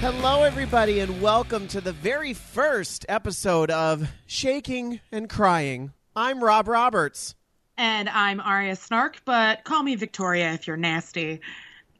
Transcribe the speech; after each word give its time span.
Hello, 0.00 0.44
everybody, 0.44 1.00
and 1.00 1.20
welcome 1.20 1.66
to 1.66 1.80
the 1.80 1.92
very 1.92 2.32
first 2.32 3.04
episode 3.08 3.68
of 3.72 4.08
Shaking 4.26 5.00
and 5.10 5.28
Crying. 5.28 5.92
I'm 6.14 6.42
Rob 6.42 6.68
Roberts. 6.68 7.34
And 7.76 8.08
I'm 8.08 8.38
Arya 8.38 8.76
Snark, 8.76 9.20
but 9.24 9.64
call 9.64 9.82
me 9.82 9.96
Victoria 9.96 10.52
if 10.52 10.68
you're 10.68 10.76
nasty. 10.76 11.40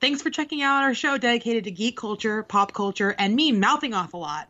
Thanks 0.00 0.23
for 0.23 0.30
checking 0.30 0.62
out 0.62 0.84
our 0.84 0.95
show 0.95 1.19
dedicated 1.19 1.64
to 1.64 1.73
geek 1.73 1.96
culture, 1.96 2.45
pop 2.45 2.73
culture, 2.73 3.16
and 3.19 3.34
me 3.34 3.50
mouthing 3.50 3.95
off 3.95 4.15
a 4.15 4.17
lot. 4.17 4.49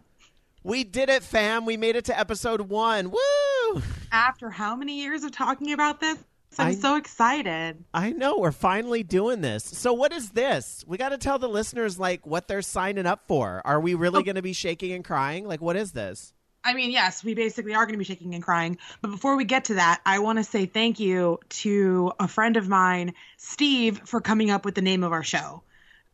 We 0.62 0.84
did 0.84 1.08
it, 1.08 1.22
fam. 1.22 1.64
We 1.64 1.78
made 1.78 1.96
it 1.96 2.04
to 2.04 2.18
episode 2.18 2.60
one. 2.60 3.10
Woo! 3.10 3.82
After 4.12 4.50
how 4.50 4.76
many 4.76 5.00
years 5.00 5.24
of 5.24 5.32
talking 5.32 5.72
about 5.72 6.00
this? 6.00 6.18
I'm 6.56 6.68
I- 6.68 6.74
so 6.74 6.96
excited. 6.96 7.84
I 7.92 8.10
know 8.12 8.38
we're 8.38 8.52
finally 8.52 9.02
doing 9.02 9.40
this. 9.42 9.64
So, 9.64 9.92
what 9.92 10.12
is 10.12 10.30
this? 10.30 10.84
We 10.86 10.96
got 10.96 11.10
to 11.10 11.18
tell 11.18 11.38
the 11.38 11.48
listeners 11.48 11.98
like 11.98 12.26
what 12.26 12.48
they're 12.48 12.62
signing 12.62 13.06
up 13.06 13.22
for. 13.28 13.60
Are 13.64 13.80
we 13.80 13.94
really 13.94 14.20
Oh. 14.20 14.22
going 14.22 14.36
to 14.36 14.42
be 14.42 14.52
shaking 14.54 14.92
and 14.92 15.04
crying? 15.04 15.46
Like, 15.46 15.60
what 15.60 15.76
is 15.76 15.92
this? 15.92 16.32
I 16.64 16.74
mean, 16.74 16.90
yes, 16.90 17.22
we 17.22 17.34
basically 17.34 17.74
are 17.74 17.84
going 17.86 17.94
to 17.94 17.98
be 17.98 18.04
shaking 18.04 18.34
and 18.34 18.42
crying. 18.42 18.78
But 19.00 19.10
before 19.12 19.36
we 19.36 19.44
get 19.44 19.66
to 19.66 19.74
that, 19.74 20.00
I 20.04 20.18
want 20.18 20.38
to 20.38 20.44
say 20.44 20.66
thank 20.66 20.98
you 20.98 21.38
to 21.50 22.12
a 22.18 22.26
friend 22.26 22.56
of 22.56 22.68
mine, 22.68 23.14
Steve, 23.36 24.00
for 24.04 24.20
coming 24.20 24.50
up 24.50 24.64
with 24.64 24.74
the 24.74 24.82
name 24.82 25.04
of 25.04 25.12
our 25.12 25.22
show. 25.22 25.62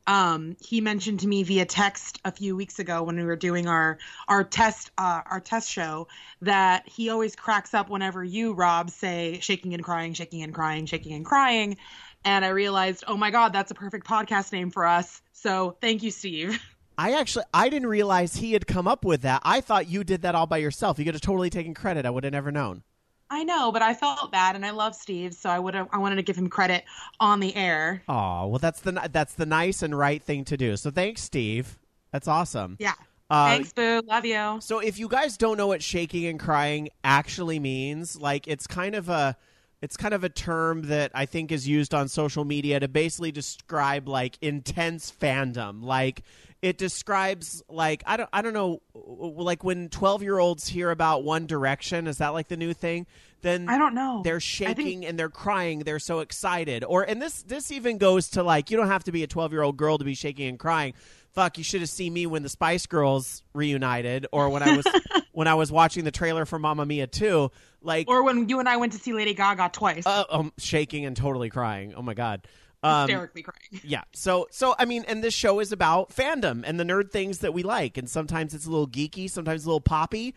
Um, 0.07 0.57
he 0.61 0.81
mentioned 0.81 1.21
to 1.21 1.27
me 1.27 1.43
via 1.43 1.65
text 1.65 2.21
a 2.25 2.33
few 2.33 2.57
weeks 2.57 2.79
ago 2.79 3.03
when 3.03 3.17
we 3.17 3.25
were 3.25 3.37
doing 3.37 3.67
our 3.67 3.99
our 4.29 4.45
test 4.45 4.91
uh, 4.99 5.23
our 5.27 5.41
test 5.41 5.71
show 5.71 6.09
that 6.43 6.87
he 6.87 7.09
always 7.09 7.35
cracks 7.35 7.73
up 7.73 7.89
whenever 7.89 8.23
you 8.23 8.53
Rob 8.53 8.91
say 8.91 9.39
shaking 9.41 9.73
and 9.73 9.83
crying, 9.83 10.13
shaking 10.13 10.43
and 10.43 10.55
crying, 10.55 10.87
shaking 10.87 11.15
and 11.15 11.25
crying. 11.25 11.79
And 12.25 12.45
I 12.45 12.49
realized, 12.49 13.05
oh 13.07 13.17
my 13.17 13.31
God, 13.31 13.53
that's 13.53 13.71
a 13.71 13.75
perfect 13.75 14.07
podcast 14.07 14.53
name 14.53 14.71
for 14.71 14.87
us. 14.87 15.23
So 15.33 15.77
thank 15.81 16.03
you, 16.03 16.11
Steve. 16.11 16.61
I 16.99 17.13
actually 17.15 17.45
I 17.53 17.69
didn't 17.71 17.89
realize 17.89 18.37
he 18.37 18.53
had 18.53 18.67
come 18.67 18.87
up 18.87 19.05
with 19.05 19.23
that. 19.23 19.43
I 19.45 19.61
thought 19.61 19.89
you 19.89 20.05
did 20.05 20.23
that 20.23 20.35
all 20.35 20.47
by 20.47 20.59
yourself. 20.59 20.99
You 20.99 21.05
could 21.05 21.15
have 21.15 21.23
totally 21.23 21.51
taken 21.51 21.75
credit. 21.75 22.07
I 22.07 22.11
would 22.11 22.25
have 22.25 22.33
never 22.33 22.53
known. 22.53 22.83
I 23.31 23.43
know, 23.43 23.73
but 23.73 23.83
I 23.83 23.95
felt 23.95 24.31
bad, 24.31 24.55
and 24.55 24.65
I 24.65 24.71
love 24.71 24.95
Steve, 24.95 25.35
so 25.35 25.49
I 25.51 25.59
would 25.59 25.75
have. 25.75 25.89
I 25.93 25.99
wanted 25.99 26.17
to 26.17 26.23
give 26.23 26.37
him 26.37 26.49
credit 26.49 26.85
on 27.21 27.41
the 27.41 27.55
air. 27.57 28.03
Oh, 28.09 28.47
well 28.49 28.59
that's 28.59 28.81
the 28.81 29.09
that's 29.13 29.35
the 29.35 29.47
nice 29.47 29.83
and 29.83 29.97
right 29.97 30.23
thing 30.23 30.45
to 30.47 30.57
do. 30.57 30.77
So 30.77 30.91
thanks, 30.91 31.23
Steve. 31.23 31.79
That's 32.13 32.29
awesome. 32.29 32.77
Yeah. 32.79 32.93
Uh, 33.31 33.47
Thanks, 33.47 33.73
Boo. 33.73 34.03
Love 34.07 34.25
you. 34.25 34.59
So 34.61 34.79
if 34.79 34.99
you 34.99 35.09
guys 35.09 35.37
don't 35.37 35.57
know 35.57 35.67
what 35.67 35.83
shaking 35.83 36.27
and 36.27 36.39
crying 36.39 36.91
actually 37.03 37.59
means, 37.59 38.17
like 38.17 38.47
it's 38.47 38.67
kind 38.67 38.95
of 38.95 39.09
a 39.09 39.37
it's 39.85 39.99
kind 39.99 40.15
of 40.15 40.25
a 40.25 40.31
term 40.31 40.85
that 40.85 41.11
I 41.15 41.27
think 41.27 41.53
is 41.53 41.69
used 41.69 41.93
on 41.93 42.09
social 42.09 42.47
media 42.47 42.81
to 42.81 42.89
basically 42.89 43.31
describe 43.33 44.09
like 44.09 44.39
intense 44.41 45.13
fandom. 45.13 45.85
Like 45.85 46.23
it 46.63 46.79
describes 46.79 47.63
like 47.69 48.03
I 48.07 48.17
don't 48.17 48.31
I 48.33 48.41
don't 48.41 48.55
know 48.55 48.81
like 48.95 49.63
when 49.63 49.91
12-year-olds 49.91 50.67
hear 50.67 50.91
about 50.91 51.23
One 51.23 51.45
Direction, 51.45 52.07
is 52.07 52.17
that 52.17 52.29
like 52.29 52.49
the 52.49 52.57
new 52.57 52.73
thing? 52.73 53.07
Then 53.43 53.69
I 53.69 53.77
don't 53.77 53.95
know. 53.95 54.23
they're 54.25 54.41
shaking 54.41 54.75
think- 55.01 55.05
and 55.05 55.19
they're 55.19 55.29
crying 55.29 55.81
they're 55.81 55.99
so 55.99 56.21
excited 56.21 56.83
or 56.83 57.03
and 57.03 57.21
this 57.21 57.43
this 57.43 57.71
even 57.71 57.99
goes 57.99 58.31
to 58.31 58.43
like 58.43 58.71
you 58.71 58.79
don't 58.79 58.89
have 58.89 59.05
to 59.05 59.13
be 59.13 59.23
a 59.23 59.27
12 59.27 59.53
year 59.53 59.61
old 59.61 59.77
girl 59.77 59.99
to 59.99 60.05
be 60.05 60.15
shaking 60.15 60.49
and 60.49 60.59
crying 60.59 60.95
fuck 61.35 61.59
you 61.59 61.65
should 61.65 61.81
have 61.81 61.91
seen 61.91 62.13
me 62.13 62.27
when 62.27 62.43
the 62.43 62.49
spice 62.49 62.87
girls 62.87 63.43
reunited 63.53 64.27
or 64.33 64.49
when 64.49 64.63
i 64.63 64.77
was 64.77 64.87
when 65.33 65.47
i 65.49 65.55
was 65.55 65.71
watching 65.71 66.05
the 66.05 66.11
trailer 66.11 66.45
for 66.47 66.59
Mamma 66.59 66.87
mia 66.87 67.07
2 67.07 67.51
like 67.83 68.09
Or 68.09 68.23
when 68.23 68.49
you 68.49 68.61
and 68.61 68.69
I 68.69 68.79
went 68.79 68.93
to 68.95 68.99
see 68.99 69.13
Lady 69.13 69.35
Gaga 69.35 69.71
twice, 69.73 70.07
uh, 70.07 70.25
um, 70.31 70.53
shaking 70.59 71.05
and 71.05 71.17
totally 71.17 71.51
crying 71.51 71.95
oh 71.97 72.03
my 72.03 72.15
god 72.15 72.47
um, 72.83 73.09
hysterically 73.09 73.43
crying. 73.43 73.81
yeah. 73.83 74.03
So 74.13 74.47
so 74.51 74.75
I 74.79 74.85
mean, 74.85 75.05
and 75.09 75.25
this 75.25 75.33
show 75.33 75.59
is 75.61 75.73
about 75.73 76.11
fandom 76.11 76.63
and 76.67 76.79
the 76.79 76.85
nerd 76.85 77.11
things 77.11 77.39
that 77.39 77.55
we 77.55 77.63
like, 77.63 77.97
and 77.97 78.09
sometimes 78.11 78.53
it's 78.53 78.67
a 78.67 78.71
little 78.71 78.87
geeky, 78.87 79.31
sometimes 79.31 79.65
a 79.65 79.69
little 79.69 79.81
poppy, 79.81 80.35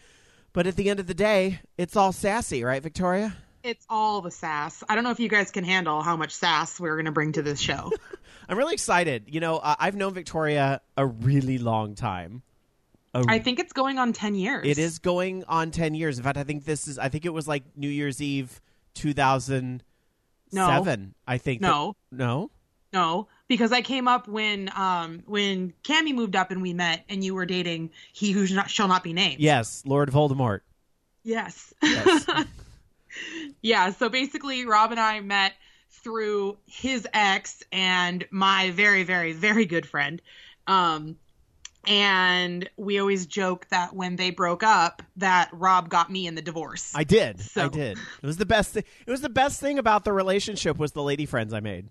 but 0.54 0.66
at 0.66 0.78
the 0.78 0.90
end 0.90 1.02
of 1.02 1.08
the 1.08 1.14
day, 1.14 1.60
it's 1.78 1.98
all 1.98 2.14
sassy, 2.14 2.64
right, 2.64 2.82
Victoria? 2.82 3.36
It's 3.68 3.86
all 3.90 4.22
the 4.22 4.32
sass. 4.32 4.82
I 4.88 4.96
don't 4.96 5.04
know 5.04 5.12
if 5.12 5.20
you 5.20 5.28
guys 5.28 5.52
can 5.52 5.66
handle 5.66 6.02
how 6.02 6.16
much 6.16 6.34
sass 6.34 6.80
we're 6.80 6.96
going 6.96 7.06
to 7.06 7.12
bring 7.12 7.34
to 7.34 7.42
this 7.42 7.60
show. 7.60 7.92
I'm 8.50 8.58
really 8.58 8.74
excited. 8.74 9.26
You 9.28 9.42
know, 9.42 9.58
uh, 9.58 9.76
I've 9.78 9.96
known 9.96 10.14
Victoria 10.14 10.80
a 10.96 11.06
really 11.06 11.58
long 11.58 11.94
time. 11.94 12.44
A- 13.14 13.26
I 13.28 13.40
think 13.40 13.60
it's 13.60 13.74
going 13.74 13.98
on 13.98 14.14
10 14.14 14.36
years. 14.36 14.66
it 14.66 14.78
is 14.78 15.00
going 15.00 15.44
on 15.50 15.72
10 15.72 15.96
years. 15.96 16.18
In 16.18 16.24
fact, 16.24 16.38
I 16.38 16.46
think 16.46 16.64
this 16.64 16.88
is 16.88 16.98
I 16.98 17.10
think 17.10 17.26
it 17.26 17.34
was 17.34 17.46
like 17.46 17.64
New 17.76 17.90
Year's 17.90 18.22
Eve 18.22 18.62
2007, 18.94 21.16
I 21.28 21.38
think. 21.38 21.62
No. 21.62 21.98
no. 22.10 22.50
No, 22.94 23.28
because 23.50 23.74
I 23.74 23.82
came 23.82 24.08
up 24.08 24.30
when 24.30 24.72
um 24.74 25.24
when 25.26 25.74
Cammy 25.84 26.16
moved 26.16 26.38
up 26.38 26.52
and 26.52 26.62
we 26.62 26.74
met 26.74 27.04
and 27.10 27.22
you 27.22 27.36
were 27.36 27.46
dating 27.46 27.90
he 28.14 28.32
who 28.32 28.46
shall 28.46 28.56
not, 28.56 28.70
shall 28.70 28.88
not 28.88 29.04
be 29.04 29.12
named. 29.12 29.42
Yes, 29.42 29.84
Lord 29.86 30.10
Voldemort. 30.10 30.62
Yes. 31.24 31.74
Yes. 31.84 32.26
yeah, 33.62 33.92
so 33.92 34.10
basically 34.10 34.66
Rob 34.66 34.92
and 34.92 35.00
I 35.00 35.20
met 35.20 35.54
through 35.90 36.58
his 36.66 37.08
ex 37.14 37.64
and 37.72 38.26
my 38.32 38.72
very 38.72 39.04
very 39.04 39.34
very 39.34 39.66
good 39.66 39.86
friend. 39.86 40.22
Um 40.68 41.18
and 41.88 42.70
we 42.76 43.00
always 43.00 43.26
joke 43.26 43.66
that 43.70 43.96
when 43.96 44.18
they 44.18 44.30
broke 44.30 44.62
up 44.62 45.02
that 45.16 45.50
Rob 45.54 45.88
got 45.88 46.12
me 46.12 46.28
in 46.28 46.36
the 46.36 46.42
divorce. 46.42 46.92
I 46.94 47.06
did. 47.06 47.40
I 47.56 47.70
did. 47.70 47.98
It 47.98 48.26
was 48.26 48.36
the 48.36 48.46
best 48.46 48.74
thing. 48.74 48.84
It 49.06 49.10
was 49.10 49.22
the 49.22 49.30
best 49.30 49.62
thing 49.62 49.80
about 49.80 50.04
the 50.04 50.12
relationship 50.12 50.78
was 50.78 50.92
the 50.92 51.02
lady 51.02 51.26
friends 51.26 51.54
I 51.54 51.62
made. 51.62 51.88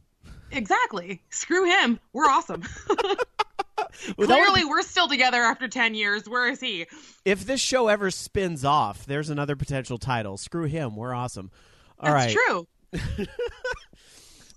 exactly. 0.50 1.22
Screw 1.30 1.64
him. 1.64 1.98
We're 2.12 2.26
awesome. 2.26 2.62
Well, 3.76 3.86
that 3.88 4.16
would- 4.18 4.26
Clearly 4.28 4.64
we're 4.64 4.82
still 4.82 5.08
together 5.08 5.42
after 5.42 5.68
10 5.68 5.94
years. 5.94 6.28
Where 6.28 6.48
is 6.50 6.60
he? 6.60 6.86
if 7.24 7.44
this 7.44 7.60
show 7.60 7.88
ever 7.88 8.10
spins 8.10 8.64
off, 8.64 9.04
there's 9.06 9.30
another 9.30 9.56
potential 9.56 9.98
title. 9.98 10.36
Screw 10.36 10.64
him. 10.64 10.96
We're 10.96 11.14
awesome. 11.14 11.50
All 11.98 12.12
That's 12.12 12.34
right. 12.34 12.36
true. 12.46 13.26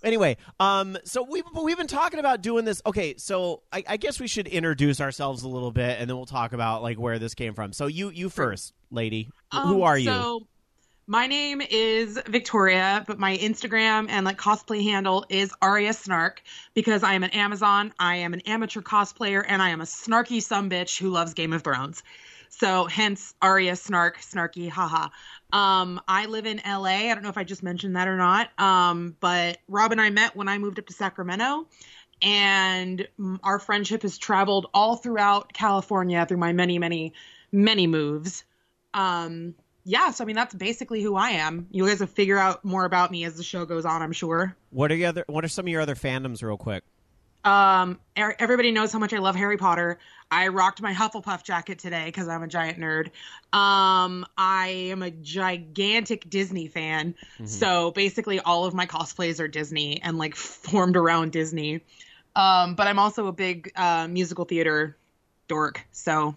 Anyway, 0.02 0.38
um, 0.58 0.96
so 1.04 1.22
we 1.22 1.42
we've 1.62 1.76
been 1.76 1.86
talking 1.86 2.20
about 2.20 2.40
doing 2.40 2.64
this. 2.64 2.80
Okay, 2.86 3.16
so 3.18 3.62
I, 3.70 3.84
I 3.86 3.96
guess 3.98 4.18
we 4.18 4.28
should 4.28 4.46
introduce 4.48 4.98
ourselves 4.98 5.42
a 5.42 5.48
little 5.48 5.70
bit, 5.72 6.00
and 6.00 6.08
then 6.08 6.16
we'll 6.16 6.24
talk 6.24 6.54
about 6.54 6.82
like 6.82 6.98
where 6.98 7.18
this 7.18 7.34
came 7.34 7.52
from. 7.52 7.74
So 7.74 7.86
you 7.86 8.08
you 8.08 8.30
first, 8.30 8.72
lady. 8.90 9.28
Who 9.52 9.58
Um, 9.58 9.82
are 9.82 9.98
you? 9.98 10.46
My 11.10 11.26
name 11.26 11.60
is 11.60 12.20
Victoria, 12.28 13.02
but 13.04 13.18
my 13.18 13.36
Instagram 13.36 14.08
and 14.08 14.24
like 14.24 14.38
cosplay 14.38 14.84
handle 14.84 15.26
is 15.28 15.52
Aria 15.60 15.92
Snark 15.92 16.40
because 16.72 17.02
I 17.02 17.14
am 17.14 17.24
an 17.24 17.30
Amazon, 17.30 17.92
I 17.98 18.18
am 18.18 18.32
an 18.32 18.42
amateur 18.42 18.80
cosplayer, 18.80 19.44
and 19.44 19.60
I 19.60 19.70
am 19.70 19.80
a 19.80 19.86
snarky 19.86 20.40
some 20.40 20.70
bitch 20.70 21.00
who 21.00 21.10
loves 21.10 21.34
Game 21.34 21.52
of 21.52 21.64
Thrones. 21.64 22.04
So 22.48 22.84
hence 22.84 23.34
Aria 23.42 23.74
Snark, 23.74 24.20
snarky, 24.20 24.70
haha. 24.70 25.08
Um, 25.52 26.00
I 26.06 26.26
live 26.26 26.46
in 26.46 26.60
LA. 26.64 27.10
I 27.10 27.14
don't 27.14 27.24
know 27.24 27.28
if 27.28 27.38
I 27.38 27.42
just 27.42 27.64
mentioned 27.64 27.96
that 27.96 28.06
or 28.06 28.16
not. 28.16 28.56
Um, 28.56 29.16
but 29.18 29.58
Rob 29.66 29.90
and 29.90 30.00
I 30.00 30.10
met 30.10 30.36
when 30.36 30.46
I 30.46 30.58
moved 30.58 30.78
up 30.78 30.86
to 30.86 30.92
Sacramento. 30.92 31.66
And 32.22 33.08
our 33.42 33.58
friendship 33.58 34.02
has 34.02 34.16
traveled 34.16 34.68
all 34.72 34.94
throughout 34.94 35.52
California 35.52 36.24
through 36.24 36.36
my 36.38 36.52
many, 36.52 36.78
many, 36.78 37.14
many 37.50 37.88
moves 37.88 38.44
um 38.92 39.54
yeah 39.84 40.10
so 40.10 40.24
i 40.24 40.26
mean 40.26 40.36
that's 40.36 40.54
basically 40.54 41.02
who 41.02 41.16
i 41.16 41.30
am. 41.30 41.66
You 41.70 41.86
guys 41.86 42.00
will 42.00 42.06
figure 42.06 42.38
out 42.38 42.64
more 42.64 42.84
about 42.84 43.10
me 43.10 43.24
as 43.24 43.36
the 43.36 43.42
show 43.42 43.64
goes 43.64 43.84
on 43.84 44.02
i'm 44.02 44.12
sure. 44.12 44.54
What 44.70 44.92
are 44.92 44.94
your 44.94 45.08
other? 45.08 45.24
What 45.26 45.44
are 45.44 45.48
some 45.48 45.66
of 45.66 45.68
your 45.68 45.80
other 45.80 45.94
fandoms, 45.94 46.42
real 46.42 46.56
quick? 46.56 46.84
um 47.42 47.98
er- 48.18 48.36
everybody 48.38 48.70
knows 48.70 48.92
how 48.92 48.98
much 48.98 49.14
i 49.14 49.18
love 49.18 49.34
harry 49.34 49.56
potter. 49.56 49.98
I 50.32 50.48
rocked 50.48 50.80
my 50.80 50.92
hufflepuff 50.92 51.42
jacket 51.42 51.78
today 51.78 52.04
because 52.04 52.28
i'm 52.28 52.42
a 52.42 52.48
giant 52.48 52.78
nerd. 52.78 53.06
Um 53.56 54.26
i 54.36 54.68
am 54.90 55.02
a 55.02 55.10
gigantic 55.10 56.28
disney 56.28 56.68
fan. 56.68 57.14
So 57.46 57.92
basically 57.92 58.40
all 58.40 58.66
of 58.66 58.74
my 58.74 58.84
cosplays 58.86 59.40
are 59.40 59.48
disney 59.48 60.02
and 60.02 60.18
like 60.18 60.34
formed 60.36 60.96
around 60.96 61.32
disney. 61.32 61.80
Um 62.36 62.74
but 62.74 62.86
i'm 62.86 62.98
also 62.98 63.26
a 63.26 63.32
big 63.32 63.72
uh, 63.74 64.06
musical 64.06 64.44
theater 64.44 64.96
dork 65.48 65.84
so 65.92 66.36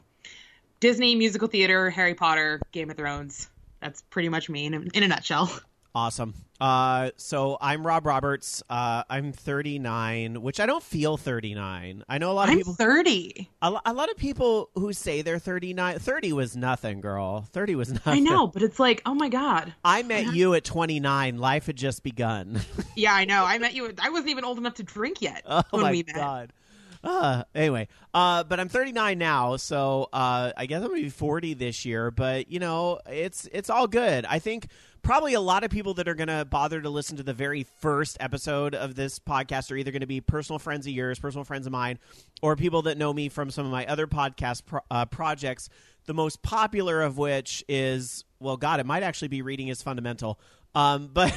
disney 0.83 1.15
musical 1.15 1.47
theater 1.47 1.89
harry 1.89 2.13
potter 2.13 2.59
game 2.73 2.89
of 2.89 2.97
thrones 2.97 3.49
that's 3.79 4.01
pretty 4.09 4.27
much 4.27 4.49
me 4.49 4.65
in 4.65 4.73
a, 4.73 4.79
in 4.93 5.03
a 5.03 5.07
nutshell 5.07 5.49
Awesome. 5.95 6.33
Uh, 6.59 7.11
so 7.17 7.55
I'm 7.61 7.85
Rob 7.85 8.07
Roberts. 8.07 8.63
Uh, 8.67 9.03
I'm 9.07 9.31
39, 9.31 10.41
which 10.41 10.59
I 10.59 10.65
don't 10.65 10.81
feel 10.81 11.17
39. 11.17 12.03
I 12.09 12.17
know 12.17 12.31
a 12.31 12.33
lot 12.33 12.45
of 12.47 12.53
i'm 12.53 12.57
people. 12.57 12.73
30 12.73 13.47
A, 13.61 13.79
a 13.85 13.93
lot 13.93 14.09
of 14.09 14.17
people 14.17 14.71
who 14.73 14.91
say 14.91 15.21
they're 15.21 15.37
39. 15.37 15.99
30 15.99 16.33
was 16.33 16.57
nothing, 16.57 16.99
girl. 16.99 17.45
30 17.51 17.75
was 17.75 17.91
nothing. 17.91 18.13
i 18.13 18.19
know 18.19 18.47
but 18.47 18.63
it's 18.63 18.79
like 18.79 19.03
oh 19.05 19.13
my 19.13 19.29
god 19.29 19.71
I 19.85 20.01
met 20.01 20.33
you 20.33 20.55
at 20.55 20.63
29. 20.63 21.37
Life 21.37 21.67
had 21.67 21.75
just 21.75 22.01
begun. 22.01 22.59
yeah 22.95 23.13
i 23.13 23.25
know 23.25 23.45
i 23.45 23.59
met 23.59 23.75
you 23.75 23.93
i 24.01 24.09
wasn't 24.09 24.29
even 24.29 24.45
old 24.45 24.57
enough 24.57 24.73
to 24.75 24.83
drink 24.83 25.21
yet 25.21 25.43
oh 25.45 25.61
when 25.69 25.83
my 25.83 25.91
we 25.91 26.03
met 26.07 26.15
god. 26.15 26.53
Uh, 27.03 27.43
anyway, 27.53 27.89
uh, 28.13 28.45
but 28.45 28.59
I'm 28.59 28.69
39 28.69 29.17
now, 29.17 29.57
so 29.57 30.07
uh, 30.13 30.53
I 30.55 30.65
guess 30.67 30.81
I'm 30.81 30.87
gonna 30.87 31.01
be 31.01 31.09
40 31.09 31.53
this 31.55 31.83
year. 31.83 32.11
But 32.11 32.49
you 32.49 32.59
know, 32.59 32.99
it's 33.07 33.47
it's 33.51 33.69
all 33.69 33.87
good. 33.87 34.25
I 34.25 34.39
think 34.39 34.67
probably 35.03 35.33
a 35.33 35.41
lot 35.41 35.63
of 35.63 35.69
people 35.69 35.93
that 35.95 36.07
are 36.07 36.15
going 36.15 36.29
to 36.29 36.45
bother 36.45 36.81
to 36.81 36.89
listen 36.89 37.17
to 37.17 37.23
the 37.23 37.33
very 37.33 37.63
first 37.63 38.17
episode 38.19 38.73
of 38.73 38.95
this 38.95 39.19
podcast 39.19 39.69
are 39.71 39.75
either 39.75 39.91
going 39.91 40.01
to 40.01 40.07
be 40.07 40.21
personal 40.21 40.57
friends 40.57 40.87
of 40.87 40.93
yours, 40.93 41.19
personal 41.19 41.43
friends 41.43 41.67
of 41.67 41.73
mine, 41.73 41.99
or 42.41 42.55
people 42.55 42.83
that 42.83 42.97
know 42.97 43.13
me 43.13 43.29
from 43.29 43.51
some 43.51 43.65
of 43.65 43.71
my 43.71 43.85
other 43.85 44.07
podcast 44.07 44.65
pro- 44.65 44.79
uh, 44.89 45.05
projects. 45.05 45.69
The 46.05 46.13
most 46.13 46.41
popular 46.41 47.01
of 47.01 47.17
which 47.17 47.63
is, 47.67 48.23
well, 48.39 48.57
God, 48.57 48.79
it 48.79 48.85
might 48.85 49.03
actually 49.03 49.27
be 49.27 49.41
Reading 49.41 49.67
is 49.67 49.81
Fundamental. 49.81 50.39
Um, 50.73 51.09
but 51.13 51.33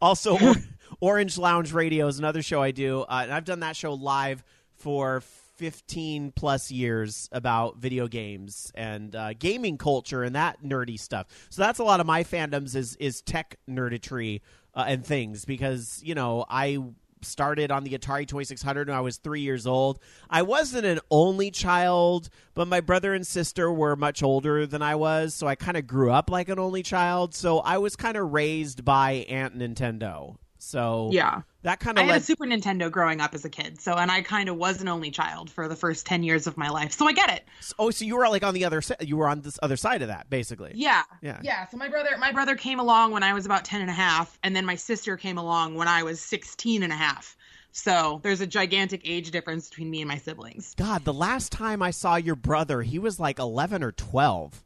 also, 0.00 0.38
Orange 1.00 1.38
Lounge 1.38 1.72
Radio 1.72 2.06
is 2.06 2.18
another 2.18 2.42
show 2.42 2.62
I 2.62 2.70
do. 2.70 3.00
Uh, 3.00 3.20
and 3.24 3.32
I've 3.32 3.44
done 3.46 3.60
that 3.60 3.76
show 3.76 3.94
live 3.94 4.44
for 4.80 5.20
15 5.60 6.32
plus 6.34 6.70
years 6.70 7.28
about 7.32 7.76
video 7.76 8.08
games 8.08 8.72
and 8.74 9.14
uh, 9.14 9.34
gaming 9.34 9.76
culture 9.76 10.22
and 10.22 10.34
that 10.34 10.62
nerdy 10.62 10.98
stuff. 10.98 11.26
So 11.50 11.60
that's 11.60 11.78
a 11.78 11.84
lot 11.84 12.00
of 12.00 12.06
my 12.06 12.24
fandoms 12.24 12.74
is 12.74 12.96
is 12.96 13.20
tech 13.20 13.56
nerditry 13.68 14.40
uh, 14.74 14.84
and 14.88 15.04
things 15.04 15.44
because 15.44 16.00
you 16.02 16.14
know 16.14 16.46
I 16.48 16.78
started 17.20 17.70
on 17.70 17.84
the 17.84 17.90
Atari 17.90 18.26
2600 18.26 18.88
when 18.88 18.96
I 18.96 19.02
was 19.02 19.18
3 19.18 19.42
years 19.42 19.66
old. 19.66 19.98
I 20.30 20.40
wasn't 20.40 20.86
an 20.86 21.00
only 21.10 21.50
child, 21.50 22.30
but 22.54 22.66
my 22.66 22.80
brother 22.80 23.12
and 23.12 23.26
sister 23.26 23.70
were 23.70 23.96
much 23.96 24.22
older 24.22 24.66
than 24.66 24.80
I 24.80 24.94
was, 24.94 25.34
so 25.34 25.46
I 25.46 25.56
kind 25.56 25.76
of 25.76 25.86
grew 25.86 26.10
up 26.10 26.30
like 26.30 26.48
an 26.48 26.58
only 26.58 26.82
child. 26.82 27.34
So 27.34 27.58
I 27.58 27.76
was 27.76 27.96
kind 27.96 28.16
of 28.16 28.32
raised 28.32 28.82
by 28.82 29.26
Aunt 29.28 29.58
Nintendo. 29.58 30.36
So 30.62 31.08
Yeah. 31.12 31.42
that 31.62 31.80
kind 31.80 31.98
of 31.98 32.02
I 32.02 32.04
of 32.06 32.12
had 32.12 32.22
a 32.22 32.24
Super 32.24 32.44
Nintendo 32.44 32.90
growing 32.90 33.20
up 33.20 33.34
as 33.34 33.44
a 33.44 33.48
kid, 33.50 33.80
so 33.80 33.94
and 33.94 34.10
I 34.10 34.22
kind 34.22 34.48
of 34.48 34.56
was 34.56 34.80
an 34.80 34.88
only 34.88 35.10
child 35.10 35.50
for 35.50 35.68
the 35.68 35.76
first 35.76 36.06
10 36.06 36.22
years 36.22 36.46
of 36.46 36.56
my 36.56 36.68
life. 36.68 36.92
So 36.92 37.06
I 37.08 37.12
get 37.12 37.30
it. 37.30 37.44
Oh, 37.78 37.90
so 37.90 38.04
you 38.04 38.16
were 38.16 38.28
like 38.28 38.44
on 38.44 38.54
the 38.54 38.64
other. 38.64 38.82
You 39.00 39.16
were 39.16 39.28
on 39.28 39.40
this 39.40 39.58
other 39.62 39.76
side 39.76 40.02
of 40.02 40.08
that, 40.08 40.28
basically. 40.30 40.72
Yeah. 40.74 41.02
Yeah. 41.22 41.40
Yeah. 41.42 41.66
So 41.68 41.76
my 41.76 41.88
brother 41.88 42.10
my 42.18 42.32
brother 42.32 42.56
came 42.56 42.78
along 42.78 43.12
when 43.12 43.22
I 43.22 43.32
was 43.34 43.46
about 43.46 43.64
10 43.64 43.80
and 43.80 43.90
a 43.90 43.94
half, 43.94 44.38
and 44.42 44.54
then 44.54 44.64
my 44.66 44.76
sister 44.76 45.16
came 45.16 45.38
along 45.38 45.74
when 45.74 45.88
I 45.88 46.02
was 46.02 46.20
16 46.20 46.82
and 46.82 46.92
a 46.92 46.96
half. 46.96 47.36
So 47.72 48.20
there's 48.22 48.40
a 48.40 48.46
gigantic 48.46 49.02
age 49.04 49.30
difference 49.30 49.68
between 49.68 49.90
me 49.90 50.00
and 50.00 50.08
my 50.08 50.18
siblings. 50.18 50.74
God, 50.76 51.04
the 51.04 51.12
last 51.14 51.52
time 51.52 51.82
I 51.82 51.92
saw 51.92 52.16
your 52.16 52.34
brother, 52.34 52.82
he 52.82 52.98
was 52.98 53.20
like 53.20 53.38
eleven 53.38 53.82
or 53.82 53.92
twelve. 53.92 54.62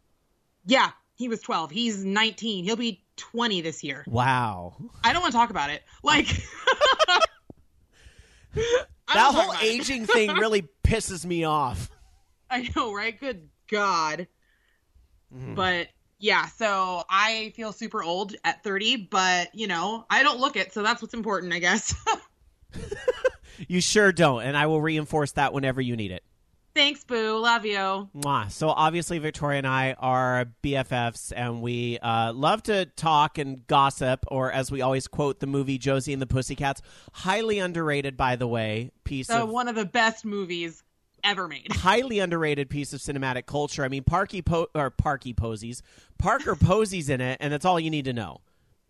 Yeah. 0.67 0.91
He 1.17 1.29
was 1.29 1.41
12. 1.43 1.71
He's 1.71 2.05
19. 2.05 2.65
He'll 2.65 2.75
be 2.75 3.04
20 3.17 3.61
this 3.61 3.85
year. 3.85 4.05
Wow. 4.07 4.77
I 5.03 5.13
don't 5.13 5.23
want 5.23 5.33
to 5.33 5.39
talk 5.39 5.51
about 5.51 5.71
it. 5.71 5.83
Like 6.03 6.27
that 8.55 8.87
whole 9.15 9.55
aging 9.63 10.07
thing 10.07 10.35
really 10.37 10.69
pisses 10.85 11.25
me 11.25 11.45
off. 11.45 11.91
I 12.51 12.71
know, 12.75 12.95
right? 12.95 13.19
Good 13.19 13.49
God. 13.71 14.29
Mhm. 15.35 15.55
But 15.55 15.89
yeah, 16.19 16.47
so 16.47 17.05
I 17.11 17.53
feel 17.57 17.73
super 17.73 18.03
old 18.03 18.35
at 18.45 18.63
30, 18.63 19.09
but 19.11 19.55
you 19.55 19.67
know, 19.67 20.07
I 20.09 20.23
don't 20.23 20.41
look 20.41 20.57
it, 20.57 20.73
so 20.73 20.83
that's 20.83 21.03
what's 21.03 21.15
important, 21.15 21.53
I 21.53 21.59
guess. 21.59 21.95
You 23.69 23.81
sure 23.81 24.11
don't, 24.11 24.43
and 24.43 24.57
I 24.57 24.67
will 24.67 24.81
reinforce 24.81 25.33
that 25.33 25.53
whenever 25.53 25.81
you 25.81 25.97
need 25.97 26.11
it. 26.11 26.25
Thanks, 26.75 27.05
Boo. 27.05 27.39
Love 27.39 27.65
you. 27.65 28.09
Mwah. 28.17 28.51
So 28.51 28.69
obviously, 28.69 29.19
Victoria 29.21 29.59
and 29.59 29.67
I 29.67 29.93
are 29.97 30.47
BFFs, 30.63 31.33
and 31.35 31.63
we 31.63 31.99
uh, 32.01 32.33
love 32.33 32.65
to 32.65 32.87
talk 32.87 33.39
and 33.39 33.65
gossip, 33.69 34.25
or 34.29 34.51
as 34.51 34.73
we 34.73 34.81
always 34.83 35.07
quote 35.07 35.39
the 35.39 35.47
movie 35.47 35.79
Josie 35.79 36.13
and 36.13 36.21
the 36.21 36.27
Pussycats, 36.27 36.83
highly 37.13 37.61
underrated, 37.61 38.17
by 38.17 38.35
the 38.35 38.49
way, 38.49 38.91
piece 39.05 39.29
So 39.29 39.45
of 39.45 39.51
one 39.51 39.69
of 39.69 39.77
the 39.77 39.85
best 39.85 40.25
movies 40.25 40.83
ever 41.23 41.47
made. 41.47 41.69
highly 41.73 42.19
underrated 42.19 42.69
piece 42.69 42.93
of 42.93 43.01
cinematic 43.01 43.47
culture. 43.47 43.85
I 43.85 43.89
mean, 43.89 44.03
Parky 44.03 44.43
po- 44.43 44.67
or 44.75 44.91
Parky 44.91 45.33
Posies, 45.33 45.81
Parker 46.19 46.57
Posey's 46.61 47.09
in 47.09 47.21
it, 47.21 47.37
and 47.41 47.53
that's 47.53 47.65
all 47.65 47.79
you 47.79 47.91
need 47.91 48.07
to 48.07 48.13
know. 48.13 48.41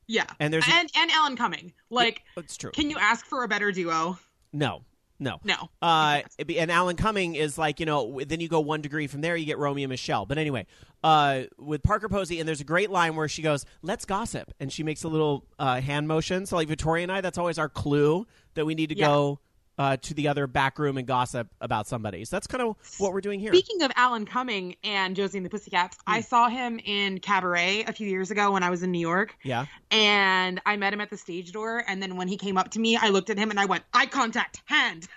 Yeah. 0.07 0.25
And 0.41 0.53
there's 0.55 0.67
a- 0.67 0.73
and 0.73 0.91
and 0.97 1.11
Alan 1.11 1.37
Cumming. 1.37 1.75
Like, 1.91 2.23
It's 2.39 2.57
true. 2.57 2.71
can 2.71 2.89
you 2.89 2.97
ask 2.99 3.27
for 3.27 3.45
a 3.45 3.49
better 3.49 3.73
duo? 3.73 4.19
No, 4.55 4.83
no. 5.19 5.39
No. 5.45 5.55
Uh, 5.81 6.23
and 6.39 6.71
Alan 6.71 6.97
Cumming 6.97 7.35
is 7.35 7.57
like 7.59 7.81
you 7.81 7.87
know. 7.87 8.21
Then 8.27 8.41
you 8.41 8.49
go 8.49 8.61
one 8.61 8.81
degree 8.81 9.07
from 9.07 9.21
there, 9.21 9.37
you 9.37 9.47
get 9.47 9.59
Romy 9.59 9.83
and 9.85 9.91
Michele. 9.91 10.27
But 10.27 10.39
anyway, 10.39 10.67
uh, 11.03 11.43
with 11.59 11.83
Parker 11.83 12.09
Posey, 12.09 12.41
and 12.41 12.49
there's 12.49 12.61
a 12.61 12.65
great 12.65 12.91
line 12.91 13.15
where 13.17 13.29
she 13.29 13.43
goes, 13.43 13.65
"Let's 13.83 14.05
gossip," 14.05 14.53
and 14.61 14.73
she 14.73 14.83
makes 14.83 15.05
a 15.05 15.09
little 15.09 15.45
uh, 15.59 15.81
hand 15.81 16.09
motion. 16.09 16.47
So 16.47 16.57
like 16.57 16.69
Victoria 16.69 17.03
and 17.05 17.13
I, 17.13 17.21
that's 17.21 17.39
always 17.39 17.59
our 17.59 17.69
clue 17.69 18.27
that 18.55 18.65
we 18.67 18.75
need 18.75 18.89
to 18.91 18.97
Yeah. 18.97 19.07
go 19.07 19.41
uh, 19.79 19.97
to 19.99 20.15
the 20.15 20.29
other 20.29 20.47
back 20.47 20.79
room 20.79 20.97
and 20.99 21.07
gossip 21.07 21.49
about 21.61 21.87
somebody. 21.87 22.25
So 22.25 22.37
that's 22.37 22.47
kind 22.47 22.63
of 22.63 22.77
what 22.99 23.13
we're 23.13 23.21
doing 23.21 23.41
here. 23.41 23.53
Speaking 23.53 23.83
of 23.83 23.91
Alan 23.97 24.25
Cumming 24.25 24.77
and 24.85 25.17
Josie 25.17 25.39
and 25.39 25.45
the 25.45 25.51
Pussycats, 25.51 25.97
I 26.07 26.21
saw 26.21 26.49
him 26.49 26.81
in 26.85 27.19
Cabaret 27.19 27.85
a 27.87 27.93
few 27.93 28.09
years 28.09 28.31
ago 28.31 28.53
when 28.53 28.63
I 28.63 28.71
was 28.71 28.83
in 28.83 28.93
New 28.93 29.01
York. 29.01 29.37
yeah. 29.43 29.67
and 29.91 30.61
I 30.65 30.77
met 30.77 30.93
him 30.93 31.01
at 31.01 31.11
the 31.11 31.17
stage 31.17 31.53
door. 31.53 31.83
And 31.87 32.03
then 32.03 32.17
when 32.17 32.29
he 32.29 32.37
came 32.37 32.57
up 32.57 32.71
to 32.73 32.81
me, 32.81 32.97
I 32.97 33.09
looked 33.09 33.31
at 33.31 33.39
him 33.39 33.51
and 33.51 33.59
I 33.59 33.65
went, 33.65 33.85
eye 33.93 34.07
contact, 34.07 34.63
hand. 34.67 35.09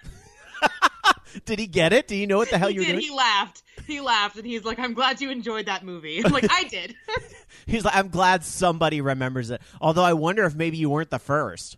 Did 1.45 1.59
he 1.59 1.67
get 1.67 1.93
it? 1.93 2.07
Do 2.07 2.15
you 2.15 2.25
know 2.25 2.37
what 2.37 2.49
the 2.49 2.57
hell 2.57 2.69
he 2.69 2.75
you 2.75 2.81
were 2.81 2.85
did. 2.85 2.93
doing? 2.93 3.03
He 3.03 3.11
laughed. 3.11 3.63
He 3.85 4.01
laughed 4.01 4.37
and 4.37 4.45
he's 4.45 4.63
like, 4.63 4.79
I'm 4.79 4.93
glad 4.93 5.21
you 5.21 5.29
enjoyed 5.29 5.67
that 5.67 5.85
movie. 5.85 6.23
I'm 6.25 6.31
like, 6.33 6.47
I 6.49 6.63
did. 6.63 6.95
He's 7.67 7.83
like, 7.83 7.95
I'm 7.95 8.07
glad 8.09 8.43
somebody 8.43 9.01
remembers 9.01 9.49
it. 9.49 9.61
Although 9.81 10.03
I 10.03 10.13
wonder 10.13 10.45
if 10.45 10.55
maybe 10.55 10.77
you 10.77 10.89
weren't 10.89 11.09
the 11.09 11.19
first. 11.19 11.77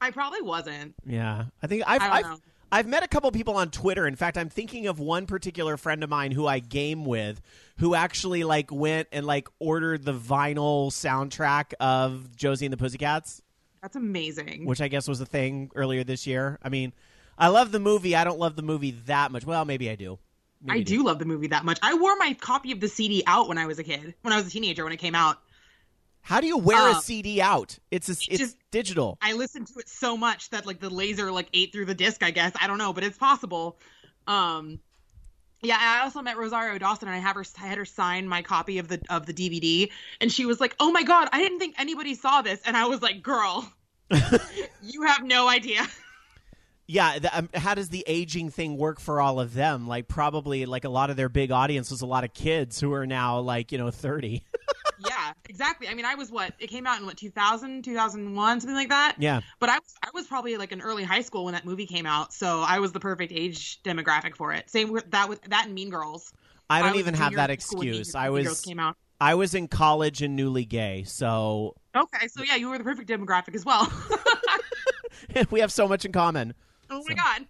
I 0.00 0.10
probably 0.10 0.42
wasn't. 0.42 0.94
Yeah, 1.06 1.46
I 1.62 1.66
think 1.66 1.82
I've 1.86 2.00
I 2.00 2.06
don't 2.06 2.16
I've, 2.16 2.24
know. 2.24 2.38
I've 2.70 2.86
met 2.86 3.02
a 3.02 3.08
couple 3.08 3.30
people 3.32 3.56
on 3.56 3.70
Twitter. 3.70 4.06
In 4.06 4.14
fact, 4.16 4.36
I'm 4.36 4.48
thinking 4.50 4.86
of 4.86 4.98
one 5.00 5.26
particular 5.26 5.76
friend 5.76 6.04
of 6.04 6.10
mine 6.10 6.32
who 6.32 6.46
I 6.46 6.58
game 6.58 7.04
with, 7.04 7.40
who 7.78 7.94
actually 7.94 8.44
like 8.44 8.70
went 8.70 9.08
and 9.10 9.26
like 9.26 9.48
ordered 9.58 10.04
the 10.04 10.14
vinyl 10.14 10.90
soundtrack 10.90 11.72
of 11.80 12.36
Josie 12.36 12.66
and 12.66 12.72
the 12.72 12.76
Pussycats, 12.76 13.42
That's 13.80 13.96
amazing. 13.96 14.66
which 14.66 14.80
I 14.80 14.88
guess 14.88 15.08
was 15.08 15.20
a 15.20 15.26
thing 15.26 15.70
earlier 15.74 16.04
this 16.04 16.26
year. 16.26 16.58
I 16.62 16.68
mean, 16.68 16.92
I 17.38 17.48
love 17.48 17.72
the 17.72 17.80
movie. 17.80 18.14
I 18.14 18.24
don't 18.24 18.38
love 18.38 18.54
the 18.56 18.62
movie 18.62 18.90
that 19.06 19.32
much. 19.32 19.46
Well, 19.46 19.64
maybe 19.64 19.88
I 19.88 19.94
do. 19.94 20.18
Maybe 20.60 20.80
I 20.80 20.82
do 20.82 21.04
love 21.04 21.20
the 21.20 21.24
movie 21.24 21.46
that 21.48 21.64
much. 21.64 21.78
I 21.82 21.94
wore 21.94 22.16
my 22.16 22.34
copy 22.34 22.72
of 22.72 22.80
the 22.80 22.88
CD 22.88 23.22
out 23.26 23.48
when 23.48 23.58
I 23.58 23.66
was 23.66 23.78
a 23.78 23.84
kid, 23.84 24.14
when 24.22 24.32
I 24.32 24.36
was 24.36 24.48
a 24.48 24.50
teenager, 24.50 24.84
when 24.84 24.92
it 24.92 24.96
came 24.98 25.14
out. 25.14 25.38
How 26.22 26.40
do 26.40 26.46
you 26.46 26.58
wear 26.58 26.88
a 26.88 26.92
Um, 26.94 27.00
CD 27.00 27.40
out? 27.40 27.78
It's 27.90 28.08
a, 28.08 28.12
it's 28.12 28.26
just- 28.26 28.56
digital. 28.70 29.16
I 29.22 29.32
listened 29.32 29.66
to 29.68 29.78
it 29.78 29.88
so 29.88 30.16
much 30.16 30.50
that 30.50 30.66
like 30.66 30.78
the 30.80 30.90
laser 30.90 31.32
like 31.32 31.48
ate 31.54 31.72
through 31.72 31.86
the 31.86 31.94
disc. 31.94 32.22
I 32.22 32.30
guess 32.30 32.52
I 32.60 32.66
don't 32.66 32.78
know, 32.78 32.92
but 32.92 33.02
it's 33.04 33.16
possible. 33.16 33.78
Um, 34.26 34.80
yeah, 35.62 35.78
I 35.80 36.04
also 36.04 36.20
met 36.22 36.36
Rosario 36.36 36.78
Dawson, 36.78 37.08
and 37.08 37.16
I 37.16 37.18
have 37.20 37.34
her. 37.34 37.44
I 37.60 37.66
had 37.66 37.78
her 37.78 37.84
sign 37.86 38.28
my 38.28 38.42
copy 38.42 38.78
of 38.78 38.88
the 38.88 39.00
of 39.10 39.26
the 39.26 39.32
DVD, 39.32 39.90
and 40.20 40.30
she 40.30 40.44
was 40.46 40.60
like, 40.60 40.76
"Oh 40.78 40.92
my 40.92 41.02
god, 41.02 41.28
I 41.32 41.40
didn't 41.40 41.58
think 41.60 41.74
anybody 41.78 42.14
saw 42.14 42.42
this," 42.42 42.60
and 42.64 42.76
I 42.76 42.86
was 42.86 43.00
like, 43.02 43.22
"Girl, 43.22 43.68
you 44.82 45.02
have 45.02 45.24
no 45.24 45.48
idea." 45.48 45.80
Yeah, 46.86 47.18
the, 47.18 47.38
um, 47.38 47.48
how 47.54 47.74
does 47.74 47.88
the 47.90 48.04
aging 48.06 48.50
thing 48.50 48.76
work 48.78 48.98
for 49.00 49.20
all 49.20 49.40
of 49.40 49.52
them? 49.52 49.86
Like, 49.88 50.08
probably 50.08 50.64
like 50.64 50.84
a 50.84 50.88
lot 50.88 51.10
of 51.10 51.16
their 51.16 51.28
big 51.28 51.50
audience 51.50 51.90
was 51.90 52.00
a 52.02 52.06
lot 52.06 52.24
of 52.24 52.32
kids 52.32 52.80
who 52.80 52.92
are 52.92 53.06
now 53.06 53.40
like 53.40 53.72
you 53.72 53.78
know 53.78 53.90
thirty. 53.90 54.44
yeah, 55.06 55.32
exactly. 55.48 55.88
I 55.88 55.94
mean, 55.94 56.04
I 56.04 56.14
was 56.14 56.30
what 56.30 56.52
it 56.58 56.68
came 56.68 56.86
out 56.86 56.98
in 57.00 57.06
what 57.06 57.16
2000, 57.16 57.82
2001, 57.84 58.60
something 58.60 58.74
like 58.74 58.88
that. 58.88 59.16
yeah, 59.18 59.40
But 59.60 59.68
I 59.70 59.74
was 59.78 59.94
I 60.02 60.08
was 60.14 60.26
probably 60.26 60.56
like 60.56 60.72
in 60.72 60.80
early 60.80 61.04
high 61.04 61.20
school 61.22 61.44
when 61.44 61.54
that 61.54 61.64
movie 61.64 61.86
came 61.86 62.06
out, 62.06 62.32
so 62.32 62.62
I 62.66 62.78
was 62.78 62.92
the 62.92 63.00
perfect 63.00 63.32
age 63.32 63.82
demographic 63.82 64.36
for 64.36 64.52
it. 64.52 64.68
Same 64.70 64.90
with 64.90 65.10
that 65.10 65.28
with 65.28 65.40
that 65.42 65.66
and 65.66 65.74
Mean 65.74 65.90
Girls. 65.90 66.32
I 66.70 66.82
don't 66.82 66.94
a 66.96 66.98
even 66.98 67.14
have 67.14 67.34
that 67.34 67.50
in 67.50 67.60
school 67.60 67.78
when 67.78 67.88
Mean- 67.90 68.00
excuse. 68.00 68.14
I 68.14 68.30
was 68.30 68.60
came 68.60 68.78
out. 68.78 68.96
I 69.20 69.34
was 69.34 69.54
in 69.54 69.66
college 69.68 70.22
and 70.22 70.36
newly 70.36 70.64
gay, 70.64 71.02
so 71.04 71.74
Okay, 71.96 72.28
so 72.28 72.42
yeah, 72.44 72.54
you 72.54 72.68
were 72.70 72.78
the 72.78 72.84
perfect 72.84 73.08
demographic 73.10 73.54
as 73.54 73.64
well. 73.64 73.90
we 75.50 75.60
have 75.60 75.72
so 75.72 75.88
much 75.88 76.04
in 76.04 76.12
common. 76.12 76.54
oh 76.90 77.02
my 77.08 77.14
god. 77.14 77.46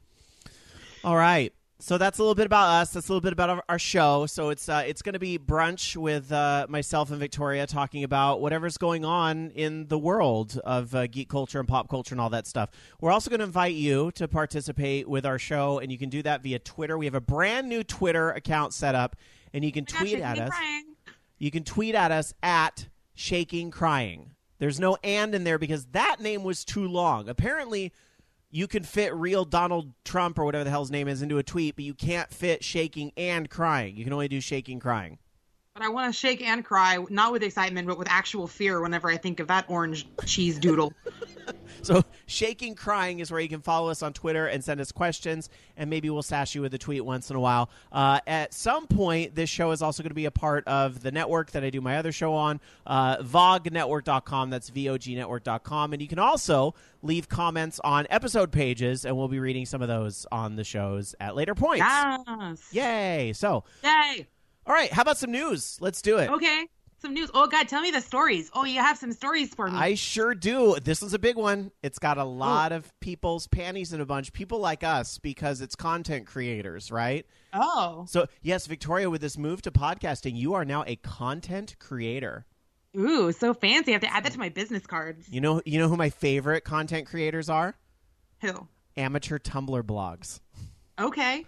All 1.04 1.16
right. 1.16 1.52
So 1.80 1.96
that's 1.96 2.18
a 2.18 2.22
little 2.22 2.34
bit 2.34 2.46
about 2.46 2.68
us. 2.68 2.90
That's 2.90 3.08
a 3.08 3.12
little 3.12 3.20
bit 3.20 3.32
about 3.32 3.50
our, 3.50 3.64
our 3.68 3.78
show. 3.78 4.26
So 4.26 4.50
it's 4.50 4.68
uh, 4.68 4.82
it's 4.84 5.00
going 5.00 5.12
to 5.12 5.20
be 5.20 5.38
brunch 5.38 5.94
with 5.96 6.32
uh, 6.32 6.66
myself 6.68 7.10
and 7.10 7.20
Victoria 7.20 7.68
talking 7.68 8.02
about 8.02 8.40
whatever's 8.40 8.76
going 8.78 9.04
on 9.04 9.50
in 9.50 9.86
the 9.86 9.98
world 9.98 10.58
of 10.64 10.92
uh, 10.92 11.06
geek 11.06 11.28
culture 11.28 11.60
and 11.60 11.68
pop 11.68 11.88
culture 11.88 12.14
and 12.14 12.20
all 12.20 12.30
that 12.30 12.48
stuff. 12.48 12.70
We're 13.00 13.12
also 13.12 13.30
going 13.30 13.38
to 13.38 13.46
invite 13.46 13.74
you 13.74 14.10
to 14.16 14.26
participate 14.26 15.08
with 15.08 15.24
our 15.24 15.38
show, 15.38 15.78
and 15.78 15.92
you 15.92 15.98
can 15.98 16.08
do 16.08 16.20
that 16.22 16.42
via 16.42 16.58
Twitter. 16.58 16.98
We 16.98 17.06
have 17.06 17.14
a 17.14 17.20
brand 17.20 17.68
new 17.68 17.84
Twitter 17.84 18.30
account 18.30 18.74
set 18.74 18.96
up, 18.96 19.14
and 19.52 19.64
you 19.64 19.70
can 19.70 19.86
Oh 19.94 19.98
tweet 19.98 20.18
gosh, 20.18 20.36
at 20.36 20.38
us. 20.40 20.50
crying. 20.50 20.84
You 21.38 21.52
can 21.52 21.62
tweet 21.62 21.94
at 21.94 22.10
us 22.10 22.34
at 22.42 22.88
shaking 23.14 23.70
crying. 23.70 24.32
There's 24.58 24.80
no 24.80 24.96
and 25.04 25.32
in 25.32 25.44
there 25.44 25.58
because 25.58 25.86
that 25.92 26.16
name 26.18 26.42
was 26.42 26.64
too 26.64 26.88
long. 26.88 27.28
Apparently, 27.28 27.92
you 28.50 28.66
can 28.66 28.82
fit 28.82 29.14
real 29.14 29.44
Donald 29.44 29.92
Trump 30.04 30.38
or 30.38 30.44
whatever 30.44 30.64
the 30.64 30.70
hell 30.70 30.80
his 30.82 30.90
name 30.90 31.08
is 31.08 31.22
into 31.22 31.38
a 31.38 31.42
tweet, 31.42 31.76
but 31.76 31.84
you 31.84 31.94
can't 31.94 32.32
fit 32.32 32.64
shaking 32.64 33.12
and 33.16 33.50
crying. 33.50 33.96
You 33.96 34.04
can 34.04 34.12
only 34.12 34.28
do 34.28 34.40
shaking 34.40 34.80
crying. 34.80 35.18
But 35.78 35.86
I 35.86 35.90
want 35.90 36.12
to 36.12 36.18
shake 36.18 36.42
and 36.42 36.64
cry, 36.64 36.98
not 37.08 37.30
with 37.30 37.44
excitement, 37.44 37.86
but 37.86 37.98
with 37.98 38.08
actual 38.10 38.48
fear 38.48 38.80
whenever 38.82 39.08
I 39.08 39.16
think 39.16 39.38
of 39.38 39.46
that 39.46 39.64
orange 39.68 40.08
cheese 40.26 40.58
doodle. 40.58 40.92
So 41.82 42.02
shaking 42.26 42.74
crying 42.74 43.20
is 43.20 43.30
where 43.30 43.40
you 43.40 43.48
can 43.48 43.60
follow 43.60 43.88
us 43.88 44.02
on 44.02 44.12
Twitter 44.12 44.46
and 44.46 44.62
send 44.62 44.80
us 44.80 44.92
questions, 44.92 45.48
and 45.76 45.88
maybe 45.88 46.10
we'll 46.10 46.22
sash 46.22 46.54
you 46.54 46.60
with 46.60 46.74
a 46.74 46.78
tweet 46.78 47.04
once 47.04 47.30
in 47.30 47.36
a 47.36 47.40
while. 47.40 47.70
Uh, 47.92 48.20
at 48.26 48.52
some 48.52 48.86
point, 48.86 49.34
this 49.34 49.48
show 49.48 49.70
is 49.70 49.80
also 49.80 50.02
going 50.02 50.10
to 50.10 50.14
be 50.14 50.24
a 50.24 50.30
part 50.30 50.66
of 50.66 51.02
the 51.02 51.12
network 51.12 51.52
that 51.52 51.62
I 51.64 51.70
do 51.70 51.80
my 51.80 51.96
other 51.96 52.12
show 52.12 52.34
on, 52.34 52.60
uh, 52.86 53.18
vognetwork.com. 53.18 54.50
That's 54.50 54.70
vognetwork.com, 54.70 55.92
and 55.92 56.02
you 56.02 56.08
can 56.08 56.18
also 56.18 56.74
leave 57.02 57.28
comments 57.28 57.80
on 57.84 58.06
episode 58.10 58.50
pages, 58.50 59.04
and 59.04 59.16
we'll 59.16 59.28
be 59.28 59.38
reading 59.38 59.64
some 59.64 59.80
of 59.80 59.88
those 59.88 60.26
on 60.32 60.56
the 60.56 60.64
shows 60.64 61.14
at 61.20 61.36
later 61.36 61.54
points. 61.54 61.86
Yes. 61.86 62.68
Yay! 62.72 63.32
So, 63.34 63.64
Yay. 63.84 64.26
All 64.68 64.74
right, 64.74 64.92
how 64.92 65.02
about 65.02 65.18
some 65.18 65.32
news? 65.32 65.78
Let's 65.80 66.02
do 66.02 66.18
it. 66.18 66.30
Okay. 66.30 66.66
Some 67.00 67.14
news. 67.14 67.30
Oh 67.32 67.46
God, 67.46 67.68
tell 67.68 67.80
me 67.80 67.92
the 67.92 68.00
stories. 68.00 68.50
Oh, 68.54 68.64
you 68.64 68.80
have 68.80 68.98
some 68.98 69.12
stories 69.12 69.54
for 69.54 69.68
me. 69.70 69.78
I 69.78 69.94
sure 69.94 70.34
do. 70.34 70.76
This 70.82 71.00
is 71.00 71.14
a 71.14 71.18
big 71.18 71.36
one. 71.36 71.70
It's 71.80 72.00
got 72.00 72.18
a 72.18 72.24
lot 72.24 72.72
of 72.72 72.92
people's 72.98 73.46
panties 73.46 73.92
in 73.92 74.00
a 74.00 74.04
bunch. 74.04 74.32
People 74.32 74.58
like 74.58 74.82
us 74.82 75.16
because 75.18 75.60
it's 75.60 75.76
content 75.76 76.26
creators, 76.26 76.90
right? 76.90 77.24
oh. 77.52 78.04
So, 78.08 78.26
yes, 78.42 78.66
Victoria, 78.66 79.08
with 79.10 79.20
this 79.20 79.38
move 79.38 79.62
to 79.62 79.70
podcasting, 79.70 80.36
you 80.36 80.54
are 80.54 80.64
now 80.64 80.82
a 80.88 80.96
content 80.96 81.76
creator. 81.78 82.46
Ooh, 82.96 83.30
so 83.30 83.54
fancy. 83.54 83.92
I 83.92 83.94
have 83.94 84.02
to 84.02 84.12
add 84.12 84.24
that 84.24 84.32
to 84.32 84.38
my 84.40 84.48
business 84.48 84.84
cards. 84.84 85.28
You 85.28 85.40
know, 85.40 85.62
you 85.64 85.78
know 85.78 85.88
who 85.88 85.96
my 85.96 86.10
favorite 86.10 86.64
content 86.64 87.06
creators 87.06 87.48
are? 87.48 87.76
Who? 88.40 88.66
Amateur 88.96 89.38
Tumblr 89.38 89.82
blogs. 89.84 90.40
Okay. 90.98 91.46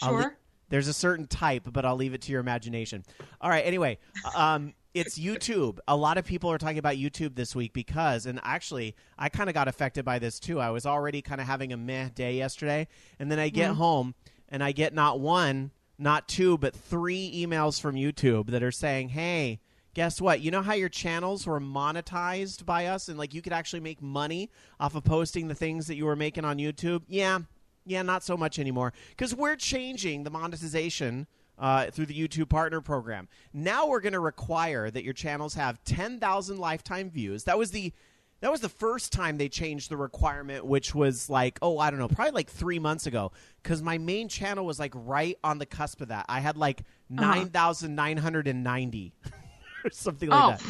I'll 0.00 0.10
Sure. 0.10 0.18
le- 0.20 0.32
there's 0.68 0.88
a 0.88 0.92
certain 0.92 1.26
type, 1.26 1.64
but 1.72 1.84
I'll 1.84 1.96
leave 1.96 2.14
it 2.14 2.22
to 2.22 2.32
your 2.32 2.40
imagination. 2.40 3.04
All 3.40 3.50
right. 3.50 3.64
Anyway, 3.64 3.98
um, 4.34 4.74
it's 4.94 5.18
YouTube. 5.18 5.78
A 5.86 5.96
lot 5.96 6.18
of 6.18 6.24
people 6.24 6.50
are 6.50 6.58
talking 6.58 6.78
about 6.78 6.96
YouTube 6.96 7.34
this 7.34 7.54
week 7.54 7.72
because, 7.72 8.26
and 8.26 8.40
actually, 8.42 8.94
I 9.18 9.28
kind 9.28 9.48
of 9.48 9.54
got 9.54 9.68
affected 9.68 10.04
by 10.04 10.18
this 10.18 10.38
too. 10.38 10.60
I 10.60 10.70
was 10.70 10.86
already 10.86 11.22
kind 11.22 11.40
of 11.40 11.46
having 11.46 11.72
a 11.72 11.76
meh 11.76 12.08
day 12.14 12.36
yesterday, 12.36 12.88
and 13.18 13.30
then 13.30 13.38
I 13.38 13.48
get 13.48 13.72
home 13.72 14.14
and 14.48 14.62
I 14.62 14.72
get 14.72 14.94
not 14.94 15.20
one, 15.20 15.70
not 15.98 16.28
two, 16.28 16.58
but 16.58 16.74
three 16.74 17.44
emails 17.46 17.80
from 17.80 17.96
YouTube 17.96 18.50
that 18.50 18.62
are 18.62 18.72
saying, 18.72 19.10
"Hey." 19.10 19.60
Guess 19.94 20.20
what? 20.20 20.40
You 20.42 20.52
know 20.52 20.62
how 20.62 20.74
your 20.74 20.90
channels 20.90 21.44
were 21.44 21.58
monetized 21.58 22.64
by 22.64 22.86
us 22.86 23.08
and 23.08 23.18
like 23.18 23.34
you 23.34 23.42
could 23.42 23.54
actually 23.54 23.80
make 23.80 24.00
money 24.00 24.48
off 24.78 24.94
of 24.94 25.02
posting 25.02 25.48
the 25.48 25.56
things 25.56 25.88
that 25.88 25.96
you 25.96 26.04
were 26.04 26.14
making 26.14 26.44
on 26.44 26.58
YouTube? 26.58 27.02
Yeah, 27.08 27.40
yeah, 27.88 28.02
not 28.02 28.22
so 28.22 28.36
much 28.36 28.58
anymore 28.58 28.92
because 29.10 29.34
we're 29.34 29.56
changing 29.56 30.22
the 30.24 30.30
monetization 30.30 31.26
uh, 31.58 31.90
through 31.90 32.06
the 32.06 32.14
YouTube 32.14 32.48
Partner 32.48 32.80
Program. 32.80 33.28
Now 33.52 33.88
we're 33.88 34.00
going 34.00 34.12
to 34.12 34.20
require 34.20 34.90
that 34.90 35.02
your 35.02 35.14
channels 35.14 35.54
have 35.54 35.82
10,000 35.84 36.58
lifetime 36.58 37.10
views. 37.10 37.44
That 37.44 37.58
was 37.58 37.70
the 37.72 37.92
that 38.40 38.52
was 38.52 38.60
the 38.60 38.68
first 38.68 39.12
time 39.12 39.36
they 39.36 39.48
changed 39.48 39.90
the 39.90 39.96
requirement, 39.96 40.64
which 40.64 40.94
was 40.94 41.28
like, 41.28 41.58
oh, 41.60 41.80
I 41.80 41.90
don't 41.90 41.98
know, 41.98 42.06
probably 42.06 42.30
like 42.30 42.48
three 42.48 42.78
months 42.78 43.06
ago, 43.06 43.32
because 43.60 43.82
my 43.82 43.98
main 43.98 44.28
channel 44.28 44.64
was 44.64 44.78
like 44.78 44.92
right 44.94 45.36
on 45.42 45.58
the 45.58 45.66
cusp 45.66 46.00
of 46.00 46.08
that. 46.08 46.24
I 46.28 46.38
had 46.38 46.56
like 46.56 46.82
nine 47.10 47.48
thousand 47.48 47.96
nine 47.96 48.16
hundred 48.16 48.46
and 48.46 48.62
ninety, 48.62 49.12
or 49.84 49.90
something 49.90 50.28
like 50.28 50.40
Oh. 50.44 50.50
that. 50.52 50.62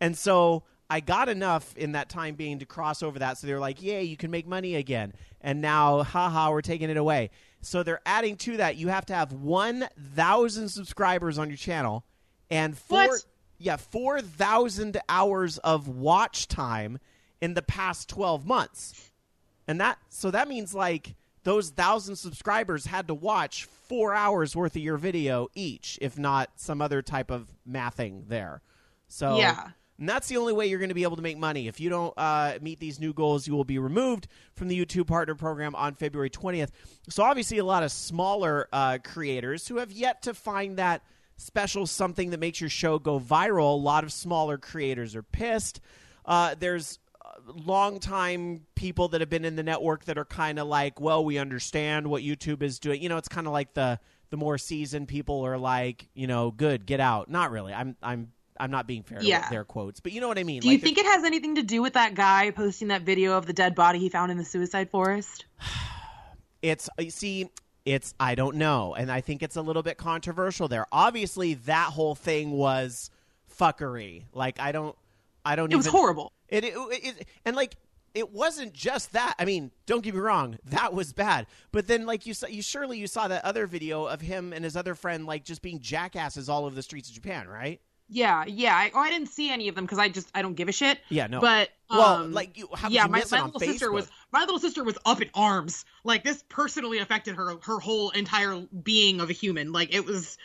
And 0.00 0.18
so 0.18 0.64
I 0.88 1.00
got 1.00 1.28
enough 1.28 1.76
in 1.76 1.92
that 1.92 2.08
time 2.08 2.34
being 2.36 2.60
to 2.60 2.66
cross 2.66 3.02
over 3.02 3.18
that. 3.18 3.38
So 3.38 3.46
they 3.46 3.52
were 3.52 3.58
like, 3.60 3.82
yay, 3.82 4.04
you 4.04 4.16
can 4.16 4.30
make 4.30 4.46
money 4.46 4.76
again. 4.76 5.12
And 5.40 5.60
now, 5.60 6.02
haha, 6.02 6.50
we're 6.50 6.60
taking 6.62 6.90
it 6.90 6.96
away. 6.96 7.30
So 7.60 7.82
they're 7.82 8.00
adding 8.06 8.36
to 8.38 8.58
that. 8.58 8.76
You 8.76 8.88
have 8.88 9.06
to 9.06 9.14
have 9.14 9.32
1,000 9.32 10.68
subscribers 10.68 11.38
on 11.38 11.48
your 11.48 11.56
channel 11.56 12.04
and 12.50 12.76
four, 12.76 13.08
What? 13.08 13.24
yeah, 13.58 13.76
4,000 13.76 14.98
hours 15.08 15.58
of 15.58 15.88
watch 15.88 16.48
time 16.48 16.98
in 17.40 17.54
the 17.54 17.62
past 17.62 18.08
12 18.08 18.46
months. 18.46 19.10
And 19.66 19.80
that, 19.80 19.98
so 20.08 20.30
that 20.30 20.46
means 20.48 20.74
like 20.74 21.16
those 21.42 21.70
thousand 21.70 22.16
subscribers 22.16 22.86
had 22.86 23.08
to 23.08 23.14
watch 23.14 23.64
four 23.64 24.14
hours 24.14 24.54
worth 24.54 24.76
of 24.76 24.82
your 24.82 24.96
video 24.96 25.48
each, 25.54 25.98
if 26.00 26.18
not 26.18 26.50
some 26.56 26.80
other 26.80 27.02
type 27.02 27.30
of 27.30 27.48
mathing 27.68 28.28
there. 28.28 28.62
So 29.08 29.38
Yeah. 29.38 29.70
And 29.98 30.08
that's 30.08 30.28
the 30.28 30.36
only 30.36 30.52
way 30.52 30.66
you're 30.66 30.78
going 30.78 30.90
to 30.90 30.94
be 30.94 31.04
able 31.04 31.16
to 31.16 31.22
make 31.22 31.38
money. 31.38 31.68
If 31.68 31.80
you 31.80 31.88
don't 31.88 32.12
uh, 32.16 32.58
meet 32.60 32.80
these 32.80 33.00
new 33.00 33.12
goals, 33.12 33.46
you 33.46 33.54
will 33.54 33.64
be 33.64 33.78
removed 33.78 34.28
from 34.54 34.68
the 34.68 34.78
YouTube 34.78 35.06
Partner 35.06 35.34
Program 35.34 35.74
on 35.74 35.94
February 35.94 36.30
20th. 36.30 36.70
So, 37.08 37.22
obviously, 37.22 37.58
a 37.58 37.64
lot 37.64 37.82
of 37.82 37.90
smaller 37.90 38.68
uh, 38.72 38.98
creators 39.02 39.68
who 39.68 39.78
have 39.78 39.90
yet 39.90 40.22
to 40.22 40.34
find 40.34 40.76
that 40.78 41.02
special 41.36 41.86
something 41.86 42.30
that 42.30 42.40
makes 42.40 42.60
your 42.60 42.70
show 42.70 42.98
go 42.98 43.18
viral. 43.18 43.72
A 43.72 43.76
lot 43.76 44.04
of 44.04 44.12
smaller 44.12 44.58
creators 44.58 45.16
are 45.16 45.22
pissed. 45.22 45.80
Uh, 46.24 46.54
there's 46.58 46.98
uh, 47.24 47.52
longtime 47.54 48.66
people 48.74 49.08
that 49.08 49.20
have 49.20 49.30
been 49.30 49.44
in 49.44 49.56
the 49.56 49.62
network 49.62 50.04
that 50.06 50.18
are 50.18 50.24
kind 50.24 50.58
of 50.58 50.66
like, 50.66 51.00
well, 51.00 51.24
we 51.24 51.38
understand 51.38 52.06
what 52.06 52.22
YouTube 52.22 52.62
is 52.62 52.78
doing. 52.78 53.02
You 53.02 53.08
know, 53.08 53.16
it's 53.16 53.28
kind 53.28 53.46
of 53.46 53.52
like 53.52 53.74
the 53.74 53.98
the 54.30 54.36
more 54.36 54.58
seasoned 54.58 55.06
people 55.06 55.46
are 55.46 55.56
like, 55.56 56.08
you 56.14 56.26
know, 56.26 56.50
good, 56.50 56.84
get 56.84 57.00
out. 57.00 57.30
Not 57.30 57.50
really. 57.50 57.72
I'm 57.72 57.96
I'm 58.02 58.32
I'm 58.60 58.70
not 58.70 58.86
being 58.86 59.02
fair 59.02 59.18
to 59.18 59.24
Yeah. 59.24 59.48
their 59.50 59.64
quotes, 59.64 60.00
but 60.00 60.12
you 60.12 60.20
know 60.20 60.28
what 60.28 60.38
I 60.38 60.44
mean. 60.44 60.60
Do 60.60 60.70
you 60.70 60.78
think 60.78 60.98
it 60.98 61.06
has 61.06 61.24
anything 61.24 61.54
to 61.56 61.62
do 61.62 61.82
with 61.82 61.94
that 61.94 62.14
guy 62.14 62.50
posting 62.50 62.88
that 62.88 63.02
video 63.02 63.36
of 63.36 63.46
the 63.46 63.52
dead 63.52 63.74
body 63.74 63.98
he 63.98 64.08
found 64.08 64.30
in 64.32 64.38
the 64.38 64.44
suicide 64.44 64.90
forest? 64.90 65.44
it's 66.62 66.88
you 66.98 67.10
see 67.10 67.48
it's 67.84 68.14
i 68.18 68.34
don't 68.34 68.56
know 68.56 68.94
and 68.94 69.12
i 69.12 69.20
think 69.20 69.42
it's 69.42 69.56
a 69.56 69.62
little 69.62 69.82
bit 69.82 69.96
controversial 69.98 70.68
there 70.68 70.86
obviously 70.90 71.54
that 71.54 71.88
whole 71.92 72.14
thing 72.14 72.50
was 72.50 73.10
fuckery 73.58 74.24
like 74.32 74.58
i 74.58 74.72
don't 74.72 74.96
i 75.44 75.54
don't 75.54 75.66
even 75.66 75.74
It 75.74 75.76
was 75.76 75.86
even 75.86 75.98
horrible. 76.00 76.32
it, 76.48 76.64
it, 76.64 76.74
it 76.76 77.26
and 77.44 77.54
like 77.54 77.76
it 78.14 78.32
wasn't 78.32 78.72
just 78.72 79.12
that 79.12 79.34
i 79.38 79.44
mean 79.44 79.70
don't 79.84 80.02
get 80.02 80.14
me 80.14 80.20
wrong 80.20 80.58
that 80.64 80.92
was 80.94 81.12
bad 81.12 81.46
but 81.72 81.86
then 81.86 82.06
like 82.06 82.26
you 82.26 82.34
saw 82.34 82.46
you 82.46 82.62
surely 82.62 82.98
you 82.98 83.06
saw 83.06 83.28
that 83.28 83.44
other 83.44 83.66
video 83.66 84.06
of 84.06 84.20
him 84.22 84.52
and 84.52 84.64
his 84.64 84.76
other 84.76 84.94
friend 84.94 85.26
like 85.26 85.44
just 85.44 85.62
being 85.62 85.78
jackasses 85.78 86.48
all 86.48 86.64
over 86.64 86.74
the 86.74 86.82
streets 86.82 87.08
of 87.08 87.14
japan 87.14 87.46
right 87.46 87.80
Yeah, 88.08 88.44
yeah. 88.46 88.74
I, 88.74 88.90
oh, 88.94 89.00
I 89.00 89.10
didn't 89.10 89.28
see 89.28 89.50
any 89.50 89.68
of 89.68 89.74
them 89.74 89.84
because 89.84 89.98
I 89.98 90.08
just 90.08 90.28
I 90.34 90.42
don't 90.42 90.54
give 90.54 90.68
a 90.68 90.72
shit. 90.72 90.98
yeah 91.08 91.26
no 91.26 91.40
But 91.40 91.70
well 91.90 92.22
um, 92.22 92.32
like 92.32 92.56
you 92.56 92.68
how 92.72 92.88
yeah, 92.88 93.04
you 93.04 93.10
my, 93.10 93.24
my 93.30 93.42
little 93.42 93.60
sister 93.60 93.90
was 93.90 94.08
my 94.32 94.40
little 94.40 94.58
sister 94.58 94.84
was 94.84 94.96
up 95.04 95.20
in 95.20 95.30
arms. 95.34 95.84
Like 96.04 96.22
this 96.22 96.44
personally 96.48 96.98
affected 96.98 97.36
her 97.36 97.56
her 97.62 97.78
whole 97.78 98.10
entire 98.10 98.60
being 98.82 99.20
of 99.20 99.30
a 99.30 99.32
human. 99.32 99.72
Like 99.72 99.94
it 99.94 100.04
was. 100.04 100.38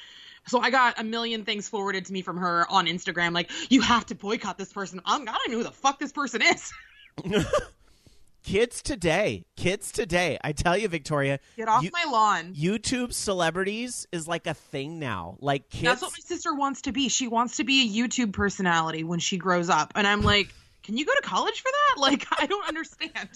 So 0.48 0.60
I 0.60 0.72
got 0.72 1.00
a 1.00 1.04
million 1.04 1.46
things 1.46 1.70
forwarded 1.70 2.06
to 2.06 2.14
me 2.14 2.24
from 2.24 2.38
her 2.38 2.66
on 2.68 2.88
Instagram. 2.88 3.34
Like 3.34 3.52
you 3.70 3.82
have 3.82 4.08
to 4.08 4.16
boycott 4.16 4.58
this 4.58 4.74
person. 4.74 5.00
I'm, 5.06 5.22
I 5.22 5.26
don't 5.26 5.52
know 5.52 5.58
who 5.58 5.64
the 5.64 5.72
fuck 5.72 6.00
this 6.00 6.12
person 6.12 6.42
is. 6.42 6.74
kids 8.44 8.82
today 8.82 9.46
kids 9.56 9.92
today 9.92 10.38
i 10.44 10.52
tell 10.52 10.76
you 10.76 10.88
victoria 10.88 11.40
Get 11.58 11.68
off 11.68 11.84
you- 11.84 11.92
my 11.94 12.12
lawn. 12.12 12.54
YouTube 12.56 13.14
celebrities 13.14 14.08
is 14.12 14.28
like 14.28 14.48
a 14.48 14.54
thing 14.54 15.00
now. 15.00 15.38
Like 15.40 15.70
kids, 15.70 15.84
That's 15.84 16.02
what 16.02 16.12
my 16.12 16.20
sister 16.24 16.54
wants 16.54 16.82
to 16.84 16.92
be. 16.92 17.08
She 17.10 17.28
wants 17.28 17.58
to 17.58 17.64
be 17.64 17.84
a 17.84 18.08
YouTube 18.08 18.34
personality 18.34 19.04
when 19.04 19.20
she 19.20 19.38
grows 19.38 19.70
up. 19.70 19.92
And 19.96 20.06
I'm 20.08 20.22
like, 20.22 20.54
can 20.84 20.98
you 20.98 21.06
go 21.06 21.14
to 21.14 21.22
college 21.22 21.62
for 21.62 21.70
that? 21.72 21.96
Like 22.02 22.26
I 22.40 22.46
don't 22.48 22.68
understand. 22.68 23.30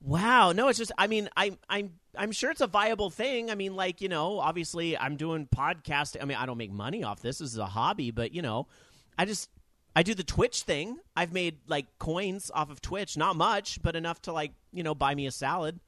wow. 0.00 0.52
No, 0.52 0.68
it's 0.68 0.78
just. 0.78 0.92
I 0.98 1.06
mean, 1.06 1.28
I'm, 1.36 1.58
I'm, 1.68 1.90
I'm 2.16 2.32
sure 2.32 2.50
it's 2.50 2.60
a 2.60 2.66
viable 2.66 3.10
thing. 3.10 3.50
I 3.50 3.54
mean, 3.54 3.74
like 3.74 4.00
you 4.00 4.08
know, 4.08 4.38
obviously, 4.38 4.96
I'm 4.96 5.16
doing 5.16 5.48
podcasting. 5.54 6.22
I 6.22 6.24
mean, 6.24 6.36
I 6.38 6.46
don't 6.46 6.58
make 6.58 6.72
money 6.72 7.02
off 7.04 7.20
this. 7.20 7.38
This 7.38 7.52
is 7.52 7.58
a 7.58 7.66
hobby, 7.66 8.10
but 8.10 8.32
you 8.32 8.42
know, 8.42 8.66
I 9.18 9.24
just, 9.24 9.48
I 9.96 10.02
do 10.02 10.14
the 10.14 10.24
Twitch 10.24 10.62
thing. 10.62 10.98
I've 11.16 11.32
made 11.32 11.58
like 11.66 11.86
coins 11.98 12.50
off 12.54 12.70
of 12.70 12.80
Twitch, 12.80 13.16
not 13.16 13.36
much, 13.36 13.80
but 13.82 13.96
enough 13.96 14.20
to 14.22 14.32
like 14.32 14.52
you 14.72 14.82
know 14.82 14.94
buy 14.94 15.14
me 15.14 15.26
a 15.26 15.30
salad. 15.30 15.80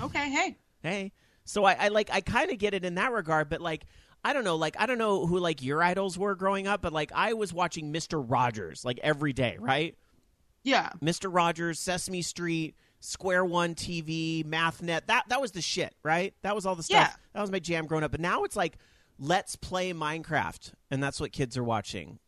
Okay, 0.00 0.30
hey. 0.30 0.56
Hey, 0.82 1.12
so 1.44 1.64
I, 1.64 1.72
I 1.74 1.88
like, 1.88 2.10
I 2.12 2.20
kind 2.20 2.50
of 2.50 2.58
get 2.58 2.74
it 2.74 2.84
in 2.84 2.96
that 2.96 3.12
regard, 3.12 3.48
but 3.48 3.60
like. 3.60 3.86
I 4.26 4.32
don't 4.32 4.44
know, 4.44 4.56
like 4.56 4.74
I 4.78 4.86
don't 4.86 4.96
know 4.96 5.26
who 5.26 5.38
like 5.38 5.62
your 5.62 5.82
idols 5.82 6.16
were 6.16 6.34
growing 6.34 6.66
up, 6.66 6.80
but 6.80 6.94
like 6.94 7.12
I 7.14 7.34
was 7.34 7.52
watching 7.52 7.92
Mister 7.92 8.18
Rogers 8.18 8.82
like 8.82 8.98
every 9.02 9.34
day, 9.34 9.58
right? 9.60 9.98
Yeah. 10.62 10.88
Mr. 11.02 11.28
Rogers, 11.30 11.78
Sesame 11.78 12.22
Street, 12.22 12.74
Square 13.00 13.44
One 13.44 13.74
TV, 13.74 14.42
MathNet. 14.44 15.06
That 15.08 15.24
that 15.28 15.40
was 15.40 15.52
the 15.52 15.60
shit, 15.60 15.94
right? 16.02 16.32
That 16.40 16.54
was 16.54 16.64
all 16.64 16.74
the 16.74 16.82
stuff. 16.82 17.10
Yeah. 17.10 17.16
That 17.34 17.42
was 17.42 17.50
my 17.50 17.58
jam 17.58 17.86
growing 17.86 18.02
up. 18.02 18.12
But 18.12 18.20
now 18.20 18.44
it's 18.44 18.56
like, 18.56 18.78
let's 19.18 19.56
play 19.56 19.92
Minecraft, 19.92 20.72
and 20.90 21.02
that's 21.02 21.20
what 21.20 21.30
kids 21.30 21.58
are 21.58 21.64
watching. 21.64 22.18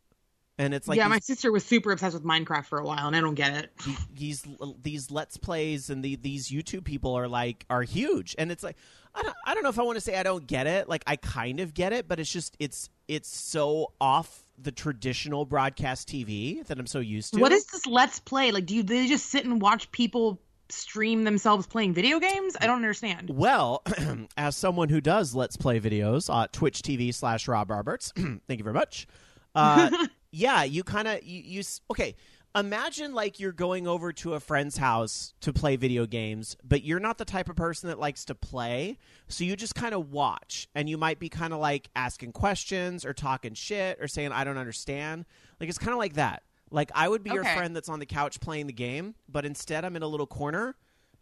And 0.59 0.73
it's 0.73 0.89
like 0.89 0.97
yeah, 0.97 1.09
my 1.09 1.19
sister 1.19 1.53
was 1.53 1.65
super 1.65 1.93
obsessed 1.93 2.15
with 2.15 2.25
Minecraft 2.25 2.65
for 2.65 2.79
a 2.79 2.85
while, 2.85 3.07
and 3.07 3.15
I 3.15 3.21
don't 3.21 3.35
get 3.35 3.55
it. 3.57 3.73
these 4.15 4.47
these 4.83 5.11
let's 5.11 5.37
plays 5.37 5.91
and 5.91 6.03
the, 6.03 6.17
these 6.17 6.49
YouTube 6.49 6.85
people 6.85 7.15
are 7.15 7.29
like 7.29 7.67
are 7.69 7.83
huge, 7.83 8.35
and 8.39 8.51
it's 8.51 8.63
like 8.63 8.77
I 9.15 9.23
don't 9.23 9.37
I 9.47 9.55
don't 9.55 9.63
know 9.63 9.69
if 9.69 9.79
I 9.79 9.83
want 9.83 9.97
to 9.97 10.01
say 10.01 10.17
I 10.17 10.23
don't 10.23 10.47
get 10.47 10.67
it. 10.67 10.89
Like 10.89 11.05
I 11.07 11.17
kind 11.17 11.61
of 11.61 11.75
get 11.75 11.93
it, 11.93 12.09
but 12.09 12.21
it's 12.21 12.33
just 12.33 12.57
it's 12.59 12.89
it's 13.07 13.29
so 13.29 13.93
off 14.01 14.45
the 14.59 14.73
traditional 14.73 15.45
broadcast 15.45 16.09
TV 16.09 16.67
that 16.67 16.79
I'm 16.79 16.87
so 16.87 17.01
used 17.01 17.35
to. 17.35 17.41
What 17.41 17.53
is 17.53 17.67
this 17.67 17.87
Let's 17.87 18.19
Play? 18.19 18.51
Like, 18.51 18.67
do 18.67 18.75
you 18.75 18.83
they 18.83 19.07
just 19.07 19.27
sit 19.27 19.45
and 19.45 19.61
watch 19.61 19.91
people 19.93 20.41
stream 20.69 21.25
themselves 21.25 21.67
playing 21.67 21.95
video 21.95 22.19
games? 22.19 22.57
I 22.61 22.67
don't 22.67 22.77
understand. 22.77 23.31
Well, 23.31 23.83
as 24.37 24.57
someone 24.57 24.89
who 24.89 25.01
does 25.01 25.35
Let's 25.35 25.57
Play 25.57 25.81
videos 25.81 26.33
on 26.33 26.49
Twitch 26.49 26.83
TV 26.83 27.13
slash 27.13 27.47
Rob 27.47 27.71
Roberts, 27.71 28.13
thank 28.17 28.59
you 28.59 28.65
very 28.65 28.75
much. 28.75 29.07
Uh, 29.55 29.91
yeah, 30.31 30.63
you 30.63 30.85
kind 30.85 31.09
of 31.09 31.23
you, 31.23 31.43
you 31.45 31.63
okay. 31.91 32.15
imagine 32.55 33.13
like 33.13 33.39
you're 33.39 33.53
going 33.53 33.87
over 33.87 34.13
to 34.13 34.35
a 34.35 34.41
friend's 34.41 34.79
house 34.79 35.35
to 35.41 35.53
play 35.53 35.77
video 35.77 36.07
games, 36.07 36.57
but 36.65 36.83
you're 36.83 37.01
not 37.01 37.19
the 37.19 37.25
type 37.25 37.49
of 37.49 37.57
person 37.57 37.89
that 37.89 37.99
likes 37.99 38.25
to 38.27 38.35
play. 38.35 38.99
So 39.29 39.45
you 39.45 39.57
just 39.57 39.75
kind 39.75 39.95
of 39.95 40.11
watch 40.11 40.69
and 40.75 40.89
you 40.89 40.97
might 40.97 41.19
be 41.19 41.29
kind 41.29 41.53
of 41.53 41.61
like 41.61 41.91
asking 41.95 42.33
questions 42.33 43.05
or 43.05 43.13
talking 43.13 43.55
shit 43.55 43.99
or 44.01 44.09
saying, 44.09 44.33
I 44.33 44.45
don't 44.45 44.59
understand. 44.59 45.27
Like 45.61 45.69
it's 45.69 45.79
kind 45.79 45.93
of 45.93 45.99
like 45.99 46.15
that. 46.15 46.43
Like 46.71 46.91
I 46.95 47.09
would 47.09 47.23
be 47.23 47.31
your 47.31 47.45
friend 47.45 47.77
that's 47.77 47.89
on 47.89 48.01
the 48.01 48.07
couch 48.07 48.41
playing 48.41 48.67
the 48.67 48.73
game, 48.73 49.15
but 49.29 49.45
instead 49.45 49.85
I'm 49.85 49.95
in 49.97 50.03
a 50.03 50.09
little 50.09 50.27
corner. 50.27 50.77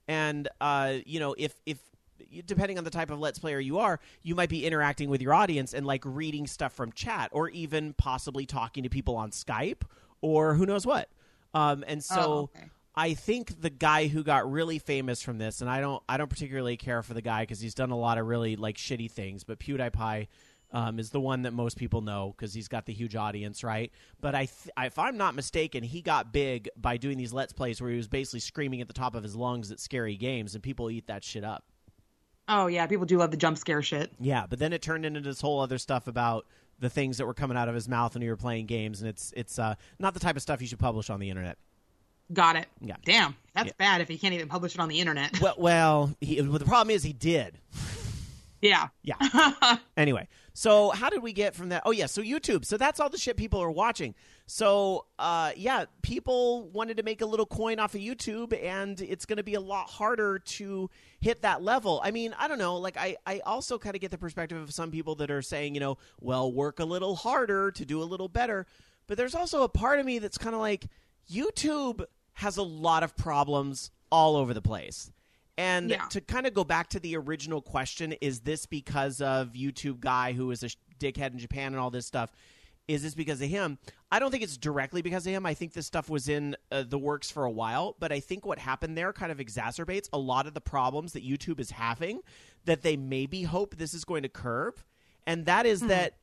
And, 0.07 0.49
uh, 0.61 0.95
you 1.05 1.19
know, 1.19 1.35
if, 1.37 1.55
if, 1.67 1.79
depending 2.47 2.79
on 2.79 2.85
the 2.85 2.91
type 2.91 3.11
of 3.11 3.19
let's 3.19 3.39
player 3.39 3.59
you 3.61 3.79
are 3.79 4.01
you 4.23 4.35
might 4.35 4.49
be 4.49 4.65
interacting 4.67 5.09
with 5.09 5.21
your 5.23 5.35
audience 5.35 5.75
and 5.75 5.87
like 5.87 6.03
reading 6.05 6.47
stuff 6.47 6.73
from 6.73 6.93
chat 6.93 7.29
or 7.33 7.49
even 7.51 7.93
possibly 7.95 8.47
talking 8.47 8.83
to 8.83 8.89
people 8.89 9.17
on 9.17 9.31
skype 9.31 9.83
or 10.21 10.55
who 10.55 10.67
knows 10.67 10.87
what 10.87 11.09
um, 11.55 11.85
and 11.87 12.03
so 12.03 12.17
Oh, 12.21 12.51
okay. 12.57 12.71
i 12.97 13.15
think 13.15 13.61
the 13.61 13.71
guy 13.71 14.07
who 14.09 14.23
got 14.23 14.51
really 14.51 14.79
famous 14.79 15.23
from 15.23 15.39
this 15.39 15.61
and 15.61 15.69
i 15.71 15.81
don't 15.81 16.03
i 16.09 16.17
don't 16.17 16.31
particularly 16.31 16.77
care 16.77 17.03
for 17.03 17.15
the 17.15 17.23
guy 17.23 17.43
because 17.43 17.61
he's 17.61 17.75
done 17.75 17.91
a 17.91 17.99
lot 17.99 18.19
of 18.19 18.27
really 18.27 18.57
like 18.57 18.77
shitty 18.77 19.11
things 19.11 19.45
but 19.45 19.59
pewdiepie 19.59 20.29
um, 20.73 20.99
is 20.99 21.11
the 21.11 21.21
one 21.21 21.43
that 21.43 21.53
most 21.53 21.77
people 21.77 22.01
know 22.01 22.35
because 22.37 22.53
he's 22.53 22.67
got 22.67 22.85
the 22.85 22.93
huge 22.93 23.15
audience, 23.15 23.63
right? 23.63 23.93
But 24.21 24.35
I, 24.35 24.47
th- 24.47 24.71
if 24.77 24.99
I'm 24.99 25.17
not 25.17 25.37
mistaken, 25.37 25.85
he 25.85 26.03
got 26.03 26.33
big 26.33 26.69
by 26.77 26.97
doing 26.97 27.17
these 27.17 27.33
let's 27.33 27.53
plays 27.53 27.81
where 27.81 27.93
he 27.93 27.97
was 27.97 28.09
basically 28.09 28.41
screaming 28.41 28.81
at 28.81 28.89
the 28.89 28.93
top 28.93 29.15
of 29.15 29.23
his 29.23 29.37
lungs 29.37 29.71
at 29.71 29.79
scary 29.79 30.17
games, 30.17 30.53
and 30.57 30.65
people 30.65 30.91
eat 30.91 31.07
that 31.07 31.23
shit 31.23 31.45
up. 31.45 31.63
Oh 32.49 32.67
yeah, 32.67 32.87
people 32.87 33.07
do 33.07 33.19
love 33.19 33.31
the 33.31 33.37
jump 33.37 33.57
scare 33.59 33.83
shit. 33.83 34.13
Yeah, 34.21 34.47
but 34.49 34.59
then 34.59 34.73
it 34.73 34.83
turned 34.83 35.07
into 35.07 35.21
this 35.21 35.41
whole 35.41 35.61
other 35.61 35.79
stuff 35.79 36.07
about 36.07 36.47
the 36.81 36.91
things 36.91 37.17
that 37.19 37.27
were 37.27 37.35
coming 37.35 37.57
out 37.57 37.69
of 37.69 37.75
his 37.75 37.89
mouth 37.89 38.15
when 38.15 38.23
he 38.23 38.29
were 38.29 38.37
playing 38.37 38.67
games, 38.67 39.01
and 39.01 39.09
it's 39.09 39.33
it's 39.37 39.59
uh, 39.59 39.75
not 39.99 40.13
the 40.15 40.21
type 40.21 40.37
of 40.37 40.43
stuff 40.43 40.61
you 40.61 40.67
should 40.67 40.79
publish 40.79 41.09
on 41.11 41.21
the 41.21 41.31
internet. 41.31 41.57
Got 42.33 42.57
it. 42.57 42.67
Yeah. 42.81 42.97
Damn, 43.05 43.37
that's 43.55 43.69
Yeah. 43.69 43.73
bad 43.79 44.01
if 44.01 44.09
he 44.09 44.17
can't 44.19 44.33
even 44.35 44.49
publish 44.49 44.75
it 44.75 44.81
on 44.81 44.89
the 44.89 44.99
internet. 44.99 45.39
Well, 45.41 45.55
well, 45.59 46.15
he, 46.21 46.41
well, 46.41 46.59
the 46.59 46.65
problem 46.65 46.95
is 46.95 47.03
he 47.03 47.13
did. 47.13 47.59
Yeah. 48.65 48.89
Yeah. 49.03 49.77
Anyway, 49.97 50.27
so 50.55 50.91
how 50.91 51.09
did 51.09 51.23
we 51.23 51.33
get 51.33 51.55
from 51.55 51.69
that? 51.69 51.83
Oh 51.87 51.93
yeah, 51.93 52.07
so 52.07 52.21
YouTube. 52.21 52.65
So 52.65 52.77
that's 52.77 52.99
all 52.99 53.09
the 53.09 53.17
shit 53.17 53.37
people 53.37 53.63
are 53.63 53.71
watching. 53.71 54.13
So 54.47 55.07
uh, 55.21 55.53
yeah, 55.57 55.85
people 56.03 56.69
wanted 56.71 56.97
to 56.97 57.05
make 57.05 57.21
a 57.21 57.27
little 57.27 57.47
coin 57.47 57.79
off 57.79 57.95
of 57.95 58.01
YouTube, 58.01 58.53
and 58.61 59.01
it's 59.01 59.25
going 59.25 59.37
to 59.37 59.45
be 59.45 59.55
a 59.55 59.61
lot 59.61 59.89
harder 59.89 60.41
to 60.41 60.91
hit 61.21 61.43
that 61.43 61.63
level. 61.63 62.01
I 62.03 62.11
mean, 62.11 62.35
I 62.37 62.49
don't 62.49 62.59
know. 62.59 62.77
Like 62.79 62.97
I, 62.97 63.17
I 63.25 63.39
also 63.47 63.79
kind 63.79 63.95
of 63.95 64.01
get 64.01 64.11
the 64.11 64.19
perspective 64.19 64.61
of 64.61 64.75
some 64.75 64.91
people 64.91 65.15
that 65.17 65.31
are 65.31 65.43
saying, 65.43 65.75
you 65.75 65.81
know, 65.81 65.97
well, 66.21 66.53
work 66.53 66.81
a 66.81 66.85
little 66.85 67.15
harder 67.15 67.71
to 67.71 67.85
do 67.85 68.03
a 68.03 68.05
little 68.05 68.29
better. 68.29 68.67
But 69.07 69.17
there's 69.17 69.37
also 69.37 69.63
a 69.63 69.69
part 69.69 70.01
of 70.01 70.07
me 70.07 70.19
that's 70.19 70.39
kind 70.39 70.57
of 70.57 70.61
like, 70.61 70.87
YouTube 71.31 72.05
has 72.35 72.57
a 72.57 72.63
lot 72.63 73.05
of 73.05 73.17
problems 73.17 73.93
all 74.11 74.35
over 74.35 74.53
the 74.53 74.63
place. 74.63 75.13
And 75.57 75.91
Yeah. 75.91 76.07
to 76.09 76.21
kind 76.21 76.47
of 76.47 76.55
go 76.55 76.65
back 76.65 76.89
to 76.91 77.01
the 77.01 77.17
original 77.17 77.63
question, 77.63 78.13
is 78.21 78.41
this 78.41 78.67
because 78.67 79.21
of 79.21 79.53
YouTube 79.53 80.01
guy 80.01 80.33
who 80.33 80.51
is 80.51 80.63
a 80.65 80.69
dickhead 80.99 81.33
in 81.33 81.39
Japan 81.39 81.73
and 81.73 81.77
all 81.77 81.91
this 81.91 82.07
stuff? 82.07 82.33
Is 82.87 83.03
this 83.03 83.15
because 83.15 83.41
of 83.41 83.49
him? 83.49 83.79
I 84.11 84.19
don't 84.19 84.31
think 84.31 84.43
it's 84.43 84.59
directly 84.59 85.01
because 85.01 85.27
of 85.27 85.33
him. 85.33 85.47
I 85.47 85.55
think 85.55 85.73
this 85.73 85.87
stuff 85.87 86.11
was 86.11 86.29
in 86.29 86.55
uh, 86.71 86.83
the 86.83 86.99
works 86.99 87.31
for 87.31 87.45
a 87.45 87.51
while, 87.51 87.97
but 87.99 88.13
I 88.13 88.21
think 88.21 88.45
what 88.45 88.59
happened 88.59 88.99
there 88.99 89.13
kind 89.13 89.33
of 89.33 89.39
exacerbates 89.39 90.09
a 90.13 90.19
lot 90.19 90.47
of 90.47 90.53
the 90.55 90.61
problems 90.61 91.15
that 91.15 91.25
YouTube 91.25 91.61
is 91.61 91.71
having 91.71 92.21
that 92.67 92.83
they 92.83 92.97
maybe 92.97 93.45
hope 93.45 93.77
this 93.77 93.95
is 93.95 94.05
going 94.05 94.23
to 94.23 94.29
curb. 94.29 94.81
And 95.27 95.47
that 95.47 95.65
is 95.65 95.81
that 95.83 96.19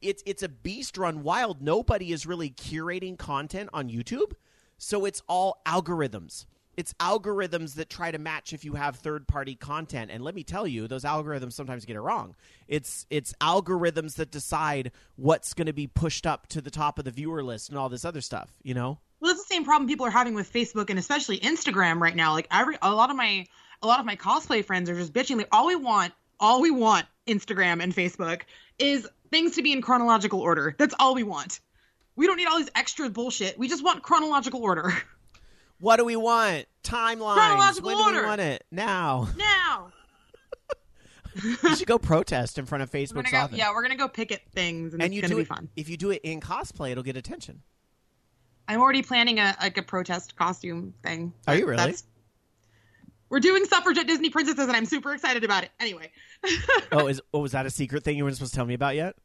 it's 0.00 0.22
it's 0.26 0.42
a 0.44 0.48
beast 0.48 0.96
run 0.96 1.22
wild. 1.24 1.60
Nobody 1.60 2.12
is 2.12 2.24
really 2.26 2.50
curating 2.50 3.18
content 3.18 3.70
on 3.72 3.88
YouTube, 3.88 4.32
so 4.78 5.04
it's 5.06 5.22
all 5.28 5.60
algorithms. 5.66 6.46
It's 6.76 6.92
algorithms 6.94 7.74
that 7.76 7.88
try 7.88 8.10
to 8.10 8.18
match 8.18 8.52
if 8.52 8.64
you 8.64 8.74
have 8.74 8.96
third 8.96 9.26
party 9.26 9.54
content. 9.54 10.10
And 10.10 10.22
let 10.22 10.34
me 10.34 10.44
tell 10.44 10.66
you, 10.66 10.86
those 10.88 11.04
algorithms 11.04 11.54
sometimes 11.54 11.84
get 11.84 11.96
it 11.96 12.00
wrong. 12.00 12.34
It's 12.68 13.06
it's 13.10 13.32
algorithms 13.40 14.16
that 14.16 14.30
decide 14.30 14.92
what's 15.16 15.54
going 15.54 15.66
to 15.66 15.72
be 15.72 15.86
pushed 15.86 16.26
up 16.26 16.46
to 16.48 16.60
the 16.60 16.70
top 16.70 16.98
of 16.98 17.04
the 17.04 17.10
viewer 17.10 17.42
list 17.42 17.70
and 17.70 17.78
all 17.78 17.88
this 17.88 18.04
other 18.04 18.20
stuff. 18.20 18.50
You 18.62 18.74
know? 18.74 18.98
Well, 19.20 19.32
it's 19.32 19.42
the 19.42 19.54
same 19.54 19.64
problem 19.64 19.88
people 19.88 20.06
are 20.06 20.10
having 20.10 20.34
with 20.34 20.52
Facebook 20.52 20.90
and 20.90 20.98
especially 20.98 21.38
Instagram 21.38 22.00
right 22.00 22.14
now. 22.14 22.32
Like 22.32 22.48
every 22.50 22.76
a 22.82 22.92
lot 22.92 23.10
of 23.10 23.16
my 23.16 23.46
a 23.82 23.86
lot 23.86 24.00
of 24.00 24.06
my 24.06 24.16
cosplay 24.16 24.64
friends 24.64 24.90
are 24.90 24.96
just 24.96 25.12
bitching. 25.12 25.36
Like 25.36 25.48
all 25.52 25.66
we 25.66 25.76
want, 25.76 26.12
all 26.38 26.60
we 26.60 26.70
want, 26.70 27.06
Instagram 27.26 27.82
and 27.82 27.94
Facebook 27.94 28.42
is 28.78 29.08
things 29.30 29.56
to 29.56 29.62
be 29.62 29.72
in 29.72 29.82
chronological 29.82 30.40
order. 30.40 30.74
That's 30.78 30.94
all 30.98 31.14
we 31.14 31.22
want. 31.22 31.60
We 32.14 32.26
don't 32.26 32.36
need 32.36 32.46
all 32.46 32.58
these 32.58 32.70
extra 32.74 33.10
bullshit. 33.10 33.58
We 33.58 33.68
just 33.68 33.84
want 33.84 34.02
chronological 34.02 34.62
order. 34.62 34.92
What 35.78 35.96
do 35.96 36.04
we 36.04 36.16
want? 36.16 36.66
Timelines. 36.82 37.34
Chronological 37.34 37.88
when 37.88 38.14
do 38.14 38.20
we 38.20 38.26
want 38.26 38.40
it? 38.40 38.64
Now. 38.70 39.28
Now 39.36 39.92
you 41.62 41.76
should 41.76 41.86
go 41.86 41.98
protest 41.98 42.58
in 42.58 42.66
front 42.66 42.82
of 42.82 42.90
Facebook's 42.90 43.30
go. 43.30 43.38
office. 43.38 43.58
Yeah, 43.58 43.72
we're 43.72 43.82
gonna 43.82 43.96
go 43.96 44.08
picket 44.08 44.42
things, 44.52 44.94
and, 44.94 45.02
and 45.02 45.12
it's 45.12 45.16
you 45.16 45.22
gonna 45.22 45.32
do 45.32 45.36
be 45.36 45.42
it, 45.42 45.48
fun. 45.48 45.68
If 45.76 45.88
you 45.88 45.96
do 45.96 46.10
it 46.10 46.22
in 46.22 46.40
cosplay, 46.40 46.92
it'll 46.92 47.02
get 47.02 47.16
attention. 47.16 47.62
I'm 48.68 48.80
already 48.80 49.02
planning 49.02 49.38
a 49.38 49.56
like 49.60 49.76
a 49.78 49.82
protest 49.82 50.36
costume 50.36 50.94
thing. 51.02 51.32
Are 51.46 51.54
you 51.54 51.66
really? 51.66 51.94
We're 53.28 53.40
doing 53.40 53.64
suffragette 53.64 54.06
Disney 54.06 54.30
princesses, 54.30 54.66
and 54.66 54.76
I'm 54.76 54.86
super 54.86 55.12
excited 55.12 55.42
about 55.42 55.64
it. 55.64 55.70
Anyway. 55.80 56.12
oh, 56.92 57.08
is 57.08 57.20
oh, 57.34 57.40
was 57.40 57.52
that 57.52 57.66
a 57.66 57.70
secret 57.70 58.04
thing 58.04 58.16
you 58.16 58.24
weren't 58.24 58.36
supposed 58.36 58.52
to 58.52 58.56
tell 58.56 58.66
me 58.66 58.74
about 58.74 58.94
yet? 58.94 59.16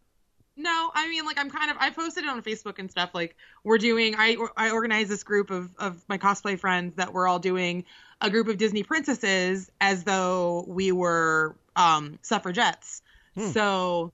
No, 0.57 0.91
I 0.93 1.09
mean 1.09 1.25
like 1.25 1.39
I'm 1.39 1.49
kind 1.49 1.71
of 1.71 1.77
I 1.79 1.89
posted 1.91 2.25
it 2.25 2.29
on 2.29 2.41
Facebook 2.41 2.77
and 2.77 2.91
stuff. 2.91 3.11
Like 3.13 3.35
we're 3.63 3.77
doing 3.77 4.15
I 4.17 4.37
I 4.57 4.71
organized 4.71 5.09
this 5.09 5.23
group 5.23 5.49
of 5.49 5.75
of 5.77 6.03
my 6.09 6.17
cosplay 6.17 6.59
friends 6.59 6.95
that 6.95 7.13
we're 7.13 7.27
all 7.27 7.39
doing 7.39 7.85
a 8.19 8.29
group 8.29 8.47
of 8.47 8.57
Disney 8.57 8.83
princesses 8.83 9.71
as 9.79 10.03
though 10.03 10.65
we 10.67 10.91
were 10.91 11.55
um 11.75 12.19
suffragettes. 12.21 13.01
Hmm. 13.35 13.51
So 13.51 14.13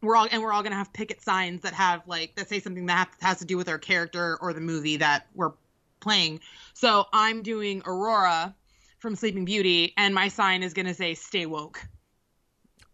we're 0.00 0.14
all 0.14 0.28
and 0.30 0.42
we're 0.42 0.52
all 0.52 0.62
gonna 0.62 0.76
have 0.76 0.92
picket 0.92 1.20
signs 1.22 1.62
that 1.62 1.74
have 1.74 2.06
like 2.06 2.36
that 2.36 2.48
say 2.48 2.60
something 2.60 2.86
that 2.86 3.10
has 3.20 3.40
to 3.40 3.44
do 3.44 3.56
with 3.56 3.68
our 3.68 3.78
character 3.78 4.38
or 4.40 4.52
the 4.52 4.60
movie 4.60 4.98
that 4.98 5.26
we're 5.34 5.52
playing. 5.98 6.38
So 6.74 7.06
I'm 7.12 7.42
doing 7.42 7.82
Aurora 7.84 8.54
from 9.00 9.16
Sleeping 9.16 9.44
Beauty, 9.44 9.92
and 9.96 10.14
my 10.14 10.28
sign 10.28 10.62
is 10.62 10.72
gonna 10.72 10.94
say 10.94 11.14
"Stay 11.14 11.46
woke." 11.46 11.84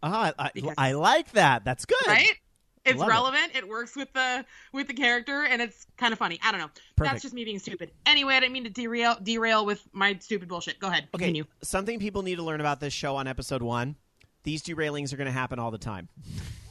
Ah, 0.03 0.33
I, 0.39 0.51
I 0.79 0.93
like 0.93 1.33
that. 1.33 1.63
That's 1.67 1.85
good. 1.85 2.07
right 2.07 2.40
it's 2.85 2.99
Love 2.99 3.09
it. 3.09 3.11
relevant 3.11 3.51
it. 3.55 3.69
works 3.69 3.95
with 3.97 4.13
the 4.13 4.45
with 4.73 4.87
the 4.87 4.95
character 4.95 5.45
and 5.45 5.61
it's 5.61 5.87
kind 5.99 6.13
of 6.13 6.19
funny 6.19 6.39
i 6.43 6.51
don't 6.51 6.61
know 6.61 6.71
Perfect. 6.97 7.13
that's 7.13 7.23
just 7.23 7.35
me 7.35 7.45
being 7.45 7.59
stupid 7.59 7.91
anyway 8.07 8.35
i 8.35 8.41
didn't 8.41 8.53
mean 8.53 8.65
to 8.65 8.71
derail 8.71 9.17
derail 9.23 9.67
with 9.67 9.87
my 9.93 10.17
stupid 10.21 10.49
bullshit 10.49 10.79
go 10.81 10.87
ahead 10.89 11.05
Okay, 11.15 11.25
continue 11.27 11.45
something 11.63 11.99
people 11.99 12.23
need 12.23 12.37
to 12.37 12.43
learn 12.43 12.61
about 12.61 12.81
this 12.81 12.93
show 12.93 13.17
on 13.17 13.27
episode 13.27 13.63
one. 13.63 13.97
These 14.43 14.63
derailings 14.63 15.13
are 15.13 15.19
going 15.19 15.27
to 15.27 15.33
happen 15.33 15.59
all 15.59 15.71
the 15.71 15.77
time. 15.77 16.09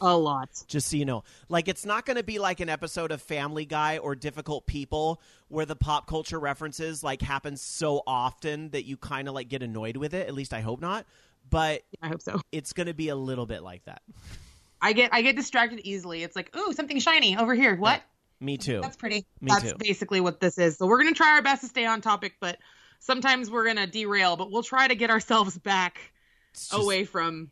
a 0.02 0.18
lot 0.18 0.50
Just 0.68 0.88
so 0.90 0.98
you 0.98 1.06
know, 1.06 1.24
like 1.50 1.68
it's 1.68 1.86
not 1.86 2.04
going 2.08 2.18
to 2.18 2.24
be 2.24 2.40
like 2.40 2.62
an 2.62 2.70
episode 2.70 3.12
of 3.12 3.22
Family 3.22 3.64
Guy 3.66 4.00
or 4.00 4.16
Difficult 4.16 4.66
People 4.66 5.22
where 5.50 5.68
the 5.68 5.76
pop 5.76 6.08
culture 6.08 6.40
references 6.40 7.04
like 7.04 7.22
happen 7.22 7.56
so 7.56 8.02
often 8.08 8.72
that 8.72 8.86
you 8.86 8.98
kind 8.98 9.28
of 9.28 9.36
like 9.36 9.50
get 9.50 9.62
annoyed 9.62 9.98
with 9.98 10.16
it. 10.16 10.28
At 10.28 10.34
least 10.34 10.52
I 10.52 10.62
hope 10.62 10.82
not. 10.82 11.06
But 11.48 11.84
i 12.02 12.08
hope 12.08 12.24
so 12.24 12.42
it's 12.52 12.74
going 12.74 12.88
to 12.88 12.94
be 12.96 13.10
a 13.10 13.16
little 13.16 13.46
bit 13.46 13.62
like 13.62 13.86
that. 13.86 14.02
I 14.82 14.94
get 14.94 15.14
i 15.14 15.22
get 15.22 15.36
distracted 15.36 15.80
easily 15.84 16.24
it's 16.24 16.36
like 16.36 16.56
ooh 16.56 16.74
something 16.74 17.00
shiny 17.00 17.38
over 17.38 17.54
here 17.56 17.76
what 17.76 18.02
Me 18.40 18.58
too. 18.58 18.80
that's 18.82 18.98
pretty 18.98 19.26
Me 19.42 19.52
that's 19.52 19.72
too. 19.72 19.78
basically 19.78 20.22
what 20.22 20.40
this 20.40 20.58
is 20.58 20.78
so 20.78 20.86
we're 20.88 20.98
gonna 21.02 21.14
try 21.16 21.32
our 21.36 21.42
best 21.42 21.62
to 21.62 21.68
stay 21.68 21.86
on 21.86 22.02
topic 22.02 22.34
but 22.40 22.58
sometimes 23.00 23.50
we're 23.50 23.66
gonna 23.66 23.88
derail 23.88 24.36
but 24.36 24.52
we'll 24.52 24.64
try 24.64 24.88
to 24.88 24.96
get 24.96 25.10
ourselves 25.10 25.58
back 25.58 26.12
just- 26.54 26.74
away 26.74 27.04
from 27.06 27.50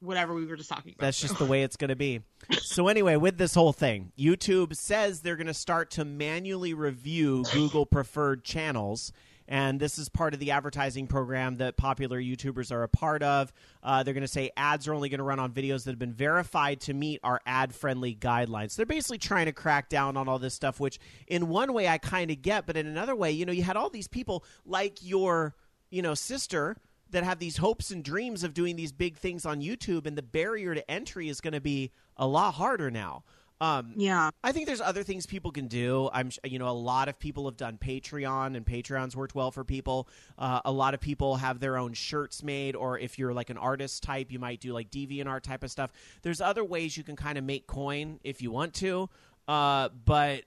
whatever 0.00 0.34
we 0.34 0.44
were 0.44 0.56
just 0.56 0.68
talking 0.68 0.94
about 0.96 1.04
That's 1.06 1.20
just 1.20 1.38
the 1.38 1.44
way 1.52 1.62
it's 1.62 1.76
going 1.76 1.90
to 1.90 1.94
be. 1.94 2.22
So 2.62 2.88
anyway, 2.88 3.14
with 3.14 3.38
this 3.38 3.54
whole 3.54 3.72
thing, 3.72 4.10
YouTube 4.18 4.74
says 4.74 5.20
they're 5.20 5.36
going 5.36 5.46
to 5.46 5.54
start 5.54 5.92
to 5.92 6.04
manually 6.04 6.74
review 6.74 7.44
Google 7.52 7.86
preferred 7.86 8.42
channels. 8.42 9.12
And 9.52 9.78
this 9.78 9.98
is 9.98 10.08
part 10.08 10.32
of 10.32 10.40
the 10.40 10.52
advertising 10.52 11.06
program 11.06 11.58
that 11.58 11.76
popular 11.76 12.18
YouTubers 12.18 12.72
are 12.72 12.84
a 12.84 12.88
part 12.88 13.22
of. 13.22 13.52
Uh, 13.82 14.02
they're 14.02 14.14
going 14.14 14.22
to 14.22 14.26
say 14.26 14.50
ads 14.56 14.88
are 14.88 14.94
only 14.94 15.10
going 15.10 15.18
to 15.18 15.24
run 15.24 15.38
on 15.38 15.52
videos 15.52 15.84
that 15.84 15.90
have 15.90 15.98
been 15.98 16.14
verified 16.14 16.80
to 16.80 16.94
meet 16.94 17.20
our 17.22 17.38
ad 17.44 17.74
friendly 17.74 18.14
guidelines. 18.14 18.76
They're 18.76 18.86
basically 18.86 19.18
trying 19.18 19.44
to 19.44 19.52
crack 19.52 19.90
down 19.90 20.16
on 20.16 20.26
all 20.26 20.38
this 20.38 20.54
stuff, 20.54 20.80
which 20.80 20.98
in 21.26 21.50
one 21.50 21.74
way 21.74 21.86
I 21.86 21.98
kind 21.98 22.30
of 22.30 22.40
get, 22.40 22.64
but 22.64 22.78
in 22.78 22.86
another 22.86 23.14
way, 23.14 23.30
you 23.30 23.44
know, 23.44 23.52
you 23.52 23.62
had 23.62 23.76
all 23.76 23.90
these 23.90 24.08
people 24.08 24.42
like 24.64 25.00
your, 25.02 25.54
you 25.90 26.00
know, 26.00 26.14
sister 26.14 26.78
that 27.10 27.22
have 27.22 27.38
these 27.38 27.58
hopes 27.58 27.90
and 27.90 28.02
dreams 28.02 28.44
of 28.44 28.54
doing 28.54 28.76
these 28.76 28.90
big 28.90 29.18
things 29.18 29.44
on 29.44 29.60
YouTube, 29.60 30.06
and 30.06 30.16
the 30.16 30.22
barrier 30.22 30.74
to 30.74 30.90
entry 30.90 31.28
is 31.28 31.42
going 31.42 31.52
to 31.52 31.60
be 31.60 31.92
a 32.16 32.26
lot 32.26 32.54
harder 32.54 32.90
now. 32.90 33.22
Um, 33.62 33.92
yeah 33.96 34.30
I 34.42 34.50
think 34.52 34.66
there's 34.66 34.80
other 34.80 35.04
things 35.04 35.24
people 35.24 35.52
can 35.52 35.68
do. 35.68 36.10
I'm, 36.12 36.30
you 36.44 36.58
know, 36.58 36.68
a 36.68 36.70
lot 36.70 37.08
of 37.08 37.18
people 37.18 37.44
have 37.44 37.56
done 37.56 37.78
Patreon, 37.78 38.56
and 38.56 38.66
Patreon's 38.66 39.14
worked 39.14 39.34
well 39.34 39.50
for 39.52 39.62
people. 39.64 40.08
Uh, 40.36 40.60
a 40.64 40.72
lot 40.72 40.94
of 40.94 41.00
people 41.00 41.36
have 41.36 41.60
their 41.60 41.76
own 41.76 41.92
shirts 41.92 42.42
made, 42.42 42.74
or 42.74 42.98
if 42.98 43.18
you're 43.18 43.32
like 43.32 43.50
an 43.50 43.58
artist 43.58 44.02
type, 44.02 44.32
you 44.32 44.38
might 44.40 44.60
do 44.60 44.72
like 44.72 44.90
DeviantArt 44.90 45.42
type 45.42 45.62
of 45.62 45.70
stuff. 45.70 45.92
There's 46.22 46.40
other 46.40 46.64
ways 46.64 46.96
you 46.96 47.04
can 47.04 47.14
kind 47.16 47.38
of 47.38 47.44
make 47.44 47.66
coin 47.68 48.18
if 48.24 48.42
you 48.42 48.50
want 48.50 48.74
to, 48.74 49.08
uh, 49.46 49.90
but 50.04 50.42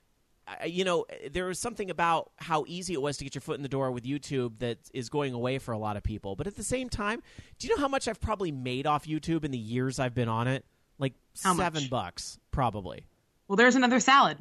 you 0.65 0.83
know, 0.83 1.05
there 1.31 1.45
was 1.45 1.57
something 1.57 1.89
about 1.89 2.31
how 2.37 2.65
easy 2.67 2.93
it 2.93 3.01
was 3.01 3.17
to 3.17 3.23
get 3.23 3.33
your 3.33 3.41
foot 3.41 3.55
in 3.55 3.63
the 3.63 3.69
door 3.69 3.91
with 3.91 4.03
YouTube 4.03 4.59
that 4.59 4.77
is 4.93 5.09
going 5.09 5.33
away 5.33 5.57
for 5.57 5.71
a 5.71 5.77
lot 5.77 5.97
of 5.97 6.03
people. 6.03 6.35
But 6.35 6.47
at 6.47 6.55
the 6.55 6.63
same 6.63 6.89
time, 6.89 7.23
do 7.57 7.67
you 7.67 7.75
know 7.75 7.81
how 7.81 7.87
much 7.87 8.07
I've 8.07 8.21
probably 8.21 8.51
made 8.51 8.85
off 8.85 9.05
YouTube 9.05 9.43
in 9.43 9.51
the 9.51 9.57
years 9.57 9.99
I've 9.99 10.13
been 10.13 10.29
on 10.29 10.47
it? 10.47 10.65
Like 10.99 11.13
How 11.43 11.53
much? 11.53 11.65
seven 11.65 11.89
bucks, 11.89 12.37
probably. 12.55 13.05
Well, 13.47 13.57
there's 13.57 13.75
another 13.75 13.99
salad. 13.99 14.37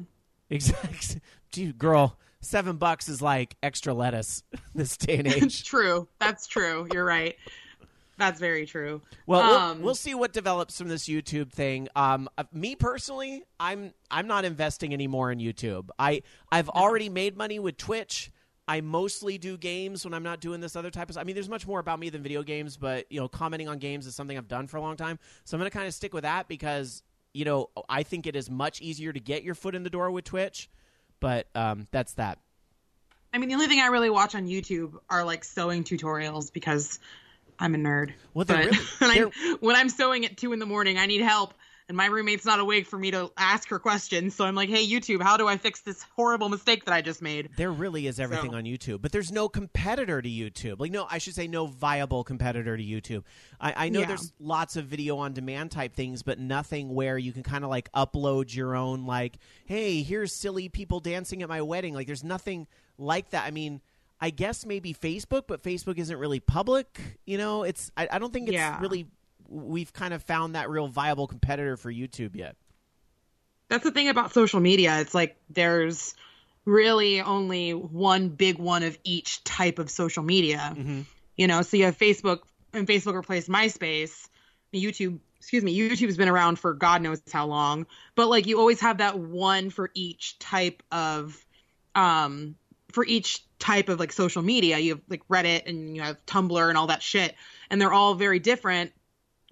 Exactly. 0.49 1.21
Gee, 1.51 1.71
girl, 1.73 2.17
seven 2.39 2.77
bucks 2.77 3.09
is 3.09 3.21
like 3.21 3.55
extra 3.61 3.93
lettuce 3.93 4.41
this 4.73 4.97
day 4.97 5.17
and 5.17 5.27
age. 5.27 5.63
true. 5.65 6.07
That's 6.17 6.47
true. 6.47 6.87
You're 6.91 7.05
right. 7.05 7.35
That's 8.17 8.39
very 8.39 8.65
true. 8.65 9.01
Well, 9.27 9.43
we'll, 9.43 9.59
Um, 9.59 9.81
we'll 9.81 9.95
see 9.95 10.15
what 10.15 10.31
develops 10.31 10.77
from 10.77 10.87
this 10.87 11.03
YouTube 11.03 11.51
thing. 11.51 11.89
Um, 11.97 12.29
uh, 12.37 12.45
me 12.53 12.75
personally, 12.75 13.43
I'm 13.59 13.93
I'm 14.09 14.27
not 14.27 14.45
investing 14.45 14.93
anymore 14.93 15.33
in 15.33 15.39
YouTube. 15.39 15.89
I 15.99 16.21
I've 16.49 16.69
already 16.69 17.09
made 17.09 17.35
money 17.35 17.59
with 17.59 17.75
Twitch. 17.75 18.31
I 18.67 18.81
mostly 18.81 19.37
do 19.37 19.57
games 19.57 20.05
when 20.05 20.13
I'm 20.13 20.23
not 20.23 20.39
doing 20.39 20.61
this 20.61 20.75
other 20.77 20.89
type 20.89 21.09
of. 21.09 21.17
I 21.17 21.23
mean, 21.25 21.35
there's 21.35 21.49
much 21.49 21.67
more 21.67 21.79
about 21.79 21.99
me 21.99 22.09
than 22.09 22.23
video 22.23 22.41
games, 22.41 22.77
but 22.77 23.05
you 23.11 23.19
know, 23.19 23.27
commenting 23.27 23.67
on 23.67 23.79
games 23.79 24.07
is 24.07 24.15
something 24.15 24.37
I've 24.37 24.47
done 24.47 24.67
for 24.67 24.77
a 24.77 24.81
long 24.81 24.95
time. 24.95 25.19
So 25.43 25.55
I'm 25.55 25.59
going 25.59 25.69
to 25.69 25.77
kind 25.77 25.87
of 25.87 25.93
stick 25.93 26.13
with 26.13 26.23
that 26.23 26.47
because 26.47 27.03
you 27.35 27.45
know 27.45 27.69
I 27.89 28.03
think 28.03 28.27
it 28.27 28.35
is 28.35 28.49
much 28.49 28.81
easier 28.81 29.11
to 29.11 29.19
get 29.19 29.43
your 29.43 29.55
foot 29.55 29.75
in 29.75 29.83
the 29.83 29.89
door 29.89 30.09
with 30.11 30.25
Twitch. 30.25 30.69
But 31.19 31.47
um, 31.55 31.87
that's 31.91 32.13
that. 32.13 32.39
I 33.33 33.37
mean, 33.37 33.49
the 33.49 33.55
only 33.55 33.67
thing 33.67 33.79
I 33.79 33.87
really 33.87 34.09
watch 34.09 34.35
on 34.35 34.47
YouTube 34.47 34.93
are 35.09 35.25
like 35.25 35.43
sewing 35.43 35.83
tutorials 35.83 36.51
because 36.51 36.99
I'm 37.59 37.75
a 37.75 37.77
nerd. 37.77 38.13
Well, 38.33 38.45
really- 38.47 38.77
when, 38.99 39.09
I, 39.11 39.55
when 39.59 39.75
I'm 39.75 39.89
sewing 39.89 40.25
at 40.25 40.37
two 40.37 40.53
in 40.53 40.59
the 40.59 40.65
morning, 40.65 40.97
I 40.97 41.05
need 41.05 41.21
help, 41.21 41.53
and 41.87 41.95
my 41.95 42.07
roommate's 42.07 42.45
not 42.45 42.59
awake 42.59 42.87
for 42.87 42.97
me 42.97 43.11
to 43.11 43.31
ask 43.37 43.69
her 43.69 43.77
questions. 43.79 44.33
So 44.35 44.43
I'm 44.45 44.55
like, 44.55 44.69
"Hey, 44.69 44.85
YouTube, 44.87 45.21
how 45.21 45.37
do 45.37 45.47
I 45.47 45.57
fix 45.57 45.81
this 45.81 46.01
horrible 46.15 46.49
mistake 46.49 46.85
that 46.85 46.93
I 46.93 47.01
just 47.01 47.21
made?" 47.21 47.49
There 47.57 47.71
really 47.71 48.07
is 48.07 48.19
everything 48.19 48.51
So- 48.51 48.57
on 48.57 48.63
YouTube, 48.63 49.01
but 49.01 49.11
there's 49.11 49.31
no 49.31 49.47
competitor 49.49 50.21
to 50.21 50.29
YouTube. 50.29 50.79
Like, 50.79 50.91
no, 50.91 51.05
I 51.09 51.19
should 51.19 51.35
say 51.35 51.47
no 51.47 51.67
viable 51.67 52.23
competitor 52.23 52.75
to 52.75 52.83
YouTube. 52.83 53.23
I, 53.59 53.85
I 53.85 53.89
know 53.89 53.99
Yeah. 54.01 54.07
there's 54.07 54.33
lots 54.39 54.75
of 54.75 54.85
video 54.85 55.17
on 55.17 55.33
demand 55.33 55.71
type 55.71 55.93
things, 55.93 56.23
but 56.23 56.39
nothing 56.39 56.93
where 56.95 57.17
you 57.17 57.31
can 57.31 57.43
kind 57.43 57.63
of 57.63 57.69
like 57.69 57.91
upload 57.91 58.53
your 58.55 58.75
own, 58.75 59.05
like, 59.05 59.37
hey, 59.65 60.01
here's 60.01 60.33
silly 60.33 60.69
people 60.69 60.99
dancing 60.99 61.43
at 61.43 61.49
my 61.49 61.61
wedding. 61.61 61.93
Like, 61.93 62.07
there's 62.07 62.23
nothing 62.23 62.67
like 62.97 63.29
that. 63.29 63.45
I 63.45 63.51
mean, 63.51 63.81
I 64.19 64.29
guess 64.29 64.65
maybe 64.65 64.93
Facebook, 64.93 65.43
but 65.47 65.61
Facebook 65.61 65.97
isn't 65.99 66.17
really 66.17 66.39
public. 66.39 66.99
You 67.25 67.37
know, 67.37 67.63
it's, 67.63 67.91
I, 67.97 68.07
I 68.11 68.17
don't 68.17 68.31
think 68.31 68.47
it's 68.47 68.53
Yeah. 68.55 68.79
really, 68.79 69.07
we've 69.47 69.93
kind 69.93 70.13
of 70.13 70.23
found 70.23 70.55
that 70.55 70.69
real 70.69 70.87
viable 70.87 71.27
competitor 71.27 71.77
for 71.77 71.91
YouTube 71.91 72.35
yet. 72.35 72.55
That's 73.69 73.83
the 73.83 73.91
thing 73.91 74.09
about 74.09 74.33
social 74.33 74.59
media. 74.59 74.99
It's 74.99 75.13
like 75.13 75.37
there's 75.49 76.13
really 76.65 77.21
only 77.21 77.73
one 77.73 78.29
big 78.29 78.57
one 78.57 78.83
of 78.83 78.97
each 79.03 79.43
type 79.43 79.79
of 79.79 79.89
social 79.89 80.23
media. 80.23 80.73
Mm-hmm. 80.75 81.01
You 81.35 81.47
know, 81.47 81.61
so 81.61 81.77
you 81.77 81.85
have 81.85 81.97
Facebook, 81.97 82.39
and 82.73 82.87
Facebook 82.87 83.15
replaced 83.15 83.49
MySpace. 83.49 84.27
YouTube, 84.73 85.19
excuse 85.37 85.63
me, 85.63 85.77
YouTube's 85.77 86.17
been 86.17 86.27
around 86.27 86.59
for 86.59 86.73
God 86.73 87.01
knows 87.01 87.21
how 87.31 87.45
long, 87.45 87.85
but 88.15 88.27
like 88.27 88.45
you 88.45 88.59
always 88.59 88.81
have 88.81 88.97
that 88.97 89.17
one 89.17 89.69
for 89.69 89.89
each 89.93 90.37
type 90.39 90.83
of, 90.91 91.45
um, 91.93 92.55
for 92.91 93.05
each 93.05 93.45
type 93.57 93.87
of 93.87 93.99
like 93.99 94.11
social 94.11 94.41
media. 94.41 94.77
You 94.79 94.95
have 94.95 95.01
like 95.07 95.27
Reddit 95.29 95.67
and 95.67 95.95
you 95.95 96.01
have 96.01 96.25
Tumblr 96.25 96.67
and 96.69 96.77
all 96.77 96.87
that 96.87 97.01
shit, 97.01 97.35
and 97.69 97.79
they're 97.79 97.93
all 97.93 98.15
very 98.15 98.39
different, 98.39 98.91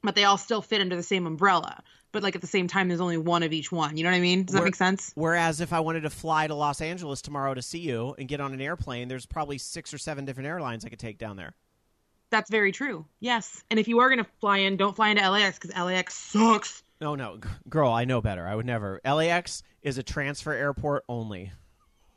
but 0.04 0.16
they 0.16 0.24
all 0.26 0.38
still 0.38 0.62
fit 0.62 0.82
under 0.82 0.96
the 0.96 1.04
same 1.04 1.26
umbrella. 1.26 1.82
But 2.12 2.22
like 2.22 2.36
at 2.36 2.42
the 2.42 2.48
same 2.48 2.68
time, 2.68 2.88
there's 2.90 3.02
only 3.02 3.18
one 3.18 3.42
of 3.42 3.52
each 3.54 3.72
one. 3.72 3.98
You 3.98 4.04
know 4.04 4.12
what 4.12 4.18
I 4.18 4.22
mean? 4.22 4.44
Does 4.44 4.54
that 4.54 4.60
Where- 4.60 4.68
make 4.68 4.76
sense? 4.76 5.12
Whereas 5.16 5.62
if 5.62 5.74
I 5.74 5.80
wanted 5.80 6.02
to 6.02 6.10
fly 6.12 6.46
to 6.48 6.54
Los 6.54 6.80
Angeles 6.82 7.22
tomorrow 7.22 7.54
to 7.56 7.62
see 7.62 7.80
you 7.80 8.14
and 8.20 8.28
get 8.28 8.40
on 8.40 8.54
an 8.54 8.62
airplane, 8.62 9.08
there's 9.08 9.26
probably 9.26 9.58
six 9.58 9.94
or 9.94 9.98
seven 9.98 10.24
different 10.26 10.48
airlines 10.48 10.86
I 10.86 10.90
could 10.90 11.00
take 11.00 11.18
down 11.18 11.38
there. 11.38 11.56
That's 12.30 12.50
very 12.52 12.72
true. 12.72 13.06
Yes. 13.20 13.64
And 13.72 13.80
if 13.80 13.88
you 13.88 14.00
are 14.00 14.10
going 14.10 14.24
to 14.24 14.30
fly 14.40 14.58
in, 14.60 14.78
don't 14.78 14.96
fly 14.96 15.10
into 15.10 15.28
LAX 15.28 15.58
because 15.60 15.76
LAX 15.76 16.14
sucks. 16.16 16.84
No, 17.02 17.16
no, 17.16 17.38
g- 17.38 17.50
girl, 17.70 17.92
I 17.92 18.06
know 18.06 18.22
better. 18.22 18.48
I 18.48 18.56
would 18.56 18.66
never. 18.66 19.02
LAX 19.06 19.62
is 19.82 19.98
a 19.98 20.04
transfer 20.04 20.54
airport 20.54 21.04
only. 21.10 21.52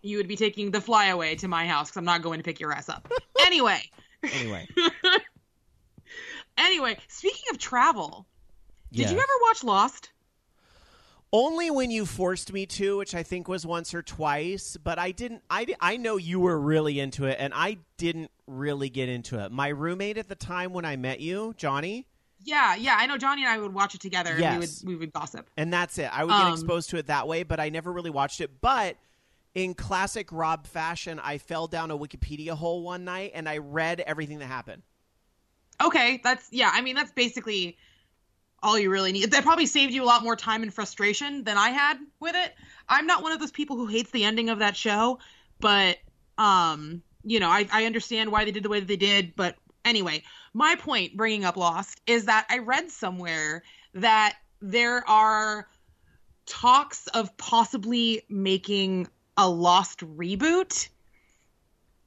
You 0.02 0.18
would 0.18 0.28
be 0.28 0.36
taking 0.36 0.70
the 0.70 0.80
flyaway 0.80 1.34
to 1.36 1.48
my 1.48 1.66
house 1.66 1.88
because 1.88 1.96
I'm 1.96 2.04
not 2.04 2.22
going 2.22 2.38
to 2.38 2.44
pick 2.44 2.60
your 2.60 2.72
ass 2.72 2.88
up. 2.88 3.10
anyway, 3.40 3.80
Anyway, 4.22 4.66
anyway, 6.58 6.96
speaking 7.08 7.44
of 7.50 7.58
travel, 7.58 8.26
did 8.92 9.02
yeah. 9.02 9.10
you 9.12 9.16
ever 9.18 9.32
watch 9.42 9.64
Lost? 9.64 10.10
Only 11.32 11.70
when 11.70 11.90
you 11.90 12.06
forced 12.06 12.52
me 12.52 12.66
to, 12.66 12.96
which 12.98 13.14
I 13.14 13.22
think 13.22 13.48
was 13.48 13.66
once 13.66 13.92
or 13.92 14.00
twice, 14.00 14.76
but 14.82 14.98
I 14.98 15.10
didn't. 15.10 15.42
I, 15.50 15.66
I 15.80 15.96
know 15.96 16.16
you 16.16 16.38
were 16.40 16.58
really 16.58 17.00
into 17.00 17.24
it, 17.26 17.36
and 17.40 17.52
I 17.52 17.78
didn't 17.98 18.30
really 18.46 18.88
get 18.88 19.08
into 19.08 19.44
it. 19.44 19.50
My 19.50 19.68
roommate 19.68 20.18
at 20.18 20.28
the 20.28 20.36
time 20.36 20.72
when 20.72 20.84
I 20.84 20.94
met 20.96 21.18
you, 21.20 21.52
Johnny, 21.56 22.06
Yeah, 22.44 22.76
yeah. 22.76 22.94
I 22.96 23.06
know 23.06 23.18
Johnny 23.18 23.42
and 23.42 23.50
I 23.50 23.58
would 23.58 23.74
watch 23.74 23.94
it 23.96 24.00
together 24.00 24.30
and 24.30 24.38
we 24.38 24.44
Yes. 24.44 24.82
would 24.82 24.88
we 24.88 24.96
would 24.96 25.12
gossip. 25.12 25.50
and 25.56 25.72
that's 25.72 25.98
it. 25.98 26.08
I 26.16 26.22
would 26.24 26.30
get 26.30 26.42
Um, 26.42 26.52
exposed 26.52 26.90
to 26.90 26.96
it 26.96 27.06
that 27.08 27.26
way, 27.26 27.42
but 27.42 27.58
I 27.58 27.70
never 27.70 27.92
really 27.92 28.10
watched 28.10 28.40
it. 28.40 28.60
But 28.60 28.96
in 29.54 29.74
classic 29.74 30.30
Rob 30.30 30.66
fashion, 30.66 31.18
I 31.18 31.38
fell 31.38 31.66
down 31.66 31.90
a 31.90 31.98
Wikipedia 31.98 32.50
hole 32.52 32.82
one 32.84 33.04
night 33.04 33.32
and 33.34 33.48
I 33.48 33.58
read 33.58 34.00
everything 34.00 34.38
that 34.38 34.46
happened. 34.46 34.82
Okay, 35.84 36.20
that's 36.22 36.48
yeah. 36.50 36.70
I 36.72 36.80
mean, 36.80 36.96
that's 36.96 37.12
basically 37.12 37.76
all 38.62 38.78
you 38.78 38.90
really 38.90 39.12
need. 39.12 39.30
That 39.30 39.44
probably 39.44 39.66
saved 39.66 39.92
you 39.92 40.02
a 40.02 40.06
lot 40.06 40.22
more 40.22 40.36
time 40.36 40.62
and 40.62 40.72
frustration 40.72 41.44
than 41.44 41.58
I 41.58 41.70
had 41.70 41.98
with 42.20 42.34
it. 42.34 42.54
I'm 42.88 43.06
not 43.06 43.22
one 43.22 43.32
of 43.32 43.38
those 43.38 43.50
people 43.50 43.76
who 43.76 43.86
hates 43.86 44.10
the 44.10 44.24
ending 44.24 44.48
of 44.48 44.60
that 44.60 44.76
show, 44.76 45.18
but 45.60 45.98
um, 46.38 47.02
you 47.24 47.40
know, 47.40 47.48
I, 47.48 47.68
I 47.72 47.84
understand 47.84 48.32
why 48.32 48.44
they 48.44 48.52
did 48.52 48.62
the 48.62 48.68
way 48.68 48.80
that 48.80 48.88
they 48.88 48.96
did. 48.96 49.34
But 49.36 49.56
anyway, 49.84 50.22
my 50.54 50.76
point 50.76 51.16
bringing 51.16 51.44
up 51.44 51.56
Lost 51.56 52.00
is 52.06 52.26
that 52.26 52.46
I 52.48 52.58
read 52.58 52.90
somewhere 52.90 53.62
that 53.94 54.36
there 54.62 55.08
are 55.08 55.68
talks 56.46 57.06
of 57.08 57.36
possibly 57.36 58.22
making 58.28 59.08
a 59.36 59.48
Lost 59.48 60.00
reboot, 60.00 60.88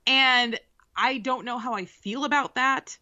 and 0.08 0.60
I 0.95 1.19
don't 1.19 1.45
know 1.45 1.60
how 1.60 1.73
I 1.73 1.86
feel 1.86 2.25
about 2.25 2.55
that 2.55 2.97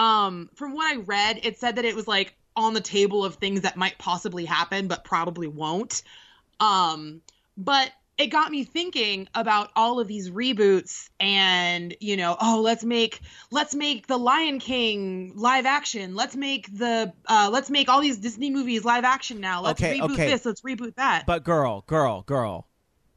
um 0.00 0.50
from 0.56 0.74
what 0.74 0.86
i 0.92 0.98
read 1.02 1.38
it 1.44 1.58
said 1.58 1.76
that 1.76 1.84
it 1.84 1.94
was 1.94 2.08
like 2.08 2.34
on 2.56 2.74
the 2.74 2.80
table 2.80 3.24
of 3.24 3.36
things 3.36 3.60
that 3.60 3.76
might 3.76 3.96
possibly 3.98 4.44
happen 4.44 4.88
but 4.88 5.04
probably 5.04 5.46
won't 5.46 6.02
um 6.58 7.20
but 7.56 7.92
it 8.18 8.26
got 8.26 8.50
me 8.50 8.64
thinking 8.64 9.26
about 9.34 9.70
all 9.76 9.98
of 9.98 10.06
these 10.06 10.30
reboots 10.30 11.08
and 11.20 11.96
you 12.00 12.16
know 12.16 12.36
oh 12.40 12.60
let's 12.62 12.84
make 12.84 13.20
let's 13.50 13.74
make 13.74 14.06
the 14.08 14.18
lion 14.18 14.58
king 14.58 15.32
live 15.36 15.64
action 15.64 16.14
let's 16.14 16.36
make 16.36 16.66
the 16.76 17.12
uh 17.28 17.48
let's 17.52 17.70
make 17.70 17.88
all 17.88 18.00
these 18.00 18.18
disney 18.18 18.50
movies 18.50 18.84
live 18.84 19.04
action 19.04 19.40
now 19.40 19.62
let's 19.62 19.80
Okay, 19.82 19.98
reboot 19.98 20.12
okay. 20.12 20.26
this 20.30 20.44
let's 20.44 20.62
reboot 20.62 20.94
that 20.96 21.24
But 21.26 21.44
girl, 21.44 21.84
girl, 21.86 22.22
girl, 22.22 22.66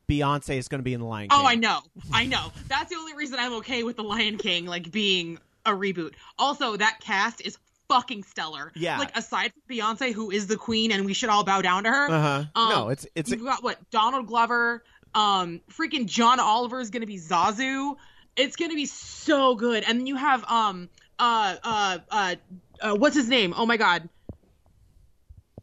Beyonce 0.09 0.57
is 0.57 0.67
going 0.67 0.79
to 0.79 0.83
be 0.83 0.93
in 0.93 0.99
the 0.99 1.05
Lion 1.05 1.29
King. 1.29 1.39
Oh, 1.41 1.45
I 1.45 1.55
know. 1.55 1.79
I 2.11 2.25
know. 2.25 2.51
That's 2.67 2.89
the 2.89 2.97
only 2.97 3.15
reason 3.15 3.39
I'm 3.39 3.53
okay 3.53 3.83
with 3.83 3.95
The 3.95 4.03
Lion 4.03 4.37
King 4.37 4.65
like 4.65 4.91
being 4.91 5.39
a 5.65 5.71
reboot. 5.71 6.13
Also, 6.37 6.77
that 6.77 6.99
cast 6.99 7.41
is 7.41 7.57
fucking 7.87 8.23
stellar. 8.23 8.71
Yeah. 8.75 8.99
Like 8.99 9.15
aside 9.17 9.51
from 9.53 9.75
Beyonce, 9.75 10.13
who 10.13 10.31
is 10.31 10.47
the 10.47 10.57
queen, 10.57 10.91
and 10.91 11.05
we 11.05 11.13
should 11.13 11.29
all 11.29 11.43
bow 11.43 11.61
down 11.61 11.83
to 11.83 11.89
her. 11.89 12.09
Uh 12.09 12.21
huh. 12.21 12.43
Um, 12.55 12.69
no, 12.69 12.89
it's 12.89 13.07
it's 13.15 13.31
You've 13.31 13.43
got 13.43 13.63
what 13.63 13.77
Donald 13.91 14.27
Glover, 14.27 14.83
um, 15.13 15.61
freaking 15.71 16.05
John 16.05 16.39
Oliver 16.39 16.79
is 16.79 16.89
gonna 16.89 17.05
be 17.05 17.17
Zazu. 17.17 17.95
It's 18.35 18.55
gonna 18.55 18.75
be 18.75 18.85
so 18.85 19.55
good. 19.55 19.83
And 19.87 19.99
then 19.99 20.07
you 20.07 20.15
have 20.15 20.43
um 20.45 20.89
uh 21.19 21.55
uh 21.63 21.97
uh, 22.09 22.35
uh 22.81 22.95
what's 22.95 23.15
his 23.15 23.29
name? 23.29 23.53
Oh 23.55 23.65
my 23.65 23.77
god. 23.77 24.09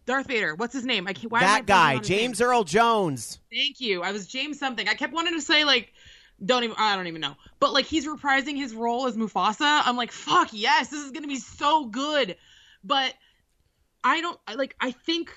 Darth 0.06 0.26
Vader. 0.26 0.56
What's 0.56 0.72
his 0.72 0.84
name? 0.84 1.06
I 1.06 1.12
can't. 1.12 1.30
Why 1.30 1.40
that 1.40 1.66
guy, 1.66 1.98
his 1.98 2.08
name? 2.08 2.18
James 2.18 2.40
Earl 2.40 2.64
Jones. 2.64 3.38
Thank 3.52 3.80
you. 3.80 4.02
I 4.02 4.10
was 4.10 4.26
James 4.26 4.58
something. 4.58 4.88
I 4.88 4.94
kept 4.94 5.12
wanting 5.12 5.34
to 5.34 5.40
say 5.40 5.64
like 5.64 5.92
don't 6.44 6.64
even 6.64 6.76
I 6.78 6.96
don't 6.96 7.06
even 7.06 7.20
know. 7.20 7.36
But 7.58 7.72
like 7.72 7.86
he's 7.86 8.06
reprising 8.06 8.56
his 8.56 8.74
role 8.74 9.06
as 9.06 9.16
Mufasa. 9.16 9.82
I'm 9.84 9.96
like, 9.96 10.12
fuck 10.12 10.48
yes, 10.52 10.88
this 10.88 11.04
is 11.04 11.10
gonna 11.10 11.26
be 11.26 11.38
so 11.38 11.86
good. 11.86 12.36
But 12.82 13.14
I 14.02 14.20
don't 14.20 14.38
like 14.56 14.74
I 14.80 14.92
think 14.92 15.34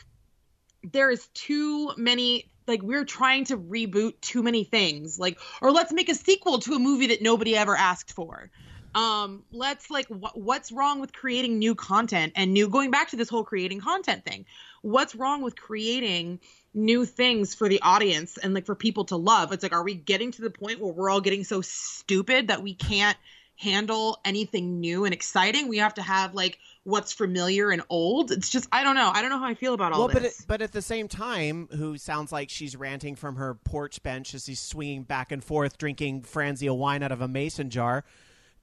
there 0.91 1.09
is 1.09 1.27
too 1.33 1.91
many 1.97 2.49
like 2.67 2.81
we're 2.81 3.05
trying 3.05 3.45
to 3.45 3.57
reboot 3.57 4.19
too 4.21 4.43
many 4.43 4.63
things. 4.63 5.19
Like 5.19 5.39
or 5.61 5.71
let's 5.71 5.91
make 5.91 6.09
a 6.09 6.15
sequel 6.15 6.59
to 6.59 6.73
a 6.73 6.79
movie 6.79 7.07
that 7.07 7.21
nobody 7.21 7.55
ever 7.55 7.75
asked 7.75 8.13
for. 8.13 8.49
Um 8.95 9.43
let's 9.51 9.89
like 9.89 10.07
wh- 10.07 10.37
what's 10.37 10.71
wrong 10.71 11.01
with 11.01 11.11
creating 11.11 11.59
new 11.59 11.75
content 11.75 12.33
and 12.35 12.53
new 12.53 12.69
going 12.69 12.91
back 12.91 13.09
to 13.09 13.17
this 13.17 13.29
whole 13.29 13.43
creating 13.43 13.81
content 13.81 14.23
thing. 14.23 14.45
What's 14.81 15.15
wrong 15.15 15.41
with 15.41 15.55
creating 15.55 16.39
new 16.73 17.05
things 17.05 17.53
for 17.53 17.69
the 17.69 17.81
audience 17.81 18.37
and 18.37 18.53
like 18.53 18.65
for 18.65 18.75
people 18.75 19.05
to 19.05 19.15
love. 19.15 19.51
It's 19.51 19.63
like, 19.63 19.73
are 19.73 19.83
we 19.83 19.93
getting 19.93 20.31
to 20.31 20.41
the 20.41 20.49
point 20.49 20.79
where 20.79 20.91
we're 20.91 21.09
all 21.09 21.21
getting 21.21 21.43
so 21.43 21.61
stupid 21.61 22.47
that 22.47 22.63
we 22.63 22.73
can't 22.73 23.17
handle 23.57 24.19
anything 24.25 24.79
new 24.79 25.05
and 25.05 25.13
exciting? 25.13 25.67
We 25.67 25.77
have 25.77 25.93
to 25.95 26.01
have 26.01 26.33
like 26.33 26.57
what's 26.83 27.13
familiar 27.13 27.69
and 27.71 27.81
old. 27.89 28.31
It's 28.31 28.49
just 28.49 28.67
I 28.71 28.83
don't 28.83 28.95
know. 28.95 29.11
I 29.13 29.21
don't 29.21 29.29
know 29.29 29.39
how 29.39 29.47
I 29.47 29.53
feel 29.53 29.73
about 29.73 29.93
all 29.93 29.99
well, 29.99 30.09
but 30.09 30.23
this. 30.23 30.39
it, 30.39 30.45
but 30.47 30.61
at 30.61 30.71
the 30.71 30.81
same 30.81 31.07
time, 31.07 31.67
who 31.71 31.97
sounds 31.97 32.31
like 32.31 32.49
she's 32.49 32.75
ranting 32.75 33.15
from 33.15 33.35
her 33.35 33.55
porch 33.55 34.01
bench 34.03 34.33
as 34.33 34.45
she's 34.45 34.59
swinging 34.59 35.03
back 35.03 35.31
and 35.31 35.43
forth, 35.43 35.77
drinking 35.77 36.23
Franzia 36.23 36.75
wine 36.75 37.03
out 37.03 37.11
of 37.11 37.21
a 37.21 37.27
mason 37.27 37.69
jar. 37.69 38.03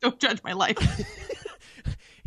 don't 0.01 0.19
judge 0.19 0.43
my 0.43 0.53
life. 0.53 0.77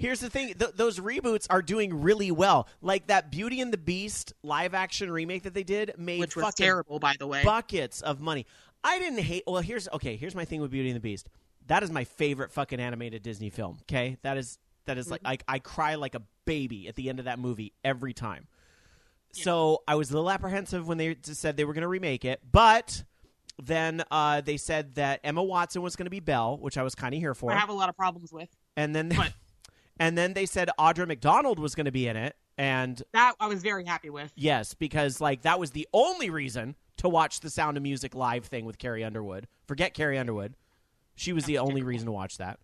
Here's 0.04 0.20
the 0.20 0.30
thing: 0.30 0.54
th- 0.54 0.74
those 0.76 1.00
reboots 1.00 1.48
are 1.50 1.62
doing 1.62 2.02
really 2.02 2.30
well. 2.30 2.68
Like 2.82 3.08
that 3.08 3.32
Beauty 3.32 3.62
and 3.62 3.72
the 3.72 3.78
Beast 3.78 4.34
live 4.44 4.74
action 4.74 5.10
remake 5.10 5.44
that 5.44 5.54
they 5.54 5.64
did 5.64 5.94
made 5.98 6.20
which 6.20 6.36
was 6.36 6.44
fucking 6.44 6.66
terrible, 6.66 7.00
by 7.00 7.16
the 7.18 7.26
way. 7.26 7.42
buckets 7.42 8.02
of 8.02 8.20
money. 8.20 8.46
I 8.84 9.00
didn't 9.00 9.20
hate. 9.20 9.44
Well, 9.48 9.62
here's 9.62 9.88
okay. 9.94 10.18
Here's 10.18 10.36
my 10.36 10.44
thing 10.44 10.60
with 10.60 10.72
Beauty 10.72 10.90
and 10.90 10.98
the 10.98 11.00
Beast. 11.00 11.30
That 11.68 11.84
is 11.84 11.90
my 11.90 12.04
favorite 12.04 12.52
fucking 12.52 12.82
animated 12.82 13.24
Disney 13.24 13.50
film. 13.50 13.78
Okay, 13.84 14.18
that 14.24 14.36
is 14.36 14.60
that 14.88 14.98
is 14.98 15.10
like 15.10 15.22
I, 15.24 15.38
I 15.48 15.60
cry 15.60 15.96
like 15.96 16.16
a 16.16 16.22
baby 16.44 16.90
at 16.90 16.96
the 16.96 17.08
end 17.08 17.20
of 17.20 17.26
that 17.26 17.40
movie 17.40 17.72
every 17.86 18.14
time. 18.14 18.48
So 19.32 19.84
I 19.88 19.96
was 19.96 20.12
a 20.12 20.16
little 20.16 20.30
apprehensive 20.30 20.86
when 20.86 20.98
they 20.98 21.16
just 21.16 21.40
said 21.40 21.56
they 21.56 21.64
were 21.64 21.74
going 21.74 21.84
to 21.84 21.88
remake 21.88 22.26
it, 22.26 22.42
but 22.52 23.06
then 23.58 24.04
uh, 24.12 24.42
they 24.42 24.58
said 24.58 24.96
that 24.96 25.22
Emma 25.24 25.42
Watson 25.42 25.82
was 25.82 25.96
going 25.96 26.08
to 26.08 26.12
be 26.12 26.20
Belle, 26.20 26.58
which 26.58 26.78
I 26.78 26.84
was 26.84 26.94
kind 26.94 27.16
of 27.16 27.22
here 27.22 27.34
for. 27.34 27.54
I 27.54 27.56
have 27.56 27.70
a 27.70 27.74
lot 27.74 27.88
of 27.88 27.96
problems 27.96 28.34
with 28.34 28.50
and 28.76 28.96
then 28.96 29.10
But- 29.10 29.34
and 30.00 30.18
then 30.18 30.34
they 30.34 30.46
said 30.46 30.70
Audra 30.80 31.08
McDonald 31.08 31.60
was 31.60 31.76
going 31.76 31.86
to 31.86 31.92
be 31.92 32.08
in 32.08 32.16
it, 32.18 32.36
and 32.58 33.02
that. 33.14 33.34
I 33.40 33.48
was 33.48 33.62
very 33.62 33.86
happy 33.86 34.10
with. 34.10 34.32
Yes, 34.36 34.74
because 34.74 35.20
like 35.22 35.42
that 35.44 35.60
was 35.60 35.72
the 35.72 35.88
only 35.94 36.30
reason 36.30 36.76
to 36.98 37.10
watch 37.10 37.40
the 37.40 37.50
Sound 37.50 37.78
of 37.78 37.84
Music 37.84 38.16
live 38.16 38.46
thing 38.46 38.66
with 38.66 38.78
Carrie 38.78 39.04
Underwood. 39.04 39.48
Forget 39.68 39.94
Carrie 39.94 40.18
Underwood; 40.18 40.56
she 41.16 41.34
was 41.34 41.46
the 41.46 41.58
only 41.58 41.84
reason 41.84 42.06
to 42.08 42.12
watch 42.12 42.38
that. 42.38 42.60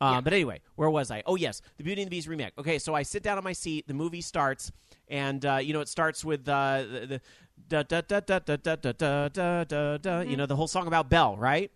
Uh, 0.00 0.12
Yeah. 0.14 0.20
But 0.22 0.32
anyway, 0.32 0.60
where 0.74 0.90
was 0.90 1.10
I? 1.10 1.22
Oh 1.24 1.36
yes, 1.36 1.62
the 1.76 1.84
Beauty 1.84 2.02
and 2.02 2.10
the 2.10 2.16
Beast 2.16 2.26
remake. 2.28 2.52
Okay, 2.58 2.78
so 2.78 2.94
I 2.94 3.02
sit 3.04 3.22
down 3.22 3.38
on 3.38 3.44
my 3.44 3.52
seat. 3.52 3.86
The 3.86 3.94
movie 3.94 4.20
starts, 4.20 4.72
and 5.08 5.44
uh, 5.46 5.56
you 5.56 5.72
know 5.72 5.80
it 5.80 5.88
starts 5.88 6.24
with 6.24 6.48
uh, 6.48 6.82
the, 6.90 7.06
the 7.06 7.20
da 7.68 7.82
da 7.82 8.00
da 8.00 8.20
da 8.20 8.38
da 8.40 8.56
da 8.56 8.76
da 8.76 9.28
da 9.28 9.64
da 9.64 9.96
da. 9.98 10.20
You 10.20 10.36
know 10.36 10.46
the 10.46 10.56
whole 10.56 10.66
song 10.68 10.86
about 10.86 11.08
Belle, 11.08 11.36
right? 11.36 11.70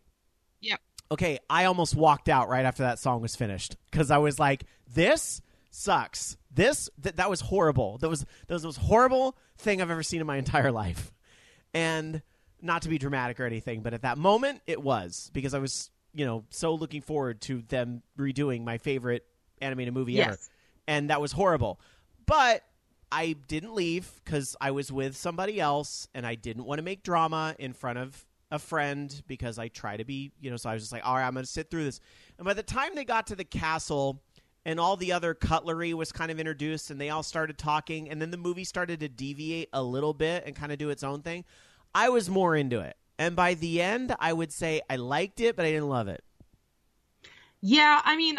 Yep. 0.61 0.81
Okay, 1.11 1.38
I 1.49 1.64
almost 1.64 1.94
walked 1.94 2.29
out 2.29 2.49
right 2.49 2.64
after 2.64 2.83
that 2.83 2.99
song 2.99 3.21
was 3.21 3.37
finished 3.37 3.77
because 3.90 4.11
I 4.11 4.18
was 4.18 4.38
like, 4.38 4.64
"This 4.92 5.40
sucks. 5.71 6.37
This 6.53 6.88
th- 7.03 7.16
that 7.16 7.31
was 7.31 7.40
horrible. 7.40 7.99
That 7.99 8.09
was 8.09 8.21
that 8.47 8.55
was 8.55 8.62
the 8.62 8.68
most 8.68 8.79
horrible 8.79 9.37
thing 9.59 9.81
I've 9.83 9.90
ever 9.90 10.03
seen 10.03 10.21
in 10.21 10.27
my 10.27 10.37
entire 10.44 10.73
life." 10.73 11.12
And 11.75 12.23
not 12.61 12.83
to 12.83 12.88
be 12.88 12.99
dramatic 12.99 13.38
or 13.40 13.44
anything, 13.44 13.83
but 13.83 13.94
at 13.94 14.03
that 14.03 14.18
moment, 14.18 14.62
it 14.66 14.83
was 14.83 15.31
because 15.33 15.55
I 15.55 15.59
was, 15.59 15.90
you 16.12 16.25
know, 16.27 16.44
so 16.51 16.75
looking 16.75 17.03
forward 17.03 17.40
to 17.42 17.62
them 17.68 18.03
redoing 18.18 18.64
my 18.64 18.79
favorite 18.79 19.25
animated 19.61 19.94
movie 19.94 20.14
ever, 20.21 20.38
and 20.87 21.11
that 21.11 21.21
was 21.21 21.33
horrible. 21.33 21.81
But 22.27 22.62
I 23.12 23.35
didn't 23.47 23.75
leave 23.75 24.11
because 24.25 24.57
I 24.61 24.73
was 24.73 24.90
with 24.90 25.16
somebody 25.16 25.61
else, 25.61 26.09
and 26.14 26.27
I 26.27 26.35
didn't 26.35 26.64
want 26.64 26.79
to 26.79 26.83
make 26.83 27.03
drama 27.03 27.55
in 27.59 27.73
front 27.73 27.99
of 27.99 28.25
a 28.51 28.59
friend 28.59 29.23
because 29.27 29.59
I 29.59 29.69
try 29.69 29.97
to 29.97 30.05
be, 30.05 30.33
you 30.41 30.51
know. 30.51 30.57
So 30.57 30.71
I 30.71 30.75
was 30.75 30.83
just 30.83 30.93
like, 30.93 31.07
all 31.07 31.15
right, 31.15 31.27
I'm 31.27 31.35
going 31.35 31.45
to 31.45 31.51
sit 31.51 31.71
through 31.71 31.85
this. 31.85 32.01
And 32.39 32.45
by 32.45 32.55
the 32.55 32.63
time 32.63 32.95
they 32.95 33.05
got 33.05 33.27
to 33.29 33.37
the 33.37 33.45
castle, 33.45 34.23
and 34.65 34.79
all 34.79 34.97
the 34.97 35.13
other 35.13 35.35
cutlery 35.35 35.95
was 35.95 36.13
kind 36.13 36.31
of 36.31 36.39
introduced, 36.39 36.91
and 36.91 37.01
they 37.01 37.11
all 37.11 37.23
started 37.23 37.57
talking, 37.57 38.11
and 38.11 38.21
then 38.21 38.31
the 38.31 38.37
movie 38.37 38.65
started 38.65 39.01
to 39.01 39.09
deviate 39.09 39.69
a 39.73 39.83
little 39.83 40.13
bit 40.13 40.45
and 40.47 40.55
kind 40.55 40.73
of 40.73 40.79
do 40.79 40.91
its 40.91 41.03
own 41.03 41.23
thing. 41.23 41.45
I 41.95 42.11
was 42.11 42.29
more 42.29 42.55
into 42.55 42.81
it, 42.81 42.97
and 43.19 43.35
by 43.35 43.55
the 43.55 43.81
end, 43.81 44.15
I 44.19 44.33
would 44.33 44.53
say 44.53 44.83
I 44.91 44.97
liked 44.97 45.41
it, 45.41 45.57
but 45.57 45.65
I 45.65 45.71
didn't 45.71 45.89
love 45.89 46.09
it. 46.09 46.23
Yeah, 47.61 48.01
I 48.05 48.17
mean, 48.17 48.39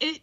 it. 0.00 0.20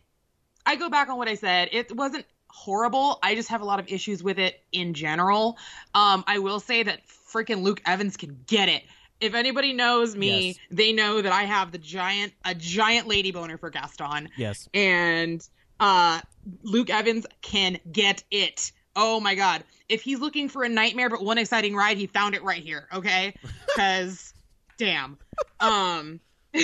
I 0.65 0.75
go 0.75 0.89
back 0.89 1.09
on 1.09 1.17
what 1.17 1.27
I 1.27 1.35
said. 1.35 1.69
It 1.71 1.95
wasn't 1.95 2.25
horrible. 2.47 3.19
I 3.23 3.35
just 3.35 3.49
have 3.49 3.61
a 3.61 3.65
lot 3.65 3.79
of 3.79 3.91
issues 3.91 4.21
with 4.21 4.39
it 4.39 4.61
in 4.71 4.93
general. 4.93 5.57
Um, 5.95 6.23
I 6.27 6.39
will 6.39 6.59
say 6.59 6.83
that 6.83 7.01
freaking 7.33 7.63
Luke 7.63 7.81
Evans 7.85 8.15
can 8.17 8.43
get 8.47 8.69
it. 8.69 8.83
If 9.19 9.33
anybody 9.33 9.73
knows 9.73 10.15
me, 10.15 10.47
Yes. 10.47 10.55
they 10.69 10.91
know 10.91 11.21
that 11.21 11.31
I 11.31 11.43
have 11.43 11.71
the 11.71 11.77
giant 11.77 12.33
a 12.45 12.53
giant 12.53 13.07
lady 13.07 13.31
boner 13.31 13.57
for 13.57 13.69
Gaston, 13.69 14.29
Yes. 14.37 14.67
and 14.73 15.45
uh, 15.79 16.19
Luke 16.63 16.89
Evans 16.89 17.25
can 17.41 17.79
get 17.91 18.23
it. 18.31 18.71
Oh 18.95 19.19
my 19.19 19.33
god! 19.35 19.63
If 19.89 20.01
he's 20.01 20.19
looking 20.19 20.49
for 20.49 20.63
a 20.63 20.69
nightmare 20.69 21.09
but 21.09 21.23
one 21.23 21.37
exciting 21.37 21.75
ride, 21.75 21.97
he 21.97 22.07
found 22.07 22.35
it 22.35 22.43
right 22.43 22.61
here. 22.61 22.87
Okay, 22.93 23.33
because 23.67 24.33
damn. 24.77 25.17
Um, 25.59 26.19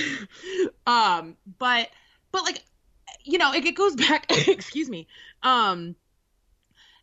um, 0.87 1.35
but 1.57 1.89
but 2.31 2.43
like 2.43 2.63
you 3.23 3.37
know, 3.37 3.53
it, 3.53 3.65
it 3.65 3.75
goes 3.75 3.95
back. 3.95 4.25
excuse 4.47 4.89
me. 4.89 5.07
Um, 5.43 5.95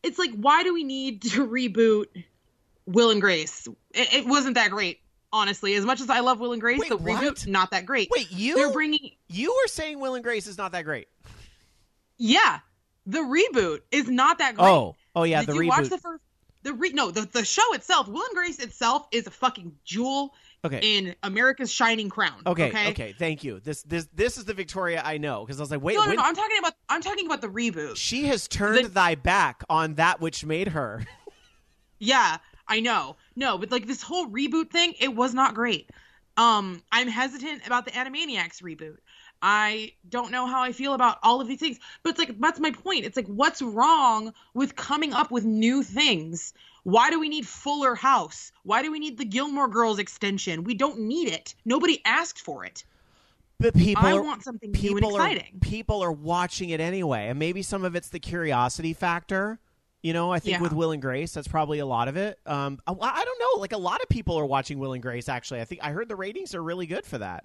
it's 0.02 0.18
like 0.18 0.32
why 0.34 0.62
do 0.62 0.74
we 0.74 0.84
need 0.84 1.22
to 1.22 1.46
reboot 1.46 2.06
Will 2.86 3.10
and 3.10 3.20
Grace? 3.20 3.66
It, 3.94 4.12
it 4.14 4.26
wasn't 4.26 4.54
that 4.54 4.70
great, 4.70 5.00
honestly. 5.32 5.74
As 5.74 5.84
much 5.84 6.00
as 6.00 6.08
I 6.10 6.20
love 6.20 6.40
Will 6.40 6.52
and 6.52 6.60
Grace, 6.60 6.78
Wait, 6.80 6.88
the 6.88 6.96
what? 6.96 7.22
reboot 7.22 7.46
not 7.46 7.70
that 7.72 7.84
great. 7.86 8.08
Wait, 8.14 8.30
you 8.30 8.54
They're 8.54 8.72
bringing 8.72 9.10
you 9.28 9.52
were 9.52 9.68
saying 9.68 10.00
Will 10.00 10.14
and 10.14 10.24
Grace 10.24 10.46
is 10.46 10.56
not 10.58 10.72
that 10.72 10.84
great. 10.84 11.08
yeah, 12.18 12.60
the 13.06 13.18
reboot 13.18 13.80
is 13.90 14.08
not 14.08 14.38
that 14.38 14.54
great. 14.56 14.66
Oh, 14.68 14.96
oh 15.14 15.22
yeah, 15.24 15.40
Did 15.40 15.48
the 15.50 15.54
you 15.54 15.60
reboot. 15.62 15.68
watch 15.68 15.88
the 15.88 15.98
first? 15.98 16.22
The 16.62 16.72
re- 16.72 16.90
no, 16.92 17.10
the 17.12 17.22
the 17.22 17.44
show 17.44 17.74
itself, 17.74 18.08
Will 18.08 18.24
and 18.24 18.34
Grace 18.34 18.58
itself, 18.58 19.06
is 19.12 19.26
a 19.28 19.30
fucking 19.30 19.76
jewel 19.84 20.34
okay. 20.64 20.80
in 20.82 21.14
America's 21.22 21.70
shining 21.70 22.08
crown. 22.08 22.42
Okay, 22.44 22.68
okay, 22.68 22.88
okay, 22.90 23.14
thank 23.16 23.44
you. 23.44 23.60
This 23.60 23.82
this 23.82 24.08
this 24.12 24.36
is 24.36 24.46
the 24.46 24.54
Victoria 24.54 25.00
I 25.04 25.18
know 25.18 25.44
because 25.44 25.60
I 25.60 25.62
was 25.62 25.70
like, 25.70 25.80
wait, 25.82 25.94
No, 25.94 26.02
no, 26.02 26.08
when- 26.08 26.16
no. 26.16 26.22
I'm 26.24 26.34
talking 26.34 26.58
about. 26.58 26.72
I'm 26.88 27.02
talking 27.02 27.26
about 27.26 27.40
the 27.40 27.48
reboot. 27.48 27.96
she 27.96 28.24
has 28.26 28.48
turned 28.48 28.86
The- 28.86 28.88
thy 28.88 29.14
back 29.14 29.62
on 29.70 29.94
that 29.94 30.20
which 30.20 30.44
made 30.44 30.68
her. 30.68 31.04
Yeah, 31.98 32.36
I 32.68 32.80
know. 32.80 33.16
No, 33.34 33.58
but 33.58 33.70
like 33.70 33.86
this 33.86 34.02
whole 34.02 34.26
reboot 34.26 34.70
thing, 34.70 34.94
it 34.98 35.14
was 35.14 35.34
not 35.34 35.54
great. 35.54 35.90
Um, 36.36 36.82
I'm 36.92 37.08
hesitant 37.08 37.66
about 37.66 37.84
the 37.84 37.92
Animaniacs 37.92 38.62
reboot. 38.62 38.98
I 39.42 39.92
don't 40.08 40.30
know 40.30 40.46
how 40.46 40.62
I 40.62 40.72
feel 40.72 40.94
about 40.94 41.18
all 41.22 41.40
of 41.40 41.48
these 41.48 41.60
things. 41.60 41.78
But 42.02 42.10
it's 42.10 42.18
like 42.18 42.38
that's 42.40 42.60
my 42.60 42.70
point. 42.70 43.04
It's 43.04 43.16
like 43.16 43.26
what's 43.26 43.62
wrong 43.62 44.32
with 44.54 44.76
coming 44.76 45.12
up 45.12 45.30
with 45.30 45.44
new 45.44 45.82
things? 45.82 46.52
Why 46.84 47.10
do 47.10 47.18
we 47.18 47.28
need 47.28 47.46
Fuller 47.46 47.94
House? 47.94 48.52
Why 48.62 48.82
do 48.82 48.92
we 48.92 48.98
need 48.98 49.18
the 49.18 49.24
Gilmore 49.24 49.68
Girls 49.68 49.98
extension? 49.98 50.64
We 50.64 50.74
don't 50.74 51.00
need 51.00 51.28
it. 51.28 51.54
Nobody 51.64 52.00
asked 52.04 52.40
for 52.40 52.64
it. 52.64 52.84
But 53.58 53.74
people 53.74 54.06
I 54.06 54.12
are, 54.12 54.22
want 54.22 54.44
something 54.44 54.70
new 54.70 54.90
and 54.90 54.96
people 54.98 55.16
are 55.16 55.26
exciting. 55.26 55.58
people 55.60 56.02
are 56.02 56.12
watching 56.12 56.70
it 56.70 56.80
anyway, 56.80 57.28
and 57.28 57.38
maybe 57.38 57.62
some 57.62 57.84
of 57.84 57.96
it's 57.96 58.10
the 58.10 58.18
curiosity 58.18 58.92
factor. 58.92 59.58
You 60.06 60.12
know, 60.12 60.30
I 60.30 60.38
think 60.38 60.58
Yeah. 60.58 60.60
with 60.62 60.72
Will 60.72 60.92
and 60.92 61.02
Grace, 61.02 61.32
that's 61.32 61.48
probably 61.48 61.80
a 61.80 61.86
lot 61.86 62.06
of 62.06 62.16
it. 62.16 62.38
Um, 62.46 62.78
I, 62.86 62.92
I 62.92 63.24
don't 63.24 63.40
know. 63.40 63.60
Like 63.60 63.72
a 63.72 63.76
lot 63.76 64.00
of 64.02 64.08
people 64.08 64.36
are 64.38 64.46
watching 64.46 64.78
Will 64.78 64.92
and 64.92 65.02
Grace. 65.02 65.28
Actually, 65.28 65.60
I 65.60 65.64
think 65.64 65.80
I 65.82 65.90
heard 65.90 66.08
the 66.08 66.14
ratings 66.14 66.54
are 66.54 66.62
really 66.62 66.86
good 66.86 67.04
for 67.04 67.18
that. 67.18 67.42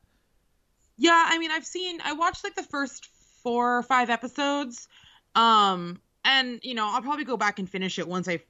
Yeah, 0.96 1.26
I 1.28 1.40
mean, 1.40 1.50
I've 1.50 1.66
seen, 1.66 2.00
I 2.06 2.14
watched 2.14 2.44
like 2.44 2.54
the 2.54 2.62
first 2.62 3.08
four 3.42 3.80
or 3.80 3.82
five 3.82 4.12
episodes. 4.12 4.88
Um, 5.34 6.00
and, 6.24 6.60
you 6.62 6.76
know, 6.76 6.88
I'll 6.88 7.02
probably 7.02 7.26
go 7.26 7.36
back 7.36 7.58
and 7.58 7.68
finish 7.68 7.98
it 7.98 8.08
once 8.08 8.28
I 8.28 8.42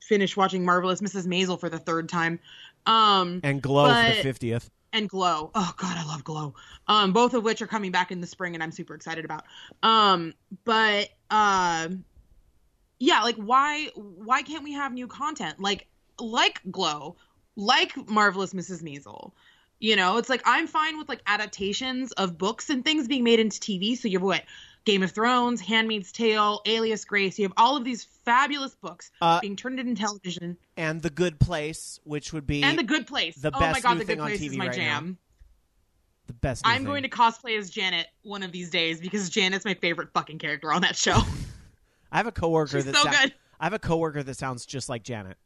finish 0.00 0.34
watching 0.34 0.64
Marvelous 0.64 1.02
Mrs. 1.02 1.26
Maisel 1.26 1.60
for 1.60 1.68
the 1.68 1.78
third 1.78 2.08
time. 2.08 2.40
Um, 2.86 3.40
And 3.44 3.60
Glow 3.60 3.94
for 3.94 4.06
the 4.14 4.22
fiftieth. 4.22 4.70
and 4.94 5.10
Glow. 5.10 5.50
Oh 5.54 5.74
God, 5.76 5.96
I 5.98 6.04
love 6.06 6.24
Glow. 6.24 6.54
Um, 6.88 7.12
both 7.12 7.34
of 7.34 7.44
which 7.44 7.60
are 7.60 7.66
coming 7.66 7.92
back 7.92 8.10
in 8.12 8.22
the 8.22 8.26
spring, 8.26 8.54
and 8.54 8.62
I'm 8.62 8.72
super 8.72 8.94
excited 8.94 9.26
about. 9.26 9.44
Um, 9.82 10.32
but 10.64 11.10
um, 11.30 12.04
yeah, 13.02 13.22
like 13.22 13.34
why 13.34 13.88
why 13.96 14.42
can't 14.42 14.62
we 14.62 14.72
have 14.74 14.92
new 14.92 15.08
content 15.08 15.58
like 15.58 15.88
like 16.20 16.60
Glow, 16.70 17.16
like 17.56 17.96
Marvelous 18.08 18.54
Mrs. 18.54 18.80
Maisel? 18.80 19.32
You 19.80 19.96
know, 19.96 20.18
it's 20.18 20.28
like 20.28 20.40
I'm 20.44 20.68
fine 20.68 20.96
with 20.98 21.08
like 21.08 21.20
adaptations 21.26 22.12
of 22.12 22.38
books 22.38 22.70
and 22.70 22.84
things 22.84 23.08
being 23.08 23.24
made 23.24 23.40
into 23.40 23.58
TV. 23.58 23.98
So 23.98 24.06
you 24.06 24.18
have 24.18 24.22
what 24.24 24.44
Game 24.84 25.02
of 25.02 25.10
Thrones, 25.10 25.60
Handmaid's 25.60 26.12
Tale, 26.12 26.60
Alias 26.64 27.04
Grace. 27.04 27.40
You 27.40 27.44
have 27.46 27.52
all 27.56 27.76
of 27.76 27.82
these 27.82 28.04
fabulous 28.24 28.76
books 28.76 29.10
Uh, 29.20 29.40
being 29.40 29.56
turned 29.56 29.80
into 29.80 29.94
television, 30.00 30.56
And 30.76 31.02
the 31.02 31.10
Good 31.10 31.40
Place, 31.40 31.98
which 32.04 32.32
would 32.32 32.46
be 32.46 32.62
and 32.62 32.78
The 32.78 32.84
Good 32.84 33.08
Place. 33.08 33.34
the 33.34 33.50
oh 33.52 33.58
my 33.58 33.72
best 33.72 33.82
God, 33.82 33.94
new 33.94 33.98
The 34.04 34.14
Good 34.14 34.18
Place 34.18 34.40
is 34.42 34.56
my 34.56 34.68
right 34.68 34.76
now. 34.76 34.82
jam. 34.84 35.18
the 36.28 36.34
best. 36.34 36.62
I'm 36.64 36.76
thing. 36.78 36.84
going 36.84 37.02
to 37.02 37.08
cosplay 37.08 37.58
as 37.58 37.68
Janet 37.68 38.06
one 38.22 38.44
of 38.44 38.52
these 38.52 38.70
days 38.70 39.00
because 39.00 39.28
Janet's 39.28 39.64
my 39.64 39.74
favorite 39.74 40.10
fucking 40.14 40.38
character 40.38 40.72
on 40.72 40.82
that 40.82 40.94
show. 40.94 41.20
I 42.12 42.18
have 42.18 42.26
a 42.28 42.32
coworker 42.32 42.76
She's 42.76 42.84
that 42.84 42.94
so 42.94 43.04
good. 43.04 43.34
I 43.58 43.64
have 43.64 43.72
a 43.72 43.78
coworker 43.78 44.22
that 44.22 44.34
sounds 44.36 44.66
just 44.66 44.88
like 44.88 45.02
Janet. 45.02 45.36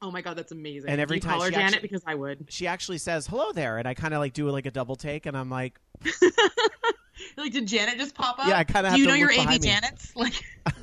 Oh 0.00 0.10
my 0.10 0.22
god, 0.22 0.36
that's 0.38 0.52
amazing. 0.52 0.88
And 0.90 1.00
every 1.00 1.16
you 1.16 1.22
call 1.22 1.32
time 1.32 1.40
her 1.40 1.46
she 1.48 1.54
Janet 1.54 1.74
actually- 1.74 1.88
because 1.88 2.02
I 2.06 2.14
would. 2.14 2.46
She 2.48 2.66
actually 2.66 2.98
says 2.98 3.26
hello 3.26 3.52
there, 3.52 3.78
and 3.78 3.86
I 3.88 3.94
kind 3.94 4.14
of 4.14 4.20
like 4.20 4.32
do 4.32 4.48
like 4.50 4.66
a 4.66 4.70
double 4.70 4.96
take, 4.96 5.26
and 5.26 5.36
I'm 5.36 5.50
like, 5.50 5.78
Like, 7.36 7.52
did 7.52 7.66
Janet 7.66 7.98
just 7.98 8.14
pop 8.14 8.38
up? 8.38 8.46
Yeah, 8.48 8.58
I 8.58 8.64
kinda 8.64 8.90
Do 8.90 8.98
you 8.98 9.04
to 9.04 9.10
know 9.10 9.16
your 9.16 9.28
look 9.28 9.38
AV 9.38 9.60
behind 9.60 9.62
me. 9.62 9.68
Janets? 9.70 10.12
Like, 10.16 10.34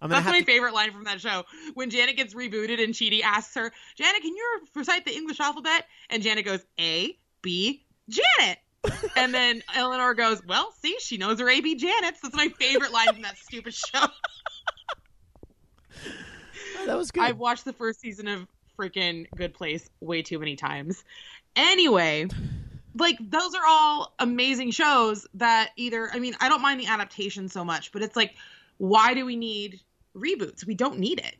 I'm 0.00 0.10
that's 0.10 0.26
my 0.26 0.40
to, 0.40 0.44
favorite 0.46 0.74
line 0.74 0.92
from 0.92 1.04
that 1.04 1.20
show. 1.20 1.44
When 1.74 1.90
Janet 1.90 2.16
gets 2.16 2.32
rebooted 2.32 2.82
and 2.82 2.94
Chidi 2.94 3.20
asks 3.22 3.54
her, 3.56 3.72
Janet, 3.96 4.22
can 4.22 4.34
you 4.34 4.60
recite 4.76 5.04
the 5.04 5.12
English 5.14 5.40
alphabet? 5.40 5.86
And 6.08 6.22
Janet 6.22 6.44
goes, 6.44 6.64
A, 6.78 7.16
B, 7.42 7.84
Janet. 8.08 8.58
and 9.16 9.34
then 9.34 9.62
Eleanor 9.74 10.14
goes, 10.14 10.40
"Well, 10.46 10.72
see, 10.80 10.96
she 11.00 11.16
knows 11.16 11.40
her 11.40 11.48
AB 11.48 11.76
Janets." 11.76 12.20
That's 12.22 12.34
my 12.34 12.48
favorite 12.48 12.92
line 12.92 13.12
from 13.12 13.22
that 13.22 13.38
stupid 13.38 13.74
show. 13.74 14.06
Oh, 16.78 16.86
that 16.86 16.96
was 16.96 17.10
good. 17.10 17.24
I've 17.24 17.38
watched 17.38 17.64
the 17.64 17.72
first 17.72 18.00
season 18.00 18.28
of 18.28 18.46
freaking 18.78 19.26
Good 19.36 19.54
Place 19.54 19.88
way 20.00 20.22
too 20.22 20.38
many 20.38 20.56
times. 20.56 21.02
Anyway, 21.56 22.28
like 22.96 23.16
those 23.20 23.54
are 23.54 23.66
all 23.66 24.14
amazing 24.18 24.70
shows 24.70 25.26
that 25.34 25.70
either 25.76 26.08
I 26.12 26.18
mean, 26.18 26.36
I 26.40 26.48
don't 26.48 26.62
mind 26.62 26.80
the 26.80 26.86
adaptation 26.86 27.48
so 27.48 27.64
much, 27.64 27.92
but 27.92 28.02
it's 28.02 28.16
like 28.16 28.34
why 28.78 29.14
do 29.14 29.26
we 29.26 29.36
need 29.36 29.80
reboots? 30.16 30.64
We 30.64 30.74
don't 30.74 30.98
need 30.98 31.18
it. 31.18 31.36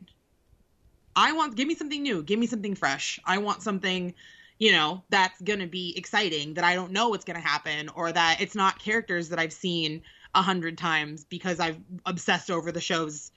I 1.16 1.33
want 1.33 1.57
give 1.57 1.66
me 1.66 1.74
something 1.74 2.03
new, 2.03 2.22
give 2.22 2.38
me 2.38 2.46
something 2.46 2.74
fresh. 2.74 3.18
I 3.24 3.38
want 3.38 3.62
something, 3.62 4.14
you 4.59 4.73
know, 4.73 5.03
that's 5.09 5.40
going 5.42 5.61
to 5.61 5.66
be 5.66 5.94
exciting 5.97 6.55
that 6.55 6.64
I 6.64 6.75
don't 6.75 6.92
know 6.92 7.09
what's 7.09 7.25
going 7.25 7.40
to 7.40 7.47
happen 7.47 7.88
or 7.90 8.11
that 8.12 8.40
it's 8.40 8.55
not 8.55 8.79
characters 8.79 9.29
that 9.29 9.38
I've 9.38 9.53
seen 9.53 10.03
a 10.35 10.42
hundred 10.42 10.77
times 10.77 11.25
because 11.25 11.61
I've 11.61 11.79
obsessed 12.05 12.51
over 12.51 12.71
the 12.73 12.81
shows 12.81 13.31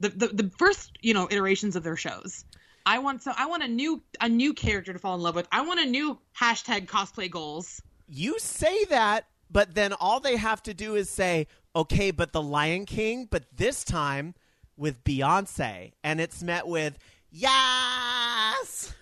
the, 0.00 0.08
the 0.10 0.28
the 0.28 0.50
first 0.56 0.92
you 1.00 1.14
know 1.14 1.28
iterations 1.30 1.76
of 1.76 1.82
their 1.82 1.96
shows. 1.96 2.44
I 2.86 2.98
want 2.98 3.22
so 3.22 3.32
I 3.36 3.46
want 3.46 3.62
a 3.62 3.68
new 3.68 4.02
a 4.20 4.28
new 4.28 4.54
character 4.54 4.92
to 4.92 4.98
fall 4.98 5.14
in 5.14 5.20
love 5.20 5.34
with. 5.34 5.48
I 5.52 5.62
want 5.62 5.80
a 5.80 5.86
new 5.86 6.18
hashtag 6.38 6.86
cosplay 6.86 7.30
goals. 7.30 7.82
You 8.06 8.38
say 8.38 8.84
that, 8.86 9.26
but 9.50 9.74
then 9.74 9.92
all 9.92 10.20
they 10.20 10.36
have 10.36 10.62
to 10.64 10.74
do 10.74 10.94
is 10.94 11.10
say, 11.10 11.48
"Okay, 11.74 12.10
but 12.10 12.32
the 12.32 12.40
Lion 12.40 12.86
King, 12.86 13.26
but 13.30 13.44
this 13.54 13.84
time 13.84 14.34
with 14.76 15.04
Beyonce," 15.04 15.92
and 16.02 16.20
it's 16.20 16.42
met 16.42 16.66
with 16.66 16.96
yes. 17.30 18.94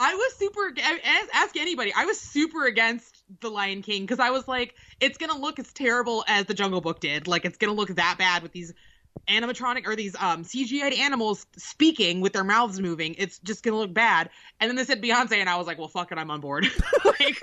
I 0.00 0.14
was 0.14 0.34
super 0.36 0.72
ask 1.34 1.56
anybody. 1.58 1.92
I 1.94 2.06
was 2.06 2.18
super 2.18 2.64
against 2.64 3.22
the 3.40 3.50
Lion 3.50 3.82
King 3.82 4.04
because 4.04 4.18
I 4.18 4.30
was 4.30 4.48
like, 4.48 4.74
it's 4.98 5.18
gonna 5.18 5.36
look 5.36 5.58
as 5.58 5.70
terrible 5.74 6.24
as 6.26 6.46
the 6.46 6.54
Jungle 6.54 6.80
Book 6.80 7.00
did. 7.00 7.28
Like 7.28 7.44
it's 7.44 7.58
gonna 7.58 7.74
look 7.74 7.90
that 7.90 8.16
bad 8.18 8.42
with 8.42 8.52
these 8.52 8.72
animatronic 9.28 9.86
or 9.86 9.94
these 9.94 10.16
um 10.16 10.42
CGI 10.42 10.98
animals 10.98 11.46
speaking 11.58 12.22
with 12.22 12.32
their 12.32 12.44
mouths 12.44 12.80
moving. 12.80 13.14
It's 13.18 13.38
just 13.40 13.62
gonna 13.62 13.76
look 13.76 13.92
bad. 13.92 14.30
And 14.58 14.70
then 14.70 14.76
they 14.76 14.84
said 14.84 15.02
Beyonce, 15.02 15.32
and 15.32 15.50
I 15.50 15.56
was 15.56 15.66
like, 15.66 15.76
well, 15.76 15.88
fuck 15.88 16.10
it, 16.10 16.16
I'm 16.16 16.30
on 16.30 16.40
board. 16.40 16.66
like, 17.04 17.38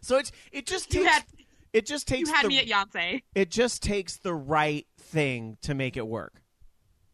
so 0.00 0.18
it 0.18 0.30
it 0.52 0.66
just 0.66 0.88
takes 0.88 1.04
had, 1.04 1.24
it 1.72 1.84
just 1.84 2.06
takes 2.06 2.28
you 2.28 2.32
had 2.32 2.44
the, 2.44 2.48
me 2.48 2.58
at 2.60 2.66
Beyonce. 2.66 3.22
It 3.34 3.50
just 3.50 3.82
takes 3.82 4.18
the 4.18 4.32
right 4.32 4.86
thing 5.00 5.58
to 5.62 5.74
make 5.74 5.96
it 5.96 6.06
work. 6.06 6.40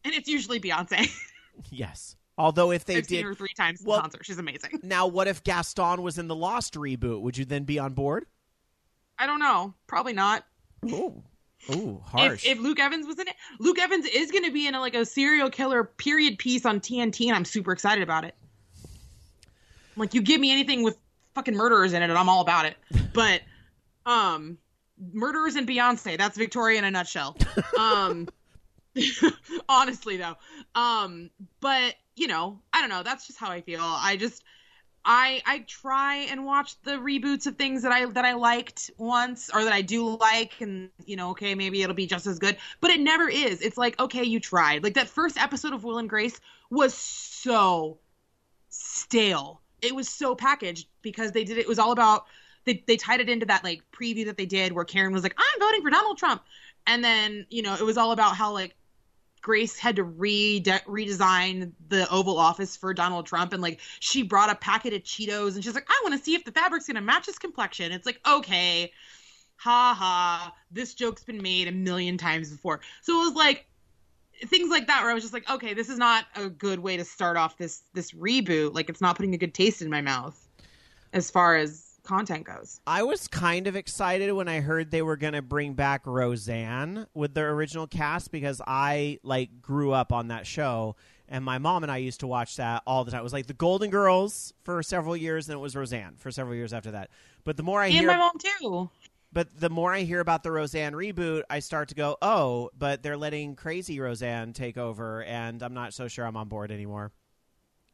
And 0.03 0.13
it's 0.13 0.29
usually 0.29 0.59
Beyonce. 0.59 1.09
yes. 1.71 2.15
Although 2.37 2.71
if 2.71 2.85
they 2.85 2.97
I've 2.97 3.07
did 3.07 3.23
her 3.23 3.33
three 3.33 3.53
times 3.55 3.81
well, 3.85 4.01
concert, 4.01 4.25
she's 4.25 4.39
amazing. 4.39 4.79
Now, 4.83 5.07
what 5.07 5.27
if 5.27 5.43
Gaston 5.43 6.01
was 6.01 6.17
in 6.17 6.27
the 6.27 6.35
Lost 6.35 6.73
reboot? 6.73 7.21
Would 7.21 7.37
you 7.37 7.45
then 7.45 7.63
be 7.63 7.79
on 7.79 7.93
board? 7.93 8.25
I 9.17 9.25
don't 9.25 9.39
know. 9.39 9.73
Probably 9.87 10.13
not. 10.13 10.43
Oh, 10.85 11.23
Ooh, 11.71 12.01
harsh. 12.05 12.45
If, 12.45 12.57
if, 12.57 12.59
Luke 12.59 12.79
Evans 12.79 13.07
was 13.07 13.17
in 13.17 13.27
it, 13.27 13.35
Luke 13.59 13.79
Evans 13.79 14.05
is 14.05 14.31
going 14.31 14.43
to 14.43 14.51
be 14.51 14.67
in 14.67 14.75
a, 14.75 14.79
like 14.81 14.93
a 14.93 15.05
serial 15.05 15.49
killer 15.49 15.83
period 15.83 16.37
piece 16.37 16.65
on 16.65 16.79
TNT, 16.81 17.27
and 17.27 17.35
I'm 17.35 17.45
super 17.45 17.71
excited 17.71 18.03
about 18.03 18.25
it. 18.25 18.35
Like, 19.95 20.13
you 20.13 20.21
give 20.21 20.41
me 20.41 20.51
anything 20.51 20.83
with 20.83 20.97
fucking 21.33 21.55
murderers 21.55 21.93
in 21.93 22.01
it, 22.03 22.09
and 22.09 22.17
I'm 22.17 22.27
all 22.27 22.41
about 22.41 22.65
it. 22.65 22.75
But, 23.13 23.41
um, 24.05 24.57
murderers 25.13 25.55
and 25.55 25.67
Beyonce, 25.67 26.17
that's 26.17 26.37
Victoria 26.37 26.79
in 26.79 26.83
a 26.83 26.91
nutshell. 26.91 27.37
Um, 27.79 28.27
honestly 29.69 30.17
though, 30.17 30.35
um, 30.73 31.29
but 31.59 31.95
you 32.15 32.27
know, 32.27 32.59
I 32.73 32.81
don't 32.81 32.89
know. 32.89 33.03
That's 33.03 33.27
just 33.27 33.39
how 33.39 33.49
I 33.49 33.61
feel. 33.61 33.81
I 33.81 34.17
just 34.17 34.43
I 35.05 35.41
I 35.45 35.59
try 35.67 36.27
and 36.31 36.45
watch 36.45 36.81
the 36.81 36.93
reboots 36.93 37.45
of 37.45 37.57
things 37.57 37.83
that 37.83 37.91
I 37.91 38.05
that 38.05 38.25
I 38.25 38.33
liked 38.33 38.89
once 38.97 39.51
or 39.53 39.63
that 39.63 39.73
I 39.73 39.81
do 39.81 40.17
like 40.17 40.59
and 40.61 40.89
you 41.05 41.15
know 41.15 41.29
okay 41.31 41.53
maybe 41.53 41.83
it'll 41.83 41.95
be 41.95 42.07
just 42.07 42.25
as 42.25 42.39
good 42.39 42.57
but 42.81 42.89
it 42.89 42.99
never 42.99 43.29
is 43.29 43.61
it's 43.61 43.77
like 43.77 43.99
okay 43.99 44.23
you 44.23 44.39
tried 44.39 44.83
like 44.83 44.95
that 44.95 45.07
first 45.07 45.39
episode 45.39 45.73
of 45.73 45.83
Will 45.83 45.99
and 45.99 46.09
Grace 46.09 46.39
was 46.71 46.93
so 46.95 47.99
stale 48.69 49.61
it 49.81 49.93
was 49.93 50.09
so 50.09 50.33
packaged 50.33 50.87
because 51.03 51.31
they 51.31 51.43
did 51.43 51.59
it 51.59 51.67
was 51.67 51.77
all 51.77 51.91
about 51.91 52.25
they 52.65 52.83
they 52.87 52.97
tied 52.97 53.19
it 53.19 53.29
into 53.29 53.45
that 53.45 53.63
like 53.63 53.83
preview 53.91 54.25
that 54.25 54.37
they 54.37 54.47
did 54.47 54.71
where 54.71 54.85
Karen 54.85 55.13
was 55.13 55.21
like 55.21 55.35
I'm 55.37 55.59
voting 55.59 55.83
for 55.83 55.91
Donald 55.91 56.17
Trump 56.17 56.41
and 56.87 57.03
then 57.03 57.45
you 57.49 57.61
know 57.61 57.75
it 57.75 57.83
was 57.83 57.97
all 57.97 58.11
about 58.11 58.35
how 58.35 58.51
like 58.53 58.75
Grace 59.45 59.77
had 59.77 59.97
to 59.97 60.03
re 60.03 60.59
redesign 60.59 61.71
the 61.89 62.09
Oval 62.09 62.39
Office 62.39 62.75
for 62.75 62.95
Donald 62.95 63.27
Trump, 63.27 63.53
and 63.53 63.61
like 63.61 63.79
she 63.99 64.23
brought 64.23 64.49
a 64.49 64.55
packet 64.55 64.91
of 64.91 65.03
Cheetos, 65.03 65.53
and 65.53 65.63
she's 65.63 65.75
like, 65.75 65.85
"I 65.87 66.01
want 66.03 66.17
to 66.17 66.25
see 66.25 66.33
if 66.33 66.43
the 66.43 66.51
fabric's 66.51 66.87
gonna 66.87 66.99
match 66.99 67.27
his 67.27 67.37
complexion." 67.37 67.91
It's 67.91 68.07
like, 68.07 68.19
okay, 68.27 68.91
ha 69.55 69.95
ha, 69.95 70.51
this 70.71 70.95
joke's 70.95 71.23
been 71.23 71.43
made 71.43 71.67
a 71.67 71.71
million 71.71 72.17
times 72.17 72.49
before. 72.49 72.81
So 73.03 73.21
it 73.21 73.25
was 73.25 73.35
like 73.35 73.67
things 74.47 74.71
like 74.71 74.87
that 74.87 75.03
where 75.03 75.11
I 75.11 75.13
was 75.13 75.21
just 75.21 75.33
like, 75.33 75.47
okay, 75.47 75.75
this 75.75 75.89
is 75.89 75.99
not 75.99 76.25
a 76.35 76.49
good 76.49 76.79
way 76.79 76.97
to 76.97 77.05
start 77.05 77.37
off 77.37 77.55
this 77.55 77.83
this 77.93 78.13
reboot. 78.13 78.73
Like 78.73 78.89
it's 78.89 78.99
not 78.99 79.15
putting 79.15 79.35
a 79.35 79.37
good 79.37 79.53
taste 79.53 79.79
in 79.83 79.91
my 79.91 80.01
mouth 80.01 80.43
as 81.13 81.29
far 81.29 81.55
as 81.55 81.84
content 82.05 82.45
goes. 82.45 82.79
I 82.87 83.03
was 83.03 83.27
kind 83.27 83.67
of 83.67 83.75
excited 83.75 84.31
when 84.33 84.47
I 84.47 84.61
heard 84.61 84.91
they 84.91 85.01
were 85.01 85.17
going 85.17 85.33
to 85.33 85.41
bring 85.41 85.73
back 85.73 86.05
Roseanne 86.05 87.07
with 87.13 87.33
their 87.33 87.51
original 87.51 87.87
cast 87.87 88.31
because 88.31 88.61
I 88.65 89.19
like 89.23 89.61
grew 89.61 89.91
up 89.91 90.13
on 90.13 90.29
that 90.29 90.47
show 90.47 90.95
and 91.27 91.43
my 91.43 91.57
mom 91.57 91.83
and 91.83 91.91
I 91.91 91.97
used 91.97 92.19
to 92.19 92.27
watch 92.27 92.57
that 92.57 92.83
all 92.85 93.03
the 93.03 93.11
time. 93.11 93.21
It 93.21 93.23
was 93.23 93.33
like 93.33 93.47
the 93.47 93.53
Golden 93.53 93.89
Girls 93.89 94.53
for 94.63 94.81
several 94.83 95.17
years 95.17 95.47
and 95.47 95.55
it 95.55 95.59
was 95.59 95.75
Roseanne 95.75 96.15
for 96.17 96.31
several 96.31 96.55
years 96.55 96.73
after 96.73 96.91
that. 96.91 97.09
But 97.43 97.57
the 97.57 97.63
more 97.63 97.81
I 97.81 97.87
and 97.87 97.95
hear 97.95 98.07
my 98.07 98.17
mom 98.17 98.33
too. 98.37 98.89
But 99.33 99.59
the 99.59 99.69
more 99.69 99.93
I 99.93 100.01
hear 100.01 100.21
about 100.21 100.43
the 100.43 100.51
Roseanne 100.51 100.93
reboot, 100.93 101.43
I 101.49 101.59
start 101.59 101.89
to 101.89 101.95
go, 101.95 102.15
"Oh, 102.21 102.69
but 102.77 103.03
they're 103.03 103.17
letting 103.17 103.55
crazy 103.55 103.99
Roseanne 103.99 104.53
take 104.53 104.77
over 104.77 105.23
and 105.23 105.61
I'm 105.61 105.73
not 105.73 105.93
so 105.93 106.07
sure 106.07 106.25
I'm 106.25 106.37
on 106.37 106.47
board 106.47 106.71
anymore." 106.71 107.11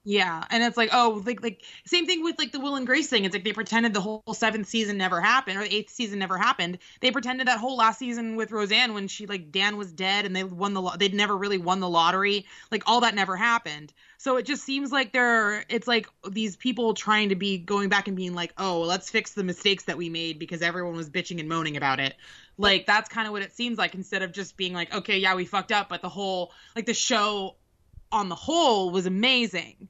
Yeah, 0.03 0.43
and 0.49 0.63
it's 0.63 0.77
like, 0.77 0.89
oh, 0.93 1.21
like 1.27 1.43
like 1.43 1.61
same 1.85 2.07
thing 2.07 2.23
with 2.23 2.39
like 2.39 2.51
the 2.51 2.59
Will 2.59 2.75
and 2.75 2.87
Grace 2.87 3.07
thing. 3.07 3.23
It's 3.23 3.35
like 3.35 3.43
they 3.43 3.53
pretended 3.53 3.93
the 3.93 4.01
whole 4.01 4.23
seventh 4.33 4.67
season 4.67 4.97
never 4.97 5.21
happened 5.21 5.59
or 5.59 5.61
the 5.61 5.75
eighth 5.75 5.91
season 5.91 6.17
never 6.17 6.39
happened. 6.39 6.79
They 7.01 7.11
pretended 7.11 7.47
that 7.47 7.59
whole 7.59 7.77
last 7.77 7.99
season 7.99 8.35
with 8.35 8.51
Roseanne 8.51 8.95
when 8.95 9.07
she 9.07 9.27
like 9.27 9.51
Dan 9.51 9.77
was 9.77 9.91
dead 9.91 10.25
and 10.25 10.35
they 10.35 10.43
won 10.43 10.73
the 10.73 10.81
they'd 10.97 11.13
never 11.13 11.37
really 11.37 11.59
won 11.59 11.81
the 11.81 11.89
lottery. 11.89 12.47
Like 12.71 12.81
all 12.87 13.01
that 13.01 13.13
never 13.13 13.35
happened. 13.35 13.93
So 14.17 14.37
it 14.37 14.47
just 14.47 14.63
seems 14.63 14.91
like 14.91 15.13
they're 15.13 15.65
it's 15.69 15.87
like 15.87 16.07
these 16.27 16.55
people 16.55 16.95
trying 16.95 17.29
to 17.29 17.35
be 17.35 17.59
going 17.59 17.89
back 17.89 18.07
and 18.07 18.17
being 18.17 18.33
like, 18.33 18.53
oh, 18.57 18.81
let's 18.81 19.11
fix 19.11 19.33
the 19.35 19.43
mistakes 19.43 19.83
that 19.83 19.97
we 19.97 20.09
made 20.09 20.39
because 20.39 20.63
everyone 20.63 20.95
was 20.95 21.11
bitching 21.11 21.39
and 21.39 21.47
moaning 21.47 21.77
about 21.77 21.99
it. 21.99 22.15
Like 22.57 22.87
that's 22.87 23.07
kind 23.07 23.27
of 23.27 23.33
what 23.33 23.43
it 23.43 23.53
seems 23.53 23.77
like 23.77 23.93
instead 23.93 24.23
of 24.23 24.31
just 24.31 24.57
being 24.57 24.73
like, 24.73 24.95
okay, 24.95 25.19
yeah, 25.19 25.35
we 25.35 25.45
fucked 25.45 25.71
up, 25.71 25.89
but 25.89 26.01
the 26.01 26.09
whole 26.09 26.53
like 26.75 26.87
the 26.87 26.95
show 26.95 27.55
on 28.11 28.29
the 28.29 28.35
whole 28.35 28.91
was 28.91 29.05
amazing. 29.05 29.87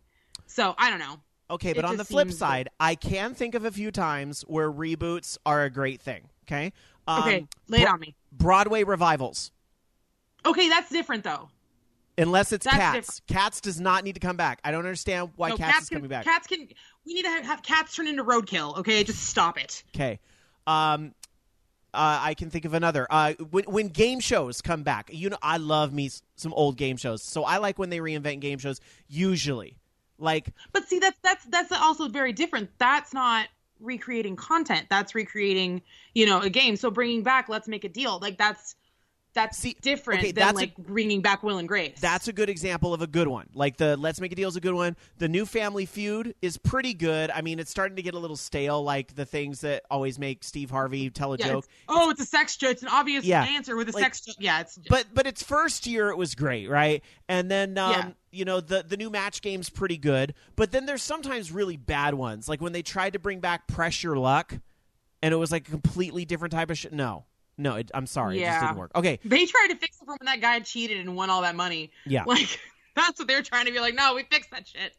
So 0.51 0.75
I 0.77 0.89
don't 0.89 0.99
know. 0.99 1.19
Okay, 1.49 1.73
but 1.73 1.85
on 1.85 1.97
the 1.97 2.05
flip 2.05 2.31
side, 2.31 2.65
good. 2.65 2.75
I 2.79 2.95
can 2.95 3.33
think 3.33 3.55
of 3.55 3.65
a 3.65 3.71
few 3.71 3.91
times 3.91 4.41
where 4.47 4.71
reboots 4.71 5.37
are 5.45 5.63
a 5.63 5.69
great 5.69 6.01
thing. 6.01 6.29
Okay. 6.45 6.73
Um, 7.07 7.23
okay, 7.23 7.47
lay 7.67 7.81
it 7.81 7.87
on 7.87 7.99
me. 7.99 8.15
Broadway 8.31 8.83
revivals. 8.83 9.51
Okay, 10.45 10.69
that's 10.69 10.89
different 10.89 11.23
though. 11.23 11.49
Unless 12.17 12.51
it's 12.51 12.65
that's 12.65 12.77
Cats. 12.77 12.95
Different. 12.95 13.27
Cats 13.27 13.61
does 13.61 13.79
not 13.79 14.03
need 14.03 14.13
to 14.13 14.19
come 14.19 14.37
back. 14.37 14.59
I 14.63 14.71
don't 14.71 14.85
understand 14.85 15.31
why 15.35 15.49
no, 15.49 15.57
Cats, 15.57 15.73
cats 15.73 15.83
is 15.83 15.89
coming 15.89 16.09
back. 16.09 16.25
Cats 16.25 16.47
can. 16.47 16.67
We 17.05 17.13
need 17.13 17.23
to 17.23 17.29
have, 17.29 17.45
have 17.45 17.63
Cats 17.63 17.95
turn 17.95 18.07
into 18.07 18.23
Roadkill. 18.23 18.77
Okay, 18.79 19.03
just 19.03 19.23
stop 19.23 19.57
it. 19.57 19.83
Okay. 19.95 20.19
Um, 20.67 21.13
uh, 21.93 22.19
I 22.21 22.33
can 22.33 22.49
think 22.49 22.65
of 22.65 22.73
another. 22.73 23.07
Uh, 23.09 23.33
when 23.49 23.65
when 23.65 23.87
game 23.87 24.19
shows 24.19 24.61
come 24.61 24.83
back, 24.83 25.09
you 25.13 25.29
know, 25.29 25.37
I 25.41 25.57
love 25.57 25.93
me 25.93 26.09
some 26.35 26.53
old 26.53 26.77
game 26.77 26.97
shows, 26.97 27.23
so 27.23 27.43
I 27.43 27.57
like 27.57 27.79
when 27.79 27.89
they 27.89 27.99
reinvent 27.99 28.41
game 28.41 28.59
shows. 28.59 28.79
Usually, 29.07 29.77
like, 30.21 30.53
but 30.71 30.88
see, 30.88 30.99
that's 30.99 31.17
that's 31.23 31.45
that's 31.45 31.71
also 31.71 32.07
very 32.07 32.34
different. 32.34 32.69
That's 32.77 33.13
not 33.13 33.47
recreating 33.79 34.36
content. 34.36 34.88
That's 34.89 35.15
recreating, 35.15 35.81
you 36.13 36.25
know, 36.25 36.39
a 36.39 36.49
game. 36.49 36.75
So 36.75 36.91
bringing 36.91 37.23
back, 37.23 37.49
let's 37.49 37.67
make 37.67 37.84
a 37.84 37.89
deal. 37.89 38.19
Like 38.19 38.38
that's 38.38 38.75
that's 39.33 39.57
See, 39.57 39.77
different 39.81 40.21
okay, 40.21 40.31
than 40.31 40.55
like 40.55 40.73
a, 40.77 40.81
bringing 40.81 41.21
back 41.21 41.43
Will 41.43 41.57
and 41.57 41.67
Grace. 41.67 41.99
That's 41.99 42.27
a 42.27 42.33
good 42.33 42.49
example 42.49 42.93
of 42.93 43.01
a 43.01 43.07
good 43.07 43.27
one. 43.27 43.47
Like 43.53 43.77
the 43.77 43.95
Let's 43.97 44.19
Make 44.19 44.31
a 44.31 44.35
Deal 44.35 44.49
is 44.49 44.55
a 44.55 44.61
good 44.61 44.73
one. 44.73 44.97
The 45.17 45.29
new 45.29 45.45
Family 45.45 45.85
Feud 45.85 46.35
is 46.41 46.57
pretty 46.57 46.93
good. 46.93 47.31
I 47.31 47.41
mean, 47.41 47.59
it's 47.59 47.71
starting 47.71 47.95
to 47.95 48.01
get 48.01 48.13
a 48.13 48.19
little 48.19 48.35
stale, 48.35 48.83
like 48.83 49.15
the 49.15 49.25
things 49.25 49.61
that 49.61 49.83
always 49.89 50.19
make 50.19 50.43
Steve 50.43 50.69
Harvey 50.69 51.09
tell 51.09 51.33
a 51.33 51.37
yeah, 51.37 51.47
joke. 51.47 51.65
It's, 51.65 51.73
oh, 51.87 52.09
it's 52.09 52.21
a 52.21 52.25
sex 52.25 52.57
joke. 52.57 52.71
It's 52.71 52.83
an 52.83 52.89
obvious 52.89 53.23
yeah, 53.23 53.43
answer 53.43 53.75
with 53.75 53.89
a 53.89 53.93
like, 53.93 54.03
sex 54.03 54.21
joke. 54.21 54.35
Yeah, 54.39 54.61
it's 54.61 54.77
but 54.89 55.05
but 55.13 55.25
its 55.27 55.41
first 55.41 55.87
year 55.87 56.09
it 56.09 56.17
was 56.17 56.35
great, 56.35 56.69
right? 56.69 57.03
And 57.29 57.49
then 57.49 57.77
um, 57.77 57.91
yeah. 57.91 58.09
you 58.32 58.45
know 58.45 58.59
the 58.59 58.84
the 58.88 58.97
new 58.97 59.09
match 59.09 59.41
game's 59.41 59.69
pretty 59.69 59.97
good, 59.97 60.34
but 60.55 60.71
then 60.71 60.86
there's 60.86 61.03
sometimes 61.03 61.51
really 61.51 61.77
bad 61.77 62.13
ones, 62.13 62.49
like 62.49 62.61
when 62.61 62.73
they 62.73 62.82
tried 62.82 63.13
to 63.13 63.19
bring 63.19 63.39
back 63.39 63.67
Press 63.67 64.03
Your 64.03 64.17
Luck, 64.17 64.57
and 65.21 65.34
it 65.34 65.38
was 65.38 65.51
like 65.51 65.67
a 65.67 65.71
completely 65.71 66.25
different 66.25 66.51
type 66.51 66.69
of 66.69 66.77
shit. 66.77 66.91
No, 66.93 67.25
no, 67.62 67.76
it, 67.76 67.91
I'm 67.93 68.07
sorry, 68.07 68.39
yeah. 68.39 68.49
it 68.49 68.53
just 68.53 68.66
didn't 68.66 68.78
work. 68.78 68.91
Okay, 68.95 69.20
they 69.24 69.45
tried 69.45 69.68
to 69.70 69.76
fix 69.76 69.97
it 70.01 70.05
from 70.05 70.18
when 70.20 70.26
that 70.26 70.41
guy 70.41 70.59
cheated 70.59 70.99
and 70.99 71.16
won 71.16 71.30
all 71.30 71.41
that 71.41 71.55
money. 71.55 71.91
Yeah, 72.05 72.24
like 72.26 72.59
that's 72.95 73.20
what 73.20 73.28
they're 73.28 73.43
trying 73.43 73.66
to 73.66 73.72
be 73.72 73.80
like. 73.80 73.95
No, 73.95 74.16
we 74.16 74.24
fixed 74.24 74.51
that 74.51 74.68
shit. 74.68 74.93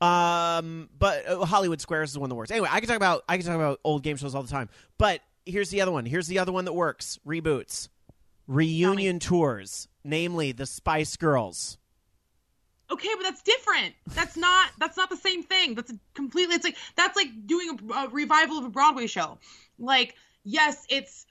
Um, 0.00 0.88
but 0.96 1.28
uh, 1.28 1.44
Hollywood 1.44 1.80
Squares 1.80 2.10
is 2.10 2.14
the 2.14 2.20
one 2.20 2.28
that 2.28 2.36
works. 2.36 2.50
Anyway, 2.50 2.68
I 2.70 2.80
can 2.80 2.88
talk 2.88 2.96
about 2.96 3.24
I 3.28 3.36
can 3.36 3.46
talk 3.46 3.56
about 3.56 3.80
old 3.84 4.02
game 4.02 4.16
shows 4.16 4.34
all 4.34 4.42
the 4.42 4.50
time. 4.50 4.68
But 4.96 5.22
here's 5.44 5.70
the 5.70 5.80
other 5.80 5.92
one. 5.92 6.06
Here's 6.06 6.28
the 6.28 6.38
other 6.38 6.52
one 6.52 6.64
that 6.66 6.72
works. 6.72 7.18
Reboots, 7.26 7.88
reunion 8.46 9.18
tours, 9.18 9.88
namely 10.04 10.52
the 10.52 10.66
Spice 10.66 11.16
Girls. 11.16 11.78
Okay, 12.90 13.08
but 13.16 13.24
that's 13.24 13.42
different. 13.42 13.94
That's 14.14 14.36
not 14.36 14.70
that's 14.78 14.96
not 14.96 15.10
the 15.10 15.16
same 15.16 15.42
thing. 15.42 15.74
That's 15.74 15.92
completely 16.14 16.54
it's 16.54 16.64
like 16.64 16.76
that's 16.96 17.16
like 17.16 17.28
doing 17.46 17.78
a, 17.90 17.92
a 17.94 18.08
revival 18.08 18.58
of 18.58 18.64
a 18.64 18.70
Broadway 18.70 19.06
show. 19.06 19.38
Like, 19.78 20.14
yes, 20.44 20.86
it's 20.88 21.26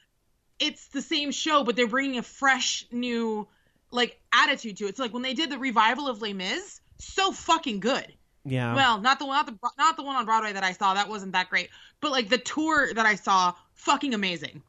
it's 0.59 0.87
the 0.87 1.01
same 1.01 1.31
show, 1.31 1.63
but 1.63 1.75
they're 1.75 1.87
bringing 1.87 2.17
a 2.17 2.23
fresh 2.23 2.85
new 2.91 3.47
like 3.91 4.19
attitude 4.33 4.77
to 4.77 4.87
it. 4.87 4.97
So 4.97 5.03
like 5.03 5.13
when 5.13 5.23
they 5.23 5.33
did 5.33 5.49
the 5.49 5.57
revival 5.57 6.07
of 6.07 6.21
Les 6.21 6.33
Mis, 6.33 6.81
so 6.97 7.31
fucking 7.31 7.79
good. 7.79 8.13
Yeah. 8.43 8.75
Well, 8.75 9.01
not 9.01 9.19
the 9.19 9.25
one, 9.25 9.35
not 9.35 9.45
the 9.45 9.57
not 9.77 9.97
the 9.97 10.03
one 10.03 10.15
on 10.15 10.25
Broadway 10.25 10.53
that 10.53 10.63
I 10.63 10.71
saw. 10.71 10.93
That 10.93 11.09
wasn't 11.09 11.33
that 11.33 11.49
great. 11.49 11.69
But 11.99 12.11
like 12.11 12.29
the 12.29 12.37
tour 12.37 12.93
that 12.93 13.05
I 13.05 13.15
saw, 13.15 13.53
fucking 13.73 14.13
amazing. 14.13 14.61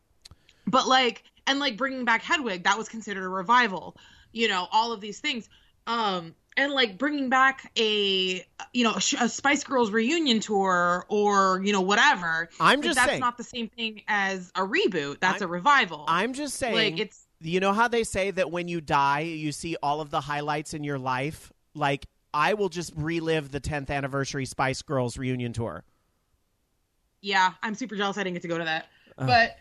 But 0.66 0.88
like 0.88 1.22
and 1.46 1.60
like 1.60 1.76
bringing 1.76 2.04
back 2.04 2.22
Hedwig, 2.22 2.64
that 2.64 2.76
was 2.76 2.88
considered 2.88 3.24
a 3.24 3.28
revival. 3.28 3.96
You 4.32 4.48
know, 4.48 4.66
all 4.72 4.92
of 4.92 5.00
these 5.00 5.20
things. 5.20 5.48
Um, 5.86 6.34
and 6.58 6.72
like 6.72 6.98
bringing 6.98 7.28
back 7.30 7.70
a 7.78 8.44
you 8.74 8.84
know 8.84 8.94
a, 8.94 9.00
Spice 9.00 9.64
Girls 9.64 9.90
reunion 9.90 10.40
tour 10.40 11.06
or 11.08 11.62
you 11.64 11.72
know 11.72 11.80
whatever. 11.80 12.50
I'm 12.60 12.80
like, 12.80 12.84
just 12.84 12.96
that's 12.96 13.08
saying. 13.10 13.20
not 13.20 13.38
the 13.38 13.44
same 13.44 13.68
thing 13.68 14.02
as 14.08 14.50
a 14.54 14.60
reboot. 14.60 15.20
That's 15.20 15.40
I'm- 15.40 15.48
a 15.48 15.52
revival. 15.52 16.04
I'm 16.08 16.34
just 16.34 16.56
saying. 16.56 16.74
like 16.74 16.98
it's 16.98 17.26
you 17.40 17.60
know 17.60 17.72
how 17.72 17.86
they 17.88 18.02
say 18.04 18.32
that 18.32 18.50
when 18.50 18.66
you 18.68 18.80
die, 18.80 19.20
you 19.20 19.52
see 19.52 19.76
all 19.82 20.00
of 20.00 20.10
the 20.10 20.20
highlights 20.20 20.74
in 20.74 20.82
your 20.84 20.98
life. 20.98 21.52
Like 21.74 22.04
I 22.34 22.54
will 22.54 22.68
just 22.68 22.92
relive 22.96 23.52
the 23.52 23.60
10th 23.60 23.88
anniversary 23.90 24.44
Spice 24.44 24.82
Girls 24.82 25.16
reunion 25.16 25.52
tour. 25.52 25.84
yeah. 27.22 27.52
I'm 27.62 27.74
super 27.76 27.94
jealous. 27.96 28.18
I 28.18 28.24
didn't 28.24 28.34
get 28.34 28.42
to 28.42 28.48
go 28.48 28.58
to 28.58 28.64
that, 28.64 28.88
but. 29.16 29.56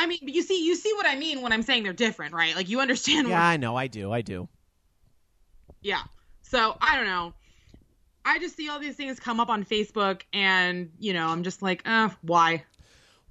I 0.00 0.06
mean, 0.06 0.20
you 0.22 0.42
see, 0.42 0.64
you 0.64 0.76
see 0.76 0.92
what 0.94 1.06
I 1.08 1.16
mean 1.16 1.42
when 1.42 1.52
I'm 1.52 1.62
saying 1.62 1.82
they're 1.82 1.92
different, 1.92 2.32
right? 2.32 2.54
Like 2.54 2.68
you 2.68 2.78
understand 2.80 3.26
Yeah, 3.26 3.34
what 3.34 3.42
I 3.42 3.56
know. 3.56 3.74
I 3.74 3.88
do. 3.88 4.12
I 4.12 4.20
do. 4.22 4.48
Yeah. 5.82 6.02
So 6.48 6.78
I 6.80 6.96
don't 6.96 7.06
know. 7.06 7.34
I 8.24 8.38
just 8.38 8.56
see 8.56 8.68
all 8.68 8.78
these 8.78 8.96
things 8.96 9.20
come 9.20 9.38
up 9.38 9.50
on 9.50 9.64
Facebook, 9.64 10.22
and 10.32 10.90
you 10.98 11.12
know, 11.12 11.28
I'm 11.28 11.42
just 11.42 11.62
like, 11.62 11.82
uh, 11.86 12.10
why? 12.22 12.64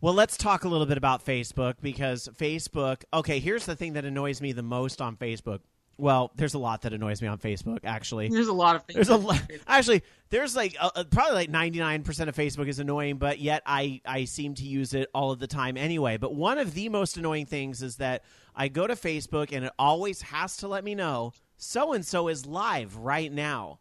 Well, 0.01 0.13
let's 0.13 0.38
talk 0.38 0.63
a 0.63 0.68
little 0.68 0.86
bit 0.86 0.97
about 0.97 1.26
Facebook 1.26 1.76
because 1.82 2.30
Facebook. 2.38 3.03
Okay, 3.11 3.39
here's 3.39 3.65
the 3.65 3.76
thing 3.76 3.93
that 3.93 4.05
annoys 4.05 4.39
me 4.39 4.51
the 4.51 4.63
most 4.63 5.01
on 5.01 5.15
Facebook. 5.15 5.61
Well, 5.99 6.32
there's 6.36 6.53
a 6.53 6.59
lot 6.59 6.84
that 6.84 6.93
annoys 6.93 7.24
me 7.24 7.28
on 7.28 7.39
Facebook, 7.39 7.80
actually. 7.84 8.30
There's 8.30 8.49
a 8.49 8.53
lot 8.53 8.76
of 8.76 8.84
things. 8.84 8.95
There's 8.95 9.09
a 9.09 9.18
lot. 9.18 9.41
Actually, 9.68 10.03
there's 10.30 10.55
like 10.55 10.76
uh, 10.80 10.91
uh, 10.95 11.03
probably 11.05 11.34
like 11.34 11.49
99% 11.49 12.28
of 12.28 12.36
Facebook 12.36 12.68
is 12.68 12.78
annoying, 12.78 13.18
but 13.18 13.39
yet 13.39 13.63
I 13.65 13.99
I 14.05 14.26
seem 14.26 14.53
to 14.55 14.63
use 14.63 14.93
it 14.93 15.09
all 15.15 15.32
of 15.32 15.39
the 15.39 15.47
time 15.47 15.76
anyway. 15.76 16.18
But 16.18 16.36
one 16.36 16.59
of 16.59 16.76
the 16.76 16.89
most 16.89 17.18
annoying 17.18 17.47
things 17.47 17.82
is 17.82 17.95
that 17.95 18.24
I 18.55 18.68
go 18.68 18.86
to 18.86 18.93
Facebook 18.93 19.51
and 19.51 19.65
it 19.65 19.72
always 19.80 20.22
has 20.22 20.57
to 20.57 20.68
let 20.68 20.84
me 20.84 20.93
know 20.93 21.34
so 21.58 21.93
and 21.93 22.05
so 22.05 22.28
is 22.28 22.45
live 22.45 22.95
right 22.95 23.32
now. 23.32 23.80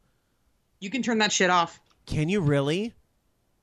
You 0.80 0.90
can 0.90 1.02
turn 1.02 1.18
that 1.18 1.32
shit 1.32 1.50
off. 1.50 1.80
Can 2.06 2.28
you 2.28 2.40
really? 2.40 2.94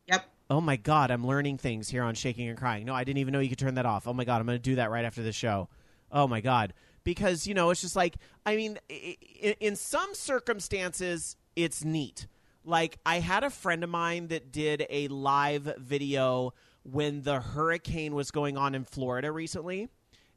Yep. 0.07 0.25
Oh 0.49 0.61
my 0.61 0.75
god, 0.75 1.11
I'm 1.11 1.25
learning 1.25 1.57
things 1.57 1.89
here 1.89 2.03
on 2.03 2.15
Shaking 2.15 2.47
and 2.49 2.57
Crying. 2.57 2.85
No, 2.85 2.93
I 2.93 3.03
didn't 3.03 3.19
even 3.19 3.31
know 3.31 3.39
you 3.39 3.49
could 3.49 3.59
turn 3.59 3.75
that 3.75 3.85
off. 3.85 4.07
Oh 4.07 4.13
my 4.13 4.25
god, 4.25 4.39
I'm 4.39 4.45
going 4.45 4.57
to 4.57 4.61
do 4.61 4.75
that 4.75 4.91
right 4.91 5.05
after 5.05 5.23
the 5.23 5.31
show. 5.31 5.69
Oh 6.11 6.27
my 6.27 6.41
god, 6.41 6.73
because 7.03 7.47
you 7.47 7.53
know 7.53 7.69
it's 7.69 7.81
just 7.81 7.95
like 7.95 8.15
I 8.45 8.55
mean, 8.55 8.77
in 8.89 9.75
some 9.75 10.13
circumstances 10.13 11.35
it's 11.55 11.83
neat. 11.83 12.27
Like 12.65 12.97
I 13.05 13.19
had 13.19 13.43
a 13.43 13.49
friend 13.49 13.83
of 13.83 13.89
mine 13.89 14.27
that 14.27 14.51
did 14.51 14.85
a 14.89 15.07
live 15.07 15.73
video 15.77 16.53
when 16.83 17.23
the 17.23 17.39
hurricane 17.39 18.13
was 18.13 18.31
going 18.31 18.57
on 18.57 18.75
in 18.75 18.83
Florida 18.83 19.31
recently. 19.31 19.89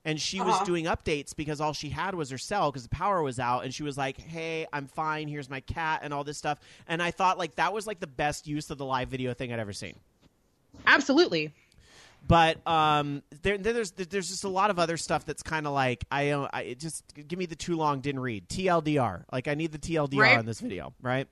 And 0.07 0.19
she 0.21 0.41
was 0.41 0.55
Uh-huh. 0.55 0.65
doing 0.65 0.85
updates 0.87 1.35
because 1.37 1.61
all 1.61 1.73
she 1.75 1.91
had 1.91 2.15
was 2.15 2.31
her 2.31 2.39
cell 2.39 2.71
because 2.71 2.85
the 2.85 2.89
power 2.89 3.23
was 3.23 3.39
out. 3.39 3.65
And 3.65 3.75
she 3.75 3.83
was 3.83 3.99
like, 3.99 4.19
"Hey, 4.19 4.67
I'm 4.73 4.87
fine. 4.87 5.27
Here's 5.29 5.51
my 5.51 5.61
cat 5.61 6.01
and 6.05 6.15
all 6.15 6.23
this 6.25 6.39
stuff." 6.39 6.59
And 6.87 7.03
I 7.03 7.11
thought 7.11 7.37
like 7.39 7.57
that 7.57 7.73
was 7.75 7.87
like 7.87 8.01
the 8.01 8.07
best 8.07 8.47
use 8.47 8.71
of 8.71 8.79
the 8.79 8.85
live 8.85 9.09
video 9.09 9.35
thing 9.35 9.53
I'd 9.53 9.59
ever 9.59 9.73
seen. 9.75 9.97
Absolutely. 10.87 11.53
But 12.29 12.67
um, 12.67 13.23
there, 13.43 13.57
there- 13.59 13.73
there's 13.73 13.93
there's 13.93 14.29
just 14.29 14.45
a 14.45 14.49
lot 14.49 14.71
of 14.71 14.79
other 14.79 14.97
stuff 14.97 15.25
that's 15.25 15.43
kind 15.43 15.67
of 15.67 15.73
like 15.73 16.05
I 16.11 16.29
don't. 16.29 16.51
I 16.53 16.75
just 16.75 17.05
give 17.29 17.39
me 17.39 17.47
the 17.47 17.55
too 17.57 17.77
long 17.77 18.01
didn't 18.01 18.21
read 18.21 18.49
TLDR. 18.49 19.25
Like 19.33 19.49
I 19.49 19.55
need 19.55 19.73
the 19.73 19.79
TLDR 19.79 20.19
Right. 20.21 20.39
on 20.39 20.47
this 20.47 20.61
video, 20.61 20.93
right? 21.03 21.29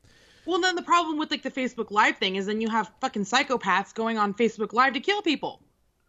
Well, 0.47 0.61
then 0.61 0.75
the 0.77 0.83
problem 0.83 1.17
with 1.19 1.31
like 1.31 1.43
the 1.43 1.51
Facebook 1.51 1.91
Live 1.91 2.19
thing 2.19 2.37
is 2.37 2.47
then 2.47 2.61
you 2.61 2.69
have 2.69 2.91
fucking 3.01 3.25
psychopaths 3.25 3.95
going 3.95 4.19
on 4.19 4.35
Facebook 4.35 4.73
Live 4.73 4.93
to 4.93 5.01
kill 5.01 5.23
people. 5.23 5.61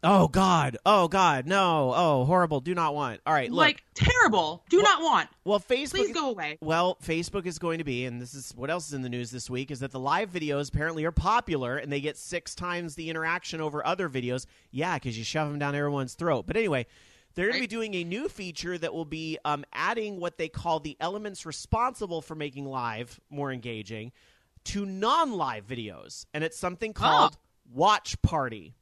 Oh 0.08 0.28
God, 0.28 0.78
oh 0.86 1.08
God, 1.08 1.48
no, 1.48 1.92
oh 1.96 2.26
horrible, 2.26 2.60
do 2.60 2.76
not 2.76 2.94
want. 2.94 3.22
All 3.26 3.34
right, 3.34 3.50
look. 3.50 3.58
Like 3.58 3.84
terrible. 3.96 4.64
Do 4.70 4.82
not 4.84 5.02
want. 5.02 5.30
well, 5.46 5.60
Facebook. 5.60 5.92
Please 5.92 6.14
go 6.14 6.30
away. 6.30 6.60
Well, 6.62 6.98
Facebook 7.04 7.48
is 7.48 7.58
going 7.58 7.80
to 7.80 7.84
be, 7.84 8.06
and 8.06 8.22
this 8.22 8.36
is 8.36 8.54
what 8.56 8.70
else 8.70 8.88
is 8.88 8.94
in 8.94 9.02
the 9.02 9.10
news 9.10 9.32
this 9.32 9.50
week, 9.50 9.72
is 9.72 9.80
that 9.80 9.92
the 9.92 10.00
live 10.00 10.32
videos 10.32 10.70
apparently 10.70 11.06
are 11.06 11.12
popular 11.12 11.78
and 11.78 11.92
they 11.92 12.02
get 12.02 12.18
six 12.18 12.54
times 12.54 12.94
the 12.94 13.10
interaction 13.10 13.62
over 13.62 13.86
other 13.86 14.08
videos. 14.08 14.46
Yeah, 14.70 14.94
because 14.96 15.18
you 15.18 15.24
shove 15.24 15.50
them 15.50 15.58
down 15.58 15.74
everyone's 15.74 16.14
throat. 16.14 16.46
But 16.46 16.56
anyway, 16.56 16.86
they're 17.34 17.48
going 17.48 17.58
to 17.58 17.62
be 17.62 17.68
doing 17.68 17.96
a 17.96 18.04
new 18.04 18.30
feature 18.30 18.78
that 18.78 18.94
will 18.94 19.06
be 19.06 19.40
um, 19.44 19.66
adding 19.74 20.20
what 20.20 20.38
they 20.38 20.50
call 20.50 20.80
the 20.80 20.96
elements 21.00 21.48
responsible 21.48 22.22
for 22.22 22.36
making 22.36 22.66
live 22.66 23.20
more 23.32 23.52
engaging 23.52 24.12
to 24.66 24.86
non 24.86 25.34
live 25.34 25.66
videos. 25.66 26.28
And 26.32 26.44
it's 26.44 26.58
something 26.58 26.94
called 26.94 27.38
Watch 27.74 28.22
Party. 28.22 28.76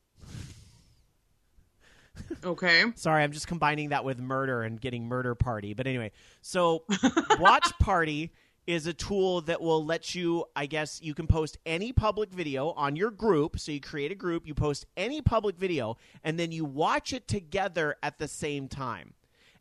Okay. 2.45 2.83
Sorry, 2.95 3.23
I'm 3.23 3.31
just 3.31 3.47
combining 3.47 3.89
that 3.89 4.03
with 4.03 4.19
murder 4.19 4.63
and 4.63 4.79
getting 4.79 5.05
murder 5.05 5.33
party. 5.33 5.73
But 5.73 5.87
anyway, 5.87 6.11
so 6.41 6.83
watch 7.39 7.71
party 7.79 8.33
is 8.67 8.87
a 8.87 8.93
tool 8.93 9.41
that 9.41 9.61
will 9.61 9.83
let 9.83 10.15
you, 10.15 10.45
I 10.55 10.65
guess, 10.65 11.01
you 11.01 11.13
can 11.13 11.27
post 11.27 11.57
any 11.65 11.91
public 11.91 12.31
video 12.31 12.71
on 12.71 12.95
your 12.95 13.11
group. 13.11 13.59
So 13.59 13.71
you 13.71 13.81
create 13.81 14.11
a 14.11 14.15
group, 14.15 14.47
you 14.47 14.53
post 14.53 14.85
any 14.95 15.21
public 15.21 15.57
video, 15.57 15.97
and 16.23 16.39
then 16.39 16.51
you 16.51 16.65
watch 16.65 17.13
it 17.13 17.27
together 17.27 17.95
at 18.03 18.19
the 18.19 18.27
same 18.27 18.67
time. 18.67 19.13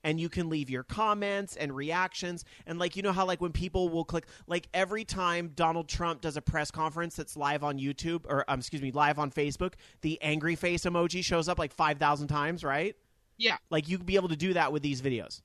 And 0.05 0.21
you 0.21 0.29
can 0.29 0.49
leave 0.49 0.69
your 0.69 0.83
comments 0.83 1.57
and 1.57 1.75
reactions. 1.75 2.45
And 2.67 2.79
like, 2.79 2.97
you 2.97 3.03
know 3.03 3.13
how, 3.13 3.25
like, 3.25 3.41
when 3.41 3.53
people 3.53 3.89
will 3.89 4.05
click, 4.05 4.27
like, 4.47 4.69
every 4.75 5.05
time 5.05 5.53
Donald 5.55 5.89
Trump 5.89 6.21
does 6.21 6.37
a 6.37 6.43
press 6.43 6.71
conference 6.71 7.15
that's 7.15 7.37
live 7.37 7.63
on 7.63 7.79
YouTube, 7.79 8.25
or, 8.29 8.45
um, 8.49 8.59
excuse 8.59 8.83
me, 8.83 8.91
live 8.91 9.19
on 9.19 9.31
Facebook, 9.31 9.75
the 10.01 10.21
angry 10.23 10.57
face 10.57 10.83
emoji 10.83 11.25
shows 11.25 11.49
up 11.49 11.59
like 11.59 11.73
5,000 11.73 12.27
times, 12.29 12.65
right? 12.65 12.97
Yeah. 13.39 13.57
Like 13.71 13.89
you 13.89 13.99
be 13.99 14.17
able 14.17 14.29
to 14.29 14.37
do 14.37 14.55
that 14.55 14.73
with 14.73 14.83
these 14.83 15.01
videos, 15.03 15.43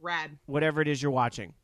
Rad. 0.00 0.38
whatever 0.46 0.80
it 0.80 0.88
is 0.88 1.02
you're 1.02 1.10
watching. 1.12 1.54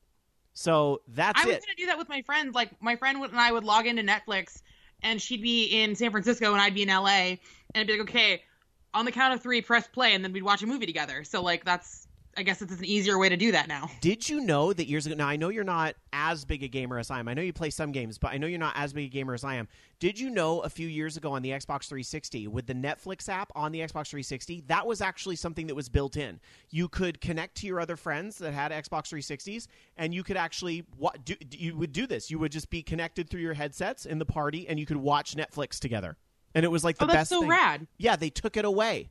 So 0.52 1.00
that's 1.08 1.40
I 1.42 1.46
was 1.46 1.56
it. 1.56 1.62
gonna 1.62 1.76
do 1.76 1.86
that 1.86 1.98
with 1.98 2.08
my 2.08 2.22
friends. 2.22 2.54
Like 2.54 2.70
my 2.82 2.96
friend 2.96 3.22
and 3.22 3.38
I 3.38 3.52
would 3.52 3.64
log 3.64 3.86
into 3.86 4.02
Netflix, 4.02 4.62
and 5.02 5.20
she'd 5.20 5.42
be 5.42 5.64
in 5.66 5.94
San 5.94 6.10
Francisco, 6.10 6.52
and 6.52 6.60
I'd 6.60 6.74
be 6.74 6.82
in 6.82 6.88
LA, 6.88 7.06
and 7.08 7.38
I'd 7.74 7.86
be 7.86 7.92
like, 7.98 8.08
okay, 8.08 8.42
on 8.94 9.04
the 9.04 9.12
count 9.12 9.34
of 9.34 9.42
three, 9.42 9.62
press 9.62 9.86
play, 9.86 10.14
and 10.14 10.24
then 10.24 10.32
we'd 10.32 10.42
watch 10.42 10.62
a 10.62 10.66
movie 10.66 10.86
together. 10.86 11.24
So 11.24 11.42
like 11.42 11.64
that's, 11.64 12.08
I 12.36 12.42
guess 12.42 12.62
it's 12.62 12.72
an 12.72 12.84
easier 12.84 13.18
way 13.18 13.28
to 13.28 13.36
do 13.36 13.52
that 13.52 13.66
now. 13.66 13.90
Did 14.00 14.28
you 14.28 14.40
know 14.40 14.72
that 14.72 14.86
years 14.86 15.06
ago? 15.06 15.16
Now 15.16 15.28
I 15.28 15.36
know 15.36 15.48
you're 15.48 15.64
not 15.64 15.96
as 16.12 16.44
big 16.44 16.62
a 16.62 16.68
gamer 16.68 16.98
as 16.98 17.10
I 17.10 17.18
am. 17.18 17.28
I 17.28 17.34
know 17.34 17.42
you 17.42 17.52
play 17.52 17.70
some 17.70 17.92
games, 17.92 18.18
but 18.18 18.32
I 18.32 18.38
know 18.38 18.46
you're 18.46 18.58
not 18.58 18.74
as 18.76 18.92
big 18.92 19.06
a 19.06 19.08
gamer 19.08 19.34
as 19.34 19.42
I 19.42 19.56
am. 19.56 19.68
Did 19.98 20.18
you 20.18 20.30
know 20.30 20.60
a 20.60 20.70
few 20.70 20.86
years 20.86 21.16
ago 21.16 21.32
on 21.32 21.42
the 21.42 21.50
Xbox 21.50 21.88
360 21.88 22.46
with 22.46 22.66
the 22.66 22.74
Netflix 22.74 23.28
app 23.28 23.50
on 23.54 23.72
the 23.72 23.80
Xbox 23.80 24.08
360, 24.10 24.64
that 24.68 24.86
was 24.86 25.00
actually 25.00 25.36
something 25.36 25.66
that 25.66 25.74
was 25.74 25.88
built 25.88 26.16
in. 26.16 26.40
You 26.70 26.88
could 26.88 27.20
connect 27.20 27.56
to 27.56 27.66
your 27.66 27.80
other 27.80 27.96
friends 27.96 28.38
that 28.38 28.54
had 28.54 28.70
Xbox 28.72 29.12
360s, 29.12 29.66
and 29.96 30.14
you 30.14 30.22
could 30.22 30.36
actually 30.36 30.84
wa- 30.96 31.12
do, 31.24 31.34
you 31.50 31.76
would 31.76 31.92
do 31.92 32.06
this. 32.06 32.30
You 32.30 32.38
would 32.38 32.52
just 32.52 32.70
be 32.70 32.82
connected 32.82 33.28
through 33.28 33.42
your 33.42 33.54
headsets 33.54 34.06
in 34.06 34.18
the 34.18 34.26
party, 34.26 34.68
and 34.68 34.78
you 34.78 34.86
could 34.86 34.96
watch 34.96 35.34
Netflix 35.34 35.78
together. 35.78 36.16
And 36.54 36.64
it 36.64 36.68
was 36.68 36.82
like 36.84 36.98
the 36.98 37.04
Oh, 37.04 37.06
that's 37.06 37.16
best 37.16 37.28
so 37.30 37.40
thing. 37.40 37.50
rad. 37.50 37.86
Yeah, 37.98 38.16
they 38.16 38.30
took 38.30 38.56
it 38.56 38.64
away. 38.64 39.08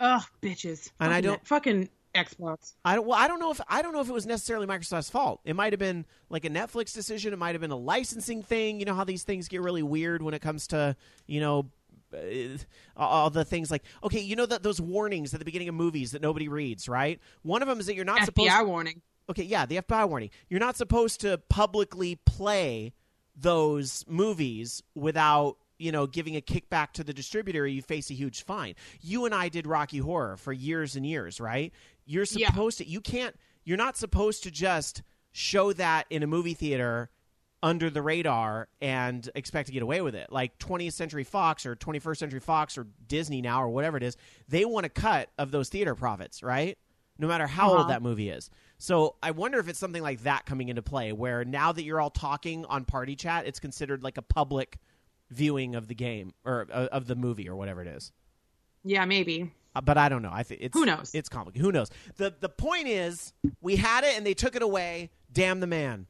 Ugh, 0.00 0.22
bitches. 0.42 0.90
And 1.00 1.12
I 1.12 1.20
don't- 1.20 1.46
fucking 1.46 1.88
Xbox. 2.14 2.74
I 2.84 2.94
don't. 2.94 3.06
Well, 3.06 3.18
I 3.18 3.28
don't 3.28 3.40
know 3.40 3.50
if 3.50 3.60
I 3.68 3.82
don't 3.82 3.92
know 3.92 4.00
if 4.00 4.08
it 4.08 4.12
was 4.12 4.24
necessarily 4.26 4.66
Microsoft's 4.66 5.10
fault. 5.10 5.40
It 5.44 5.54
might 5.54 5.72
have 5.72 5.80
been 5.80 6.06
like 6.30 6.44
a 6.46 6.50
Netflix 6.50 6.94
decision. 6.94 7.32
It 7.32 7.36
might 7.36 7.54
have 7.54 7.60
been 7.60 7.70
a 7.70 7.76
licensing 7.76 8.42
thing. 8.42 8.78
You 8.80 8.86
know 8.86 8.94
how 8.94 9.04
these 9.04 9.22
things 9.22 9.48
get 9.48 9.60
really 9.60 9.82
weird 9.82 10.22
when 10.22 10.32
it 10.32 10.40
comes 10.40 10.66
to 10.68 10.96
you 11.26 11.40
know 11.40 11.70
uh, 12.14 12.56
all 12.96 13.28
the 13.28 13.44
things 13.44 13.70
like 13.70 13.82
okay, 14.02 14.20
you 14.20 14.34
know 14.34 14.46
that 14.46 14.62
those 14.62 14.80
warnings 14.80 15.34
at 15.34 15.40
the 15.40 15.44
beginning 15.44 15.68
of 15.68 15.74
movies 15.74 16.12
that 16.12 16.22
nobody 16.22 16.48
reads, 16.48 16.88
right? 16.88 17.20
One 17.42 17.60
of 17.60 17.68
them 17.68 17.80
is 17.80 17.86
that 17.86 17.94
you're 17.94 18.04
not 18.06 18.24
supposed. 18.24 18.48
To. 18.48 18.54
FBI 18.56 18.66
warning. 18.66 19.02
Okay, 19.28 19.42
yeah, 19.42 19.66
the 19.66 19.76
FBI 19.78 20.08
warning. 20.08 20.30
You're 20.48 20.60
not 20.60 20.76
supposed 20.76 21.20
to 21.20 21.36
publicly 21.50 22.14
play 22.24 22.94
those 23.36 24.04
movies 24.08 24.82
without 24.94 25.58
you 25.78 25.92
know 25.92 26.06
giving 26.06 26.36
a 26.36 26.40
kickback 26.40 26.92
to 26.92 27.04
the 27.04 27.12
distributor. 27.12 27.66
You 27.66 27.82
face 27.82 28.10
a 28.10 28.14
huge 28.14 28.42
fine. 28.44 28.74
You 29.00 29.24
and 29.24 29.34
I 29.34 29.48
did 29.48 29.66
Rocky 29.66 29.98
Horror 29.98 30.36
for 30.36 30.52
years 30.52 30.96
and 30.96 31.06
years, 31.06 31.40
right? 31.40 31.72
You're 32.04 32.24
Yeah. 32.30 32.48
supposed 32.48 32.78
to. 32.78 32.88
You 32.88 33.00
can't. 33.00 33.36
You're 33.64 33.76
not 33.76 33.96
supposed 33.96 34.42
to 34.44 34.50
just 34.50 35.02
show 35.32 35.72
that 35.74 36.06
in 36.10 36.22
a 36.22 36.26
movie 36.26 36.54
theater 36.54 37.10
under 37.62 37.90
the 37.90 38.00
radar 38.02 38.68
and 38.80 39.28
expect 39.34 39.66
to 39.66 39.72
get 39.72 39.82
away 39.82 40.00
with 40.00 40.14
it. 40.14 40.30
Like 40.30 40.56
20th 40.58 40.92
Century 40.92 41.24
Fox 41.24 41.66
or 41.66 41.74
21st 41.74 42.18
Century 42.18 42.40
Fox 42.40 42.78
or 42.78 42.86
Disney 43.08 43.40
now 43.42 43.62
or 43.62 43.68
whatever 43.68 43.96
it 43.96 44.02
is, 44.02 44.16
they 44.48 44.64
want 44.64 44.86
a 44.86 44.88
cut 44.90 45.30
of 45.38 45.50
those 45.50 45.68
theater 45.68 45.94
profits, 45.94 46.42
right? 46.42 46.78
No 47.18 47.26
matter 47.26 47.46
how 47.46 47.68
Uh-huh. 47.70 47.78
old 47.78 47.88
that 47.88 48.02
movie 48.02 48.28
is. 48.28 48.50
So 48.78 49.16
I 49.22 49.30
wonder 49.30 49.58
if 49.58 49.68
it's 49.68 49.78
something 49.78 50.02
like 50.02 50.22
that 50.24 50.44
coming 50.46 50.68
into 50.68 50.82
play, 50.82 51.12
where 51.12 51.44
now 51.46 51.72
that 51.72 51.82
you're 51.82 52.00
all 52.00 52.10
talking 52.10 52.66
on 52.66 52.84
party 52.84 53.16
chat, 53.16 53.46
it's 53.46 53.58
considered 53.58 54.02
like 54.02 54.18
a 54.18 54.22
public 54.22 54.78
viewing 55.30 55.74
of 55.74 55.88
the 55.88 55.94
game 55.94 56.32
or 56.44 56.66
uh, 56.72 56.88
of 56.92 57.06
the 57.06 57.16
movie 57.16 57.48
or 57.48 57.56
whatever 57.56 57.82
it 57.82 57.88
is. 57.88 58.12
Yeah, 58.84 59.04
maybe. 59.04 59.52
Uh, 59.74 59.80
but 59.80 59.98
I 59.98 60.08
don't 60.08 60.22
know. 60.22 60.30
I 60.32 60.42
think 60.42 60.60
it's 60.62 60.76
Who 60.78 60.86
knows? 60.86 61.14
It's 61.14 61.28
complicated. 61.28 61.64
Who 61.64 61.72
knows? 61.72 61.90
the 62.16 62.34
The 62.38 62.48
point 62.48 62.88
is, 62.88 63.32
we 63.60 63.76
had 63.76 64.04
it 64.04 64.16
and 64.16 64.24
they 64.26 64.34
took 64.34 64.56
it 64.56 64.62
away. 64.62 65.10
Damn 65.32 65.60
the 65.60 65.66
man. 65.66 66.06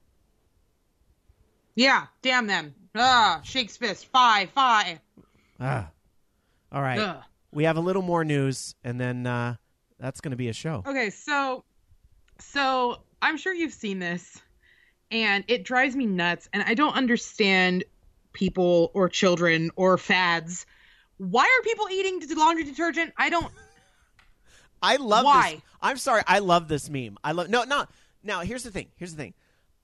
Yeah, 1.75 2.07
damn 2.23 2.47
them. 2.47 2.75
Ah, 2.95 3.41
shakes 3.45 3.77
fist. 3.77 4.07
Five, 4.07 4.51
five. 4.51 4.99
Ah. 5.61 5.91
All 6.73 6.83
right. 6.83 6.99
Ugh. 6.99 7.23
We 7.53 7.64
have 7.64 7.77
a 7.77 7.81
little 7.81 8.03
more 8.03 8.25
news, 8.25 8.75
and 8.85 9.01
then 9.01 9.27
uh, 9.27 9.57
that's 9.99 10.21
going 10.21 10.31
to 10.31 10.37
be 10.37 10.49
a 10.49 10.53
show. 10.53 10.83
Okay, 10.87 11.11
so 11.11 11.64
so 12.39 13.01
I'm 13.23 13.37
sure 13.37 13.53
you've 13.55 13.73
seen 13.73 13.99
this 13.99 14.41
and 15.11 15.45
it 15.49 15.64
drives 15.64 15.97
me 15.97 16.07
nuts 16.07 16.49
and 16.53 16.62
I 16.67 16.75
don't 16.75 16.95
understand 16.95 17.85
people 18.37 18.91
or 18.93 19.09
children 19.09 19.70
or 19.76 19.97
fads. 19.97 20.66
Why 21.16 21.45
are 21.45 21.62
people 21.64 21.89
eating 21.91 22.20
laundry 22.37 22.64
detergent? 22.64 23.14
I 23.16 23.30
don't 23.30 23.51
I 24.82 24.97
love 24.97 25.24
Why? 25.24 25.53
this. 25.53 25.62
I'm 25.80 25.97
sorry. 25.97 26.22
I 26.26 26.41
love 26.41 26.68
this 26.68 26.91
meme. 26.91 27.16
I 27.24 27.32
love 27.32 27.49
no, 27.49 27.64
no. 27.64 27.87
Now, 28.22 28.41
here's 28.41 28.62
the 28.62 28.70
thing. 28.70 28.89
Here's 28.97 29.12
the 29.12 29.22
thing. 29.22 29.34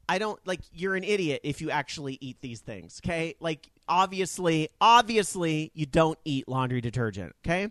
I 0.09 0.19
don't 0.19 0.39
like. 0.47 0.61
You're 0.75 0.95
an 0.97 1.05
idiot 1.05 1.41
if 1.45 1.61
you 1.61 1.71
actually 1.71 2.19
eat 2.21 2.37
these 2.41 2.61
things. 2.61 3.01
Okay, 3.05 3.35
like 3.41 3.69
obviously, 3.89 4.69
obviously, 4.81 5.71
you 5.75 5.87
don't 5.87 6.19
eat 6.25 6.49
laundry 6.49 6.81
detergent. 6.81 7.35
Okay, 7.45 7.69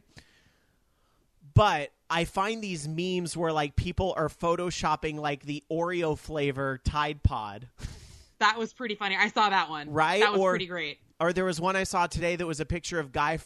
but 1.53 1.91
I 2.09 2.25
find 2.25 2.63
these 2.63 2.87
memes 2.87 3.37
where 3.37 3.51
like 3.51 3.75
people 3.75 4.13
are 4.17 4.29
photoshopping 4.29 5.19
like 5.19 5.43
the 5.43 5.63
Oreo 5.69 6.17
flavor 6.17 6.79
Tide 6.83 7.21
Pod. 7.21 7.67
that 8.41 8.57
was 8.59 8.73
pretty 8.73 8.95
funny. 8.95 9.15
I 9.17 9.29
saw 9.29 9.49
that 9.49 9.69
one. 9.69 9.89
Right? 9.89 10.19
That 10.21 10.33
was 10.33 10.41
Or- 10.41 10.51
pretty 10.51 10.67
great. 10.67 10.99
or 11.19 11.31
there 11.33 11.45
was 11.45 11.59
one 11.61 11.75
I 11.75 11.83
saw 11.85 12.05
today 12.07 12.35
that 12.35 12.45
was 12.45 12.59
a 12.59 12.65
picture 12.65 12.99
of 12.99 13.11
Guy 13.11 13.39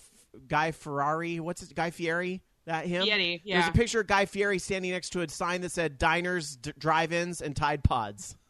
Guy 0.47 0.71
Ferrari. 0.71 1.39
What's 1.39 1.61
it? 1.63 1.73
Guy 1.75 1.91
Fieri? 1.91 2.41
That 2.65 2.87
him? 2.87 3.03
Fieri, 3.05 3.41
There's 3.45 3.67
a 3.67 3.71
picture 3.71 3.99
of 4.01 4.07
Guy 4.07 4.25
Fieri 4.25 4.57
standing 4.59 4.91
next 4.91 5.11
to 5.11 5.21
a 5.21 5.29
sign 5.29 5.61
that 5.61 5.71
said 5.71 5.97
"Diners, 5.99 6.55
d- 6.55 6.73
Drive-ins, 6.77 7.41
and 7.41 7.55
Tide 7.55 7.83
Pods." 7.83 8.35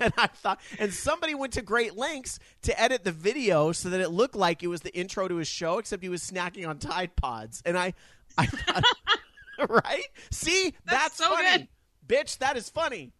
And 0.00 0.12
I 0.16 0.26
thought, 0.28 0.60
and 0.78 0.92
somebody 0.92 1.34
went 1.34 1.54
to 1.54 1.62
great 1.62 1.96
lengths 1.96 2.38
to 2.62 2.80
edit 2.80 3.02
the 3.04 3.10
video 3.10 3.72
so 3.72 3.88
that 3.88 4.00
it 4.00 4.10
looked 4.10 4.36
like 4.36 4.62
it 4.62 4.68
was 4.68 4.82
the 4.82 4.94
intro 4.96 5.26
to 5.26 5.36
his 5.36 5.48
show, 5.48 5.78
except 5.78 6.02
he 6.04 6.08
was 6.08 6.22
snacking 6.22 6.68
on 6.68 6.78
Tide 6.78 7.16
Pods. 7.16 7.62
And 7.64 7.76
I, 7.76 7.94
I 8.36 8.46
thought, 8.46 8.84
right? 9.68 10.04
See, 10.30 10.74
that's, 10.84 11.16
That's 11.16 11.16
so 11.16 11.34
funny, 11.34 11.68
bitch. 12.06 12.38
That 12.38 12.56
is 12.56 12.68
funny. 12.68 13.12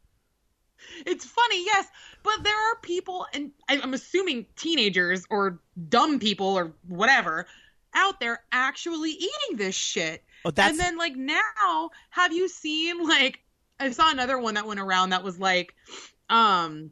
It's 1.06 1.24
funny, 1.24 1.64
yes, 1.64 1.86
but 2.22 2.42
there 2.42 2.56
are 2.56 2.76
people, 2.82 3.26
and 3.32 3.52
I'm 3.68 3.94
assuming 3.94 4.46
teenagers 4.56 5.24
or 5.30 5.60
dumb 5.88 6.18
people 6.18 6.58
or 6.58 6.72
whatever 6.86 7.46
out 7.94 8.20
there 8.20 8.40
actually 8.52 9.10
eating 9.10 9.56
this 9.56 9.74
shit. 9.74 10.22
Oh, 10.44 10.50
that's 10.50 10.70
and 10.70 10.78
then 10.78 10.96
like 10.96 11.16
now, 11.16 11.90
have 12.10 12.32
you 12.32 12.48
seen 12.48 13.06
like 13.06 13.40
I 13.80 13.90
saw 13.90 14.10
another 14.10 14.38
one 14.38 14.54
that 14.54 14.66
went 14.66 14.80
around 14.80 15.10
that 15.10 15.22
was 15.22 15.38
like, 15.38 15.74
um, 16.28 16.90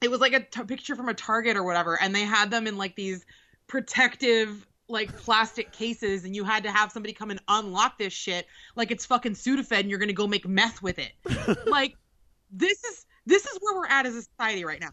it 0.00 0.10
was 0.10 0.20
like 0.20 0.32
a 0.32 0.40
t- 0.40 0.64
picture 0.64 0.96
from 0.96 1.08
a 1.08 1.14
Target 1.14 1.56
or 1.56 1.64
whatever, 1.64 1.98
and 2.00 2.14
they 2.14 2.22
had 2.22 2.50
them 2.50 2.66
in 2.66 2.76
like 2.76 2.96
these 2.96 3.24
protective 3.66 4.66
like 4.88 5.14
plastic 5.18 5.72
cases, 5.72 6.24
and 6.24 6.34
you 6.34 6.44
had 6.44 6.62
to 6.64 6.70
have 6.70 6.90
somebody 6.92 7.12
come 7.12 7.30
and 7.30 7.40
unlock 7.48 7.98
this 7.98 8.12
shit 8.12 8.46
like 8.74 8.90
it's 8.90 9.04
fucking 9.06 9.32
Sudafed, 9.32 9.80
and 9.80 9.90
you're 9.90 9.98
gonna 9.98 10.12
go 10.12 10.26
make 10.26 10.46
meth 10.46 10.82
with 10.82 10.98
it. 10.98 11.12
like 11.66 11.96
this 12.50 12.82
is 12.84 13.06
this 13.26 13.44
is 13.44 13.58
where 13.60 13.76
we're 13.76 13.86
at 13.88 14.06
as 14.06 14.14
a 14.14 14.22
society 14.22 14.64
right 14.64 14.80
now. 14.80 14.90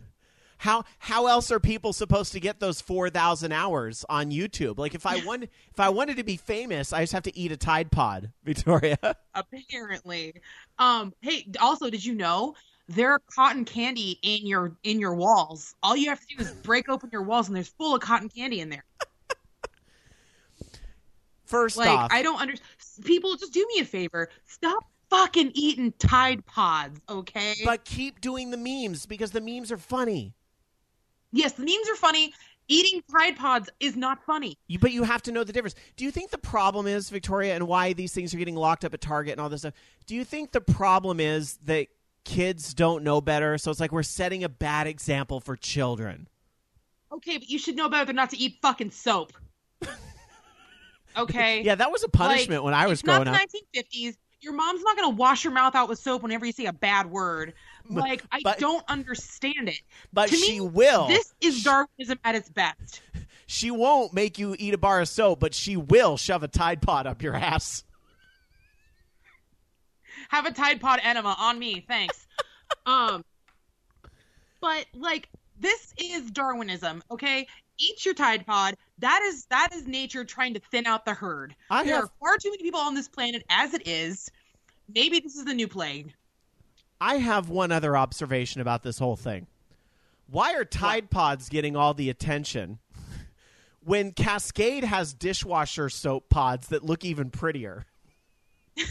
how 0.57 0.83
how 0.99 1.27
else 1.27 1.51
are 1.51 1.59
people 1.59 1.93
supposed 1.93 2.31
to 2.33 2.39
get 2.39 2.59
those 2.59 2.81
4000 2.81 3.51
hours 3.51 4.05
on 4.09 4.31
YouTube? 4.31 4.77
Like 4.77 4.95
if 4.95 5.05
I 5.05 5.23
want 5.25 5.43
if 5.43 5.79
I 5.79 5.89
wanted 5.89 6.17
to 6.17 6.23
be 6.23 6.37
famous, 6.37 6.91
I 6.93 7.01
just 7.03 7.13
have 7.13 7.23
to 7.23 7.37
eat 7.37 7.51
a 7.51 7.57
Tide 7.57 7.91
Pod, 7.91 8.31
Victoria. 8.43 8.97
apparently 9.33 10.33
um 10.79 11.13
hey 11.21 11.45
also 11.61 11.89
did 11.89 12.03
you 12.03 12.15
know 12.15 12.53
there 12.87 13.11
are 13.11 13.21
cotton 13.33 13.65
candy 13.65 14.19
in 14.21 14.45
your 14.45 14.75
in 14.83 14.99
your 14.99 15.15
walls 15.15 15.73
all 15.81 15.95
you 15.95 16.07
have 16.09 16.19
to 16.19 16.27
do 16.35 16.41
is 16.41 16.51
break 16.51 16.87
open 16.87 17.09
your 17.11 17.23
walls 17.23 17.47
and 17.47 17.55
there's 17.55 17.67
full 17.69 17.95
of 17.95 18.01
cotton 18.01 18.29
candy 18.29 18.59
in 18.61 18.69
there 18.69 18.85
First 21.45 21.77
like 21.77 21.89
off, 21.89 22.11
i 22.11 22.21
don't 22.21 22.39
understand 22.39 22.69
people 23.05 23.35
just 23.37 23.53
do 23.53 23.65
me 23.73 23.81
a 23.81 23.85
favor 23.85 24.29
stop 24.45 24.83
fucking 25.15 25.51
eating 25.53 25.93
tide 25.99 26.45
pods 26.45 26.99
okay 27.09 27.53
but 27.63 27.85
keep 27.85 28.19
doing 28.21 28.51
the 28.51 28.57
memes 28.57 29.05
because 29.05 29.31
the 29.31 29.41
memes 29.41 29.71
are 29.71 29.77
funny. 29.77 30.33
yes 31.31 31.53
the 31.53 31.63
memes 31.63 31.89
are 31.91 31.95
funny 31.95 32.33
eating 32.67 33.01
tide 33.11 33.35
pods 33.37 33.69
is 33.79 33.95
not 33.95 34.23
funny 34.25 34.57
You, 34.67 34.79
but 34.79 34.91
you 34.91 35.03
have 35.03 35.21
to 35.23 35.31
know 35.31 35.43
the 35.43 35.53
difference. 35.53 35.75
Do 35.97 36.03
you 36.03 36.09
think 36.11 36.31
the 36.31 36.39
problem 36.39 36.87
is, 36.87 37.09
Victoria, 37.11 37.53
and 37.53 37.67
why 37.67 37.93
these 37.93 38.11
things 38.11 38.33
are 38.33 38.37
getting 38.39 38.55
locked 38.55 38.83
up 38.83 38.91
at 38.95 39.01
Target 39.01 39.33
and 39.33 39.41
all 39.41 39.49
this 39.49 39.61
stuff? 39.61 39.75
Do 40.07 40.15
you 40.15 40.23
think 40.25 40.51
the 40.51 40.61
problem 40.61 41.19
is 41.19 41.57
that 41.65 41.89
kids 42.23 42.73
don't 42.73 43.03
know 43.03 43.21
better? 43.21 43.59
So 43.59 43.69
it's 43.69 43.79
like 43.79 43.91
we're 43.91 44.01
setting 44.01 44.43
a 44.43 44.49
bad 44.49 44.87
example 44.87 45.39
for 45.39 45.55
children. 45.55 46.27
okay 47.11 47.37
but 47.37 47.47
you 47.49 47.59
should 47.59 47.75
know 47.75 47.87
better 47.87 48.05
than 48.05 48.15
not 48.15 48.31
to 48.31 48.37
eat 48.37 48.57
fucking 48.63 48.89
soap 48.89 49.31
okay 51.17 51.61
Yeah, 51.61 51.75
that 51.75 51.91
was 51.91 52.03
a 52.03 52.09
punishment 52.09 52.63
when 52.63 52.73
I 52.73 52.87
was 52.87 52.93
it's 52.99 53.01
growing 53.03 53.25
not 53.25 53.35
up. 53.41 53.49
the 53.73 53.79
1950s. 53.83 54.17
Your 54.45 54.53
mom's 54.53 54.83
not 54.83 54.95
going 54.95 55.09
to 55.11 55.15
wash 55.15 55.43
your 55.43 55.51
mouth 55.53 55.73
out 55.73 55.89
with 55.89 55.97
soap 55.97 56.21
whenever 56.21 56.45
you 56.45 56.51
say 56.51 56.67
a 56.67 56.71
bad 56.73 57.09
word. 57.09 57.55
Like, 57.89 58.23
I 58.31 58.41
but- 58.43 58.59
don't 58.59 58.83
understand 58.87 59.67
it. 59.69 59.81
But 60.13 60.29
to 60.29 60.35
she 60.35 60.59
me, 60.59 60.61
will. 60.61 61.07
This 61.07 61.33
is 61.41 61.63
Darwinism 61.63 62.19
at 62.23 62.35
its 62.35 62.49
best. 62.49 63.01
She 63.47 63.69
won't 63.69 64.11
make 64.11 64.39
you 64.39 64.55
eat 64.57 64.73
a 64.73 64.77
bar 64.77 65.01
of 65.01 65.07
soap, 65.07 65.39
but 65.39 65.53
she 65.53 65.77
will 65.77 66.17
shove 66.17 66.41
a 66.41 66.47
Tide 66.47 66.81
Pod 66.81 67.05
up 67.05 67.21
your 67.21 67.35
ass. 67.35 67.83
Have 70.29 70.47
a 70.47 70.51
Tide 70.51 70.81
Pod 70.81 70.99
enema 71.03 71.35
on 71.37 71.59
me, 71.59 71.85
thanks. 71.87 72.25
um, 72.87 73.23
but 74.61 74.87
like, 74.95 75.29
this 75.59 75.93
is 75.97 76.31
Darwinism, 76.31 77.03
okay? 77.11 77.45
Eat 77.77 78.03
your 78.03 78.15
Tide 78.15 78.47
Pod. 78.47 78.77
That 78.97 79.21
is 79.27 79.45
that 79.51 79.69
is 79.75 79.85
nature 79.85 80.25
trying 80.25 80.55
to 80.55 80.61
thin 80.71 80.87
out 80.87 81.05
the 81.05 81.13
herd. 81.13 81.55
I 81.69 81.83
there 81.83 81.95
have- 81.95 82.05
are 82.05 82.11
far 82.19 82.37
too 82.37 82.49
many 82.49 82.63
people 82.63 82.79
on 82.79 82.95
this 82.95 83.07
planet 83.07 83.43
as 83.49 83.75
it 83.75 83.87
is. 83.87 84.31
Maybe 84.93 85.19
this 85.19 85.35
is 85.35 85.45
the 85.45 85.53
new 85.53 85.67
plague. 85.67 86.13
I 87.01 87.15
have 87.17 87.49
one 87.49 87.71
other 87.71 87.97
observation 87.97 88.61
about 88.61 88.83
this 88.83 88.99
whole 88.99 89.15
thing. 89.15 89.47
Why 90.27 90.53
are 90.55 90.65
Tide 90.65 91.09
Pods 91.09 91.49
getting 91.49 91.75
all 91.75 91.93
the 91.93 92.09
attention 92.09 92.79
when 93.83 94.11
Cascade 94.11 94.83
has 94.83 95.13
dishwasher 95.13 95.89
soap 95.89 96.29
pods 96.29 96.67
that 96.69 96.83
look 96.83 97.05
even 97.05 97.29
prettier? 97.29 97.85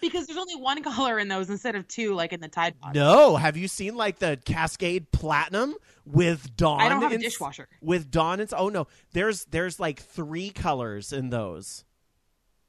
Because 0.00 0.26
there's 0.26 0.38
only 0.38 0.56
one 0.56 0.82
color 0.82 1.18
in 1.18 1.28
those 1.28 1.50
instead 1.50 1.74
of 1.74 1.86
two, 1.88 2.14
like 2.14 2.32
in 2.32 2.40
the 2.40 2.48
Tide 2.48 2.78
Pod. 2.80 2.94
No, 2.94 3.36
have 3.36 3.56
you 3.56 3.68
seen 3.68 3.96
like 3.96 4.18
the 4.18 4.38
Cascade 4.44 5.10
Platinum 5.10 5.74
with 6.06 6.56
Dawn? 6.56 6.80
I 6.80 6.88
don't 6.88 7.02
have 7.02 7.12
a 7.12 7.18
dishwasher. 7.18 7.68
With 7.80 8.10
Dawn, 8.10 8.40
it's 8.40 8.52
oh 8.56 8.68
no, 8.68 8.86
there's 9.12 9.44
there's 9.46 9.80
like 9.80 10.00
three 10.00 10.50
colors 10.50 11.12
in 11.12 11.30
those. 11.30 11.84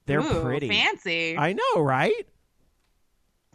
They're 0.05 0.19
Ooh, 0.19 0.41
pretty. 0.43 0.67
fancy. 0.67 1.37
I 1.37 1.53
know, 1.53 1.81
right? 1.81 2.27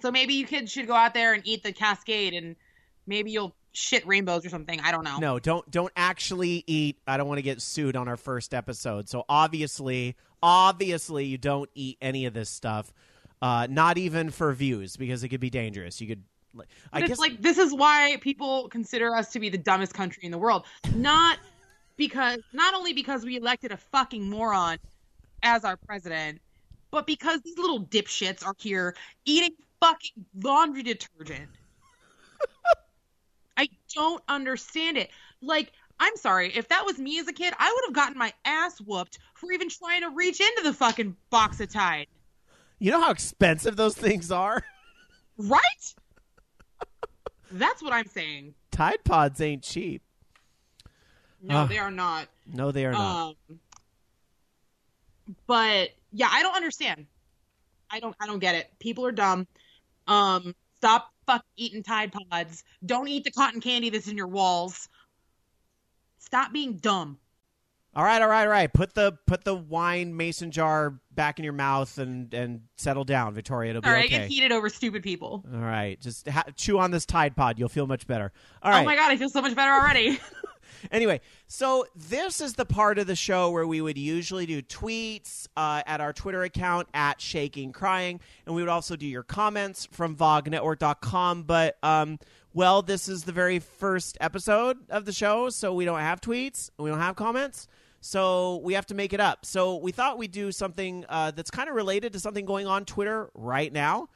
So 0.01 0.11
maybe 0.11 0.34
you 0.34 0.47
kids 0.47 0.70
should 0.70 0.86
go 0.86 0.94
out 0.94 1.14
there 1.14 1.32
and 1.32 1.42
eat 1.47 1.62
the 1.62 1.72
Cascade, 1.72 2.34
and 2.34 2.57
maybe 3.07 3.30
you'll 3.30 3.55
shit 3.72 4.07
rainbows 4.07 4.44
or 4.44 4.49
something. 4.49 4.80
I 4.80 4.90
don't 4.90 5.05
know. 5.05 5.18
No, 5.18 5.38
don't 5.38 5.68
don't 5.70 5.92
actually 5.97 6.64
eat. 6.66 6.99
I 7.07 7.16
don't 7.16 7.28
want 7.28 7.38
to 7.38 7.42
get 7.42 7.61
sued 7.62 7.97
on 7.97 8.09
our 8.09 8.16
first 8.16 8.55
episode. 8.55 9.09
So 9.09 9.24
obviously, 9.28 10.16
obviously, 10.42 11.24
you 11.26 11.38
don't 11.38 11.70
eat 11.74 11.99
any 12.01 12.26
of 12.26 12.34
this 12.34 12.51
stuff. 12.51 12.92
Uh, 13.42 13.66
not 13.68 13.99
even 13.99 14.30
for 14.30 14.53
views 14.53 14.97
because 14.97 15.22
it 15.22 15.28
could 15.28 15.40
be 15.40 15.51
dangerous. 15.51 16.01
You 16.01 16.09
could. 16.09 16.22
like, 16.55 16.68
I 16.92 17.01
But 17.01 17.03
it's 17.03 17.09
guess 17.11 17.18
like 17.18 17.42
this 17.42 17.59
is 17.59 17.72
why 17.74 18.16
people 18.20 18.68
consider 18.68 19.14
us 19.14 19.32
to 19.32 19.40
be 19.40 19.49
the 19.49 19.59
dumbest 19.59 19.94
country 19.94 20.24
in 20.24 20.30
the 20.30 20.38
world. 20.38 20.64
Not 20.94 21.38
because 21.97 22.40
not 22.53 22.74
only 22.74 22.92
because 22.92 23.24
we 23.24 23.36
elected 23.36 23.72
a 23.72 23.76
fucking 23.76 24.28
moron 24.28 24.78
as 25.47 25.64
our 25.64 25.76
president, 25.76 26.40
but 26.90 27.07
because 27.07 27.40
these 27.42 27.57
little 27.57 27.80
dipshits 27.84 28.44
are 28.44 28.55
here 28.59 28.94
eating 29.24 29.51
fucking 29.80 30.24
laundry 30.42 30.82
detergent. 30.82 31.49
I 33.57 33.68
don't 33.94 34.22
understand 34.28 34.99
it. 34.99 35.09
Like, 35.40 35.72
I'm 35.99 36.16
sorry, 36.16 36.53
if 36.55 36.68
that 36.68 36.84
was 36.84 36.99
me 36.99 37.18
as 37.20 37.28
a 37.28 37.32
kid, 37.32 37.55
I 37.59 37.72
would 37.72 37.84
have 37.88 37.94
gotten 37.94 38.18
my 38.18 38.32
ass 38.44 38.78
whooped 38.80 39.18
for 39.34 39.51
even 39.53 39.68
trying 39.70 40.03
to 40.03 40.11
reach 40.11 40.40
into 40.40 40.62
the 40.64 40.74
fucking 40.74 41.16
box 41.30 41.61
of 41.61 41.72
Tide. 41.72 42.07
you 42.80 42.90
know 42.90 43.01
how 43.01 43.11
expensive 43.11 43.76
those 43.76 43.94
things 43.97 44.30
are. 44.30 44.62
Right? 45.38 45.61
That's 47.53 47.82
what 47.82 47.92
I'm 47.92 48.07
saying. 48.07 48.55
Tide 48.70 49.05
Pods 49.05 49.38
ain't 49.42 49.62
cheap. 49.62 50.01
No, 51.42 51.59
Ugh. 51.59 51.68
they 51.68 51.76
are 51.76 51.90
not. 51.90 52.28
No, 52.51 52.72
they 52.72 52.86
are 52.86 52.92
not. 52.92 53.28
Um, 53.51 53.61
but 55.46 55.90
yeah, 56.12 56.28
I 56.30 56.42
don't 56.42 56.54
understand. 56.54 57.06
I 57.90 58.00
don't. 58.00 58.16
I 58.20 58.26
don't 58.26 58.38
get 58.38 58.54
it. 58.54 58.70
People 58.78 59.06
are 59.06 59.12
dumb. 59.12 59.46
Um, 60.06 60.54
stop 60.76 61.12
fuck 61.26 61.44
eating 61.56 61.82
Tide 61.82 62.12
Pods. 62.12 62.64
Don't 62.84 63.08
eat 63.08 63.24
the 63.24 63.30
cotton 63.30 63.60
candy 63.60 63.90
that's 63.90 64.08
in 64.08 64.16
your 64.16 64.28
walls. 64.28 64.88
Stop 66.18 66.52
being 66.52 66.74
dumb. 66.78 67.18
All 67.94 68.04
right, 68.04 68.20
all 68.20 68.28
right, 68.28 68.42
all 68.42 68.48
right. 68.48 68.70
Put 68.70 68.94
the 68.94 69.16
put 69.26 69.42
the 69.44 69.54
wine 69.54 70.14
mason 70.14 70.50
jar 70.50 71.00
back 71.12 71.38
in 71.38 71.44
your 71.44 71.54
mouth 71.54 71.96
and 71.96 72.32
and 72.34 72.60
settle 72.76 73.04
down, 73.04 73.32
Victoria. 73.32 73.70
It'll 73.70 73.80
be 73.80 73.88
All 73.88 73.94
right, 73.94 74.02
I 74.02 74.06
okay. 74.06 74.18
get 74.18 74.28
heated 74.28 74.52
over 74.52 74.68
stupid 74.68 75.02
people. 75.02 75.42
All 75.50 75.60
right, 75.60 75.98
just 75.98 76.28
ha- 76.28 76.44
chew 76.56 76.78
on 76.78 76.90
this 76.90 77.06
Tide 77.06 77.34
Pod. 77.34 77.58
You'll 77.58 77.70
feel 77.70 77.86
much 77.86 78.06
better. 78.06 78.32
All 78.62 78.70
right. 78.70 78.82
Oh 78.82 78.84
my 78.84 78.96
god, 78.96 79.10
I 79.10 79.16
feel 79.16 79.30
so 79.30 79.40
much 79.40 79.54
better 79.54 79.72
already. 79.72 80.20
Anyway, 80.90 81.20
so 81.46 81.86
this 81.94 82.40
is 82.40 82.54
the 82.54 82.64
part 82.64 82.98
of 82.98 83.06
the 83.06 83.16
show 83.16 83.50
where 83.50 83.66
we 83.66 83.80
would 83.80 83.98
usually 83.98 84.46
do 84.46 84.62
tweets 84.62 85.48
uh, 85.56 85.82
at 85.86 86.00
our 86.00 86.12
Twitter 86.12 86.42
account 86.42 86.88
at 86.94 87.20
Shaking 87.20 87.72
Crying, 87.72 88.20
and 88.46 88.54
we 88.54 88.62
would 88.62 88.68
also 88.68 88.96
do 88.96 89.06
your 89.06 89.22
comments 89.22 89.86
from 89.90 90.16
VogNetwork.com. 90.16 91.44
But 91.44 91.76
um, 91.82 92.18
well, 92.54 92.82
this 92.82 93.08
is 93.08 93.24
the 93.24 93.32
very 93.32 93.58
first 93.58 94.16
episode 94.20 94.78
of 94.90 95.04
the 95.04 95.12
show, 95.12 95.50
so 95.50 95.74
we 95.74 95.84
don't 95.84 96.00
have 96.00 96.20
tweets, 96.20 96.70
we 96.78 96.90
don't 96.90 97.00
have 97.00 97.16
comments. 97.16 97.68
So 98.00 98.58
we 98.58 98.74
have 98.74 98.86
to 98.86 98.94
make 98.94 99.12
it 99.12 99.18
up. 99.18 99.44
So 99.44 99.76
we 99.76 99.90
thought 99.90 100.16
we'd 100.16 100.30
do 100.30 100.52
something 100.52 101.04
uh, 101.08 101.32
that's 101.32 101.50
kind 101.50 101.68
of 101.68 101.74
related 101.74 102.12
to 102.12 102.20
something 102.20 102.46
going 102.46 102.68
on 102.68 102.84
Twitter 102.84 103.30
right 103.34 103.72
now. 103.72 104.08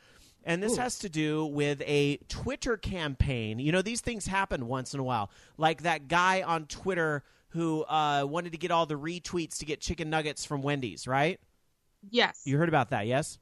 And 0.44 0.62
this 0.62 0.76
has 0.76 0.98
to 1.00 1.08
do 1.08 1.44
with 1.46 1.82
a 1.86 2.16
Twitter 2.28 2.76
campaign. 2.76 3.58
You 3.58 3.72
know, 3.72 3.82
these 3.82 4.00
things 4.00 4.26
happen 4.26 4.66
once 4.66 4.94
in 4.94 5.00
a 5.00 5.02
while. 5.02 5.30
Like 5.58 5.82
that 5.82 6.08
guy 6.08 6.42
on 6.42 6.66
Twitter 6.66 7.22
who 7.48 7.82
uh, 7.84 8.24
wanted 8.26 8.52
to 8.52 8.58
get 8.58 8.70
all 8.70 8.86
the 8.86 8.94
retweets 8.94 9.58
to 9.58 9.66
get 9.66 9.80
chicken 9.80 10.08
nuggets 10.08 10.44
from 10.44 10.62
Wendy's, 10.62 11.06
right? 11.06 11.38
yes, 12.10 12.42
You 12.44 12.56
heard 12.56 12.68
about 12.68 12.90
that, 12.90 13.06
yes? 13.06 13.38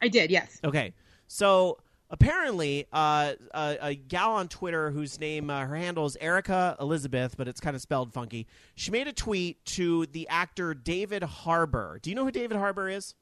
I 0.00 0.08
did. 0.08 0.30
Yes. 0.30 0.60
Okay. 0.62 0.94
So 1.26 1.78
apparently, 2.10 2.86
uh, 2.92 3.32
a, 3.52 3.78
a 3.80 3.94
gal 3.94 4.32
on 4.32 4.48
Twitter 4.48 4.90
whose 4.90 5.18
name, 5.18 5.50
uh, 5.50 5.66
her 5.66 5.76
handle 5.76 6.06
is 6.06 6.16
Erica 6.20 6.76
Elizabeth, 6.80 7.36
but 7.36 7.48
it's 7.48 7.60
kind 7.60 7.74
of 7.74 7.82
spelled 7.82 8.12
funky. 8.12 8.46
She 8.76 8.90
made 8.90 9.08
a 9.08 9.12
tweet 9.12 9.64
to 9.66 10.06
the 10.06 10.28
actor 10.28 10.74
David 10.74 11.22
Harbour. 11.22 11.98
Do 12.02 12.10
you 12.10 12.16
know 12.16 12.24
who 12.24 12.30
David 12.30 12.56
Harbour 12.56 12.88
is? 12.88 13.14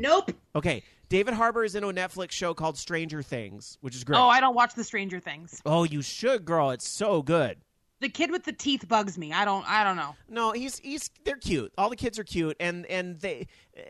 Nope. 0.00 0.32
Okay. 0.54 0.82
David 1.08 1.34
Harbour 1.34 1.64
is 1.64 1.74
in 1.74 1.84
a 1.84 1.86
Netflix 1.88 2.32
show 2.32 2.54
called 2.54 2.76
Stranger 2.78 3.22
Things, 3.22 3.78
which 3.82 3.94
is 3.94 4.04
great. 4.04 4.18
Oh, 4.18 4.26
I 4.28 4.40
don't 4.40 4.54
watch 4.54 4.74
the 4.74 4.84
Stranger 4.84 5.20
Things. 5.20 5.60
Oh, 5.64 5.84
you 5.84 6.02
should, 6.02 6.44
girl. 6.44 6.70
It's 6.70 6.86
so 6.88 7.22
good. 7.22 7.58
The 8.00 8.08
kid 8.08 8.30
with 8.30 8.44
the 8.44 8.52
teeth 8.52 8.86
bugs 8.88 9.16
me. 9.16 9.32
I 9.32 9.44
don't. 9.44 9.64
I 9.70 9.84
don't 9.84 9.96
know. 9.96 10.14
No, 10.28 10.52
he's 10.52 10.78
he's 10.80 11.08
they're 11.24 11.36
cute. 11.36 11.72
All 11.78 11.88
the 11.88 11.96
kids 11.96 12.18
are 12.18 12.24
cute, 12.24 12.56
and 12.60 12.84
and 12.86 13.18
they. 13.20 13.46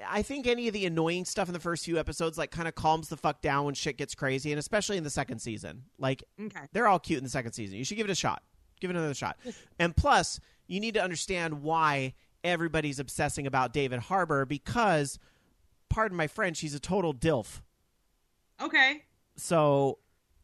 I 0.09 0.23
think 0.23 0.47
any 0.47 0.69
of 0.69 0.75
the 0.75 0.87
annoying 0.87 1.25
stuff 1.25 1.49
in 1.49 1.55
the 1.55 1.59
first 1.61 1.85
few 1.85 1.99
episodes 1.99 2.37
like 2.39 2.51
kind 2.51 2.69
of 2.69 2.75
calms 2.75 3.09
the 3.09 3.17
fuck 3.17 3.41
down 3.41 3.65
when 3.65 3.75
shit 3.75 3.97
gets 3.97 4.15
crazy, 4.15 4.53
and 4.53 4.59
especially 4.59 4.99
in 4.99 5.05
the 5.05 5.11
second 5.11 5.39
season. 5.41 5.85
Like 5.99 6.23
Okay. 6.41 6.61
they're 6.73 6.87
all 6.87 6.99
cute 7.01 7.19
in 7.19 7.25
the 7.25 7.31
second 7.31 7.53
season. 7.55 7.77
You 7.79 7.85
should 7.85 7.97
give 7.97 8.07
it 8.09 8.13
a 8.13 8.15
shot. 8.15 8.43
Give 8.81 8.91
it 8.91 8.97
another 8.97 9.15
shot. 9.15 9.39
And 9.79 9.97
plus, 9.97 10.39
you 10.69 10.79
need 10.81 10.95
to 10.95 11.03
understand 11.03 11.63
why 11.63 12.15
everybody's 12.45 12.99
obsessing 13.01 13.47
about 13.47 13.73
David 13.73 14.01
Harbour 14.01 14.45
because, 14.45 15.19
pardon 15.95 16.17
my 16.17 16.27
French, 16.27 16.61
he's 16.61 16.75
a 16.75 16.81
total 16.81 17.15
dilf. 17.15 17.61
Okay. 18.61 19.03
So, 19.37 19.99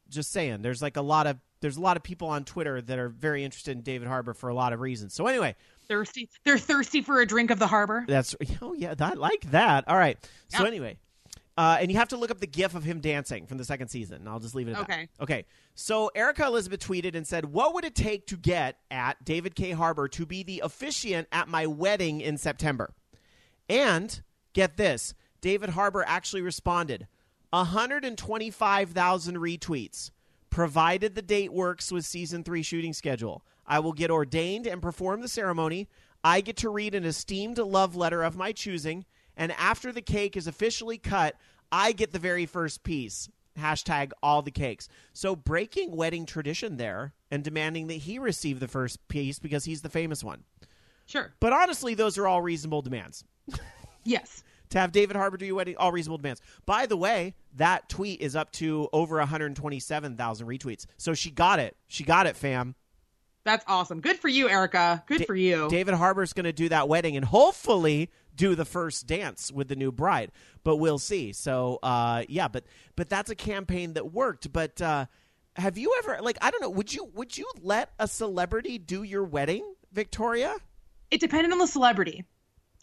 just 0.09 0.31
saying, 0.33 0.63
there's 0.63 0.81
like 0.81 0.97
a 0.97 1.03
lot 1.03 1.27
of 1.27 1.39
there's 1.61 1.77
a 1.77 1.81
lot 1.81 1.97
of 1.97 2.03
people 2.03 2.29
on 2.29 2.45
Twitter 2.45 2.81
that 2.81 2.99
are 2.99 3.09
very 3.09 3.45
interested 3.45 3.77
in 3.77 3.83
David 3.83 4.09
Harbour 4.09 4.33
for 4.33 4.49
a 4.49 4.55
lot 4.55 4.73
of 4.73 4.81
reasons. 4.81 5.13
So 5.13 5.27
anyway, 5.27 5.57
Thirsty. 5.89 6.29
They're 6.45 6.57
thirsty 6.57 7.03
for 7.03 7.21
a 7.21 7.27
drink 7.27 7.51
of 7.51 7.59
the 7.59 7.67
harbor. 7.67 8.05
that's 8.07 8.37
oh 8.63 8.75
yeah, 8.75 8.95
I 8.99 9.15
like 9.15 9.51
that. 9.51 9.89
All 9.89 9.97
right. 9.97 10.17
So 10.49 10.65
anyway, 10.65 10.99
uh, 11.57 11.79
and 11.81 11.91
you 11.91 11.99
have 11.99 12.09
to 12.09 12.17
look 12.17 12.31
up 12.31 12.39
the 12.39 12.47
GIF 12.47 12.77
of 12.77 12.85
him 12.85 13.01
dancing 13.01 13.47
from 13.47 13.59
the 13.59 13.65
second 13.65 13.89
season. 13.89 14.29
I'll 14.29 14.39
just 14.39 14.55
leave 14.55 14.69
it 14.69 14.77
at 14.77 14.87
that. 14.87 14.93
Okay. 14.93 15.09
that. 15.19 15.23
Okay. 15.25 15.45
So 15.75 16.11
Erica 16.15 16.47
Elizabeth 16.47 16.81
tweeted 16.81 17.17
and 17.17 17.27
said, 17.27 17.45
"What 17.45 17.75
would 17.75 17.85
it 17.85 17.97
take 17.97 18.29
to 18.29 18.37
get 18.37 18.79
at 18.91 19.25
David 19.25 19.57
K. 19.57 19.73
Harbour 19.73 20.07
to 20.09 20.25
be 20.25 20.45
the 20.45 20.61
officiant 20.61 21.27
at 21.33 21.49
my 21.49 21.67
wedding 21.67 22.21
in 22.21 22.39
September?" 22.39 22.95
And 23.69 24.23
get 24.53 24.77
this, 24.77 25.15
David 25.41 25.71
Harbour 25.71 26.05
actually 26.07 26.43
responded, 26.43 27.07
125,000 27.51 29.37
retweets. 29.37 30.11
Provided 30.51 31.15
the 31.15 31.23
date 31.23 31.53
works 31.53 31.93
with 31.93 32.05
season 32.05 32.43
three 32.43 32.63
shooting 32.63 32.93
schedule, 32.93 33.45
I 33.67 33.79
will 33.79 33.93
get 33.93 34.11
ordained 34.11 34.67
and 34.67 34.83
perform 34.83 35.21
the 35.21 35.29
ceremony. 35.29 35.89
I 36.25 36.41
get 36.41 36.57
to 36.59 36.71
read 36.71 36.95
an 36.95 37.05
esteemed 37.05 37.59
love 37.59 37.95
letter 37.95 38.23
of 38.25 38.37
my 38.37 38.53
choosing, 38.53 39.07
and 39.37 39.53
after 39.53 39.93
the 39.93 40.03
cake 40.03 40.37
is 40.37 40.49
officially 40.49 40.99
cut, 40.99 41.37
I 41.71 41.93
get 41.93 42.13
the 42.13 42.19
very 42.19 42.47
first 42.47 42.83
piece. 42.83 43.29
Hashtag 43.59 44.11
all 44.23 44.43
the 44.43 44.51
cakes. 44.51 44.89
So 45.13 45.37
breaking 45.37 45.97
wedding 45.97 46.27
tradition 46.27 46.77
there 46.77 47.15
and 47.31 47.45
demanding 47.45 47.87
that 47.87 47.95
he 47.95 48.19
receive 48.19 48.59
the 48.59 48.69
first 48.69 49.07
piece 49.09 49.39
because 49.39 49.65
he's 49.65 49.83
the 49.83 49.89
famous 49.89 50.25
one. 50.25 50.45
Sure. 51.07 51.33
But 51.41 51.53
honestly, 51.53 51.95
those 51.95 52.19
are 52.19 52.27
all 52.27 52.43
reasonable 52.43 52.83
demands. 52.83 53.25
Yes. 54.05 54.43
To 54.71 54.79
have 54.79 54.93
David 54.93 55.17
Harbour 55.17 55.37
do 55.37 55.47
your 55.47 55.57
wedding, 55.57 55.77
all 55.77 55.93
reasonable 55.93 56.19
demands. 56.19 56.41
By 56.65 56.87
the 56.87 56.97
way, 56.97 57.35
that 57.57 57.89
tweet 57.89 58.21
is 58.21 58.37
up 58.37 58.53
to 58.53 58.89
over 58.93 59.19
127,000 59.19 60.47
retweets. 60.47 60.87
So 60.97 61.15
she 61.15 61.31
got 61.31 61.59
it. 61.59 61.77
She 61.89 62.05
got 62.05 62.27
it, 62.27 62.37
fam. 62.37 62.75
That's 63.45 63.65
awesome. 63.67 64.01
Good 64.01 64.19
for 64.19 64.29
you, 64.29 64.49
Erica. 64.49 65.03
Good 65.07 65.21
Da- 65.21 65.25
for 65.25 65.35
you. 65.35 65.69
David 65.71 65.95
Harbour's 65.95 66.33
going 66.33 66.45
to 66.45 66.53
do 66.53 66.69
that 66.69 66.89
wedding 66.89 67.17
and 67.17 67.25
hopefully 67.25 68.11
do 68.37 68.55
the 68.55 68.65
first 68.65 69.07
dance 69.07 69.51
with 69.51 69.69
the 69.69 69.77
new 69.77 69.91
bride. 69.91 70.31
But 70.63 70.77
we'll 70.77 70.99
see. 70.99 71.33
So, 71.33 71.79
uh, 71.83 72.25
yeah, 72.29 72.49
but 72.49 72.65
but 72.97 73.09
that's 73.09 73.31
a 73.31 73.35
campaign 73.35 73.95
that 73.95 74.13
worked. 74.13 74.53
But 74.53 74.81
uh, 74.81 75.07
have 75.57 75.79
you 75.79 75.95
ever 75.99 76.19
like 76.23 76.37
I 76.43 76.51
don't 76.51 76.61
know, 76.61 76.71
would 76.71 76.93
you 76.93 77.11
would 77.15 77.37
you 77.37 77.51
let 77.63 77.91
a 77.99 78.07
celebrity 78.07 78.79
do 78.79 79.03
your 79.03 79.25
wedding, 79.25 79.75
Victoria? 79.93 80.55
it 81.11 81.19
depended 81.19 81.51
on 81.51 81.59
the 81.59 81.67
celebrity, 81.67 82.25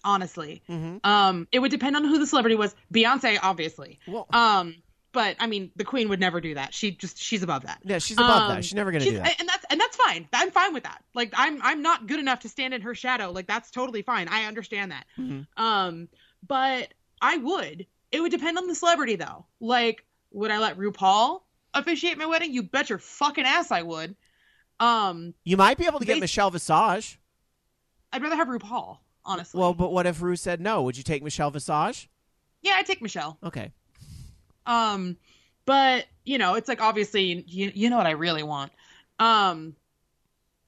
honestly. 0.03 0.61
Mhm. 0.69 1.05
Um, 1.05 1.47
it 1.51 1.59
would 1.59 1.71
depend 1.71 1.95
on 1.95 2.03
who 2.03 2.19
the 2.19 2.27
celebrity 2.27 2.55
was. 2.55 2.75
Beyonce, 2.93 3.39
obviously. 3.41 3.99
Well, 4.07 4.27
Um, 4.31 4.75
but 5.11 5.35
I 5.39 5.47
mean, 5.47 5.71
the 5.75 5.83
Queen 5.83 6.09
would 6.09 6.19
never 6.19 6.39
do 6.41 6.53
that. 6.55 6.73
She 6.73 6.91
just 6.91 7.17
she's 7.17 7.41
above 7.43 7.63
that. 7.63 7.79
yeah, 7.83 7.97
she's 7.99 8.17
above 8.17 8.43
Um, 8.43 8.55
that. 8.55 8.65
She's 8.65 8.75
never 8.75 8.91
to 8.91 8.99
she's- 8.99 9.13
do 9.13 9.17
that. 9.17 9.39
and 9.39 9.49
that's 9.49 9.65
and 9.69 9.79
that's 9.81 9.95
fine. 9.95 10.27
I'm 10.33 10.51
fine 10.51 10.73
with 10.73 10.83
that. 10.83 11.03
Like 11.13 11.33
I'm 11.35 11.59
I'm 11.63 11.81
not 11.81 12.07
good 12.07 12.19
enough 12.19 12.41
to 12.41 12.49
stand 12.49 12.73
in 12.73 12.81
her 12.81 12.93
shadow. 12.95 13.31
Like 13.31 13.47
that's 13.47 13.71
totally 13.71 14.01
fine. 14.03 14.27
I 14.27 14.45
understand 14.45 14.91
that. 14.91 15.05
Mhm. 15.17 15.47
Um, 15.57 16.09
but 16.45 16.93
I 17.21 17.37
would. 17.37 17.87
It 18.11 18.21
would 18.21 18.31
depend 18.31 18.57
on 18.57 18.67
the 18.67 18.75
celebrity 18.75 19.15
though. 19.15 19.45
Like, 19.59 20.05
would 20.31 20.51
I 20.51 20.59
let 20.59 20.77
RuPaul 20.77 21.41
officiate 21.73 22.17
my 22.17 22.25
wedding? 22.25 22.53
You 22.53 22.63
bet 22.63 22.89
your 22.89 22.99
fucking 22.99 23.45
ass 23.45 23.71
I 23.71 23.81
would. 23.81 24.15
Um, 24.79 25.33
You 25.43 25.57
might 25.57 25.77
be 25.77 25.85
able 25.87 25.99
to 25.99 26.05
get 26.05 26.13
They- 26.15 26.19
Michelle 26.19 26.51
Visage. 26.51 27.19
I'd 28.13 28.21
rather 28.21 28.35
have 28.35 28.47
RuPaul, 28.47 28.99
honestly. 29.27 29.59
Well, 29.59 29.73
but 29.73 29.91
what 29.91 30.07
if 30.07 30.21
Rue 30.21 30.35
said 30.35 30.59
no? 30.59 30.81
Would 30.81 30.97
you 30.97 31.03
take 31.03 31.23
Michelle 31.23 31.51
Visage? 31.51 32.09
yeah, 32.61 32.73
I'd 32.77 32.85
take 32.85 33.01
Michelle. 33.01 33.37
Okay. 33.43 33.71
Um, 34.65 35.17
but 35.65 36.05
you 36.25 36.37
know, 36.37 36.55
it's 36.55 36.67
like 36.67 36.81
obviously 36.81 37.43
you 37.47 37.71
you 37.73 37.89
know 37.89 37.97
what 37.97 38.07
I 38.07 38.11
really 38.11 38.43
want. 38.43 38.71
Um, 39.19 39.75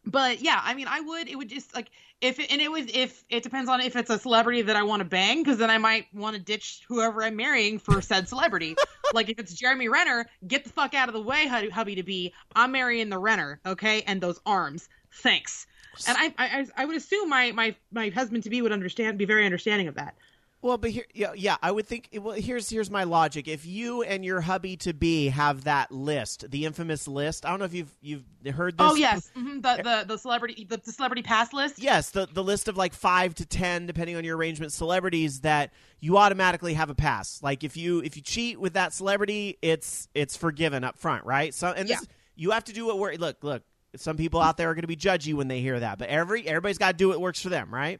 but 0.05 0.41
yeah, 0.41 0.59
I 0.63 0.73
mean, 0.73 0.87
I 0.87 1.01
would. 1.01 1.27
It 1.27 1.35
would 1.35 1.49
just 1.49 1.75
like 1.75 1.89
if 2.21 2.39
it, 2.39 2.51
and 2.51 2.61
it 2.61 2.71
was 2.71 2.85
if 2.93 3.23
it 3.29 3.43
depends 3.43 3.69
on 3.69 3.81
if 3.81 3.95
it's 3.95 4.09
a 4.09 4.19
celebrity 4.19 4.61
that 4.63 4.75
I 4.75 4.83
want 4.83 5.01
to 5.01 5.05
bang, 5.05 5.43
because 5.43 5.57
then 5.57 5.69
I 5.69 5.77
might 5.77 6.05
want 6.13 6.35
to 6.35 6.41
ditch 6.41 6.81
whoever 6.87 7.23
I'm 7.23 7.35
marrying 7.35 7.79
for 7.79 8.01
said 8.01 8.27
celebrity. 8.27 8.75
like 9.13 9.29
if 9.29 9.39
it's 9.39 9.53
Jeremy 9.53 9.87
Renner, 9.89 10.25
get 10.47 10.63
the 10.63 10.69
fuck 10.69 10.93
out 10.93 11.09
of 11.09 11.13
the 11.13 11.21
way, 11.21 11.47
hubby 11.47 11.95
to 11.95 12.03
be. 12.03 12.33
I'm 12.55 12.71
marrying 12.71 13.09
the 13.09 13.19
Renner, 13.19 13.59
okay, 13.65 14.01
and 14.03 14.21
those 14.21 14.39
arms. 14.45 14.89
Thanks. 15.11 15.65
And 16.07 16.17
I, 16.17 16.33
I, 16.37 16.67
I 16.77 16.85
would 16.85 16.95
assume 16.95 17.29
my, 17.29 17.51
my, 17.51 17.75
my 17.91 18.09
husband 18.09 18.43
to 18.43 18.49
be 18.49 18.61
would 18.61 18.71
understand, 18.71 19.17
be 19.17 19.25
very 19.25 19.45
understanding 19.45 19.87
of 19.87 19.95
that. 19.95 20.15
Well, 20.61 20.77
but 20.77 20.89
here, 20.89 21.05
yeah, 21.13 21.31
yeah, 21.37 21.55
I 21.61 21.71
would 21.71 21.87
think. 21.87 22.09
Well, 22.19 22.35
here's 22.35 22.69
here's 22.69 22.91
my 22.91 23.05
logic. 23.05 23.47
If 23.47 23.65
you 23.65 24.03
and 24.03 24.25
your 24.25 24.41
hubby 24.41 24.75
to 24.77 24.93
be 24.93 25.29
have 25.29 25.63
that 25.63 25.89
list, 25.89 26.51
the 26.51 26.65
infamous 26.65 27.07
list. 27.07 27.45
I 27.45 27.49
don't 27.49 27.59
know 27.59 27.65
if 27.65 27.73
you've 27.73 27.95
you've 28.01 28.25
heard 28.53 28.77
this. 28.77 28.91
Oh 28.91 28.95
yes, 28.95 29.31
hmm 29.33 29.61
the, 29.61 29.79
the 29.81 30.03
the 30.05 30.17
celebrity 30.17 30.67
the, 30.69 30.75
the 30.75 30.91
celebrity 30.91 31.21
pass 31.21 31.53
list. 31.53 31.79
Yes, 31.79 32.09
the 32.09 32.25
the 32.25 32.43
list 32.43 32.67
of 32.67 32.75
like 32.75 32.93
five 32.93 33.35
to 33.35 33.45
ten, 33.45 33.85
depending 33.85 34.17
on 34.17 34.25
your 34.25 34.35
arrangement, 34.35 34.73
celebrities 34.73 35.39
that 35.41 35.71
you 36.01 36.17
automatically 36.17 36.73
have 36.73 36.89
a 36.89 36.95
pass. 36.95 37.41
Like 37.41 37.63
if 37.63 37.77
you 37.77 38.01
if 38.03 38.17
you 38.17 38.21
cheat 38.21 38.59
with 38.59 38.73
that 38.73 38.91
celebrity, 38.91 39.57
it's 39.61 40.09
it's 40.13 40.35
forgiven 40.35 40.83
up 40.83 40.97
front, 40.97 41.23
right? 41.23 41.53
So 41.53 41.69
and 41.69 41.87
this 41.87 42.01
Yeah. 42.01 42.13
you 42.35 42.51
have 42.51 42.65
to 42.65 42.73
do 42.73 42.93
what. 42.93 43.17
Look, 43.17 43.45
look. 43.45 43.63
Some 43.95 44.17
people 44.17 44.41
out 44.41 44.57
there 44.57 44.69
are 44.69 44.75
going 44.75 44.83
to 44.83 44.87
be 44.87 44.95
judgy 44.95 45.33
when 45.33 45.47
they 45.47 45.61
hear 45.61 45.79
that, 45.79 45.97
but 45.97 46.09
every 46.09 46.47
everybody's 46.47 46.77
got 46.77 46.91
to 46.91 46.97
do 46.97 47.09
what 47.09 47.19
works 47.19 47.41
for 47.41 47.49
them, 47.49 47.73
right? 47.73 47.99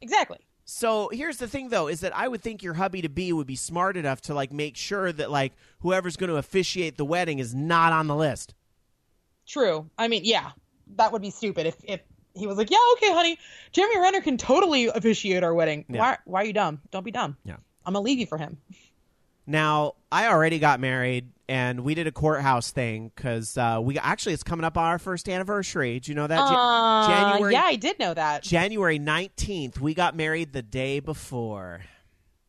Exactly. 0.00 0.38
So 0.64 1.10
here's 1.12 1.36
the 1.36 1.48
thing, 1.48 1.68
though, 1.68 1.88
is 1.88 2.00
that 2.00 2.16
I 2.16 2.26
would 2.26 2.40
think 2.42 2.62
your 2.62 2.74
hubby 2.74 3.02
to 3.02 3.08
be 3.08 3.32
would 3.32 3.46
be 3.46 3.56
smart 3.56 3.96
enough 3.96 4.22
to 4.22 4.34
like 4.34 4.52
make 4.52 4.76
sure 4.76 5.12
that 5.12 5.30
like 5.30 5.52
whoever's 5.80 6.16
going 6.16 6.30
to 6.30 6.36
officiate 6.36 6.96
the 6.96 7.04
wedding 7.04 7.38
is 7.38 7.54
not 7.54 7.92
on 7.92 8.06
the 8.06 8.16
list. 8.16 8.54
True. 9.46 9.90
I 9.98 10.08
mean, 10.08 10.22
yeah, 10.24 10.52
that 10.96 11.12
would 11.12 11.20
be 11.20 11.30
stupid 11.30 11.66
if 11.66 11.76
if 11.84 12.00
he 12.34 12.46
was 12.46 12.56
like, 12.56 12.70
yeah, 12.70 12.78
okay, 12.94 13.12
honey, 13.12 13.38
Jeremy 13.72 13.98
Renner 14.00 14.20
can 14.20 14.38
totally 14.38 14.86
officiate 14.86 15.42
our 15.42 15.54
wedding. 15.54 15.84
Yeah. 15.88 16.00
Why 16.00 16.18
why 16.24 16.42
are 16.42 16.46
you 16.46 16.52
dumb? 16.52 16.80
Don't 16.90 17.04
be 17.04 17.10
dumb. 17.10 17.36
Yeah. 17.44 17.56
I'm 17.84 17.92
gonna 17.92 18.00
leave 18.04 18.18
you 18.18 18.26
for 18.26 18.38
him. 18.38 18.56
Now, 19.46 19.94
I 20.10 20.28
already 20.28 20.58
got 20.58 20.80
married, 20.80 21.30
and 21.48 21.80
we 21.80 21.94
did 21.94 22.06
a 22.06 22.12
courthouse 22.12 22.70
thing 22.70 23.12
because 23.14 23.58
uh, 23.58 23.78
we 23.82 23.98
actually 23.98 24.32
it's 24.32 24.42
coming 24.42 24.64
up 24.64 24.78
on 24.78 24.84
our 24.84 24.98
first 24.98 25.28
anniversary. 25.28 26.00
Do 26.00 26.10
you 26.10 26.16
know 26.16 26.26
that? 26.26 26.38
Uh, 26.40 27.06
January- 27.08 27.52
Yeah, 27.52 27.64
I 27.64 27.76
did 27.76 27.98
know 27.98 28.14
that. 28.14 28.42
January 28.42 28.98
nineteenth. 28.98 29.80
We 29.80 29.92
got 29.94 30.16
married 30.16 30.52
the 30.52 30.62
day 30.62 31.00
before. 31.00 31.82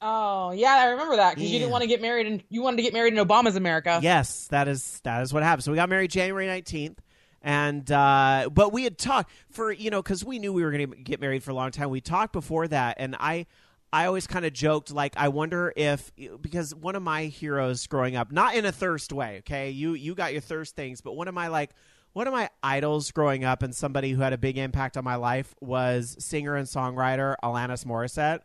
Oh, 0.02 0.52
yeah, 0.52 0.70
I 0.76 0.86
remember 0.92 1.16
that 1.16 1.36
because 1.36 1.52
you 1.52 1.58
didn't 1.58 1.72
want 1.72 1.82
to 1.82 1.88
get 1.88 2.02
married 2.02 2.28
and 2.28 2.44
you 2.50 2.62
wanted 2.62 2.78
to 2.78 2.84
get 2.84 2.94
married 2.94 3.14
in 3.14 3.26
Obama's 3.26 3.56
America. 3.56 4.00
Yes, 4.04 4.48
that 4.48 4.68
is 4.68 5.02
that 5.04 5.22
is 5.24 5.34
what 5.34 5.42
happened. 5.44 5.64
So 5.64 5.72
we 5.72 5.76
got 5.78 5.90
married 5.90 6.12
January 6.12 6.46
nineteenth, 6.48 7.02
and 7.42 7.90
uh, 7.92 8.50
but 8.54 8.72
we 8.72 8.84
had 8.84 8.98
talked 8.98 9.32
for 9.52 9.72
you 9.72 9.90
know 9.90 10.02
because 10.02 10.24
we 10.24 10.38
knew 10.40 10.54
we 10.54 10.64
were 10.64 10.72
going 10.72 10.92
to 10.92 10.96
get 10.98 11.20
married 11.20 11.44
for 11.44 11.52
a 11.52 11.56
long 11.56 11.72
time. 11.72 11.90
We 11.90 12.02
talked 12.02 12.34
before 12.34 12.68
that, 12.68 12.98
and 13.00 13.16
I 13.20 13.48
I 13.96 14.08
always 14.08 14.28
kind 14.28 14.46
of 14.46 14.52
joked 14.52 14.92
like 14.92 15.14
I 15.16 15.30
wonder 15.30 15.72
if 15.76 16.12
because 16.42 16.76
one 16.76 16.96
of 16.96 17.02
my 17.02 17.24
heroes 17.26 17.88
growing 17.88 18.18
up, 18.18 18.30
not 18.32 18.54
in 18.56 18.66
a 18.66 18.72
thirst 18.72 19.14
way, 19.14 19.38
okay, 19.40 19.70
you 19.70 19.94
you 19.94 20.16
got 20.16 20.34
your 20.34 20.42
thirst 20.42 20.76
things, 20.76 21.00
but 21.02 21.16
one 21.16 21.28
of 21.28 21.34
my 21.34 21.48
like. 21.48 21.72
One 22.14 22.28
of 22.28 22.34
my 22.34 22.50
idols 22.64 23.12
growing 23.12 23.44
up 23.44 23.62
and 23.62 23.76
somebody 23.76 24.12
who 24.12 24.22
had 24.22 24.32
a 24.32 24.38
big 24.38 24.58
impact 24.58 24.96
on 24.96 25.04
my 25.04 25.16
life 25.16 25.54
was 25.60 26.16
singer 26.18 26.56
and 26.56 26.66
songwriter 26.66 27.36
Alanis 27.44 27.84
Morissette. 27.86 28.40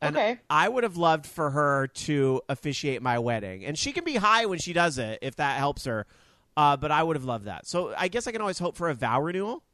And 0.00 0.16
Okay. 0.16 0.38
I 0.48 0.68
would 0.68 0.84
have 0.84 0.96
loved 0.96 1.26
for 1.26 1.50
her 1.50 1.88
to 1.88 2.40
officiate 2.48 3.02
my 3.02 3.18
wedding. 3.18 3.64
And 3.64 3.76
she 3.76 3.90
can 3.90 4.04
be 4.04 4.14
high 4.14 4.46
when 4.46 4.60
she 4.60 4.72
does 4.72 4.96
it 4.98 5.18
if 5.22 5.34
that 5.36 5.58
helps 5.58 5.86
her. 5.86 6.06
Uh, 6.56 6.76
but 6.76 6.92
I 6.92 7.02
would 7.02 7.16
have 7.16 7.24
loved 7.24 7.46
that. 7.46 7.66
So 7.66 7.92
I 7.98 8.06
guess 8.06 8.28
I 8.28 8.30
can 8.30 8.40
always 8.40 8.60
hope 8.60 8.76
for 8.76 8.88
a 8.88 8.94
vow 8.94 9.20
renewal. 9.20 9.64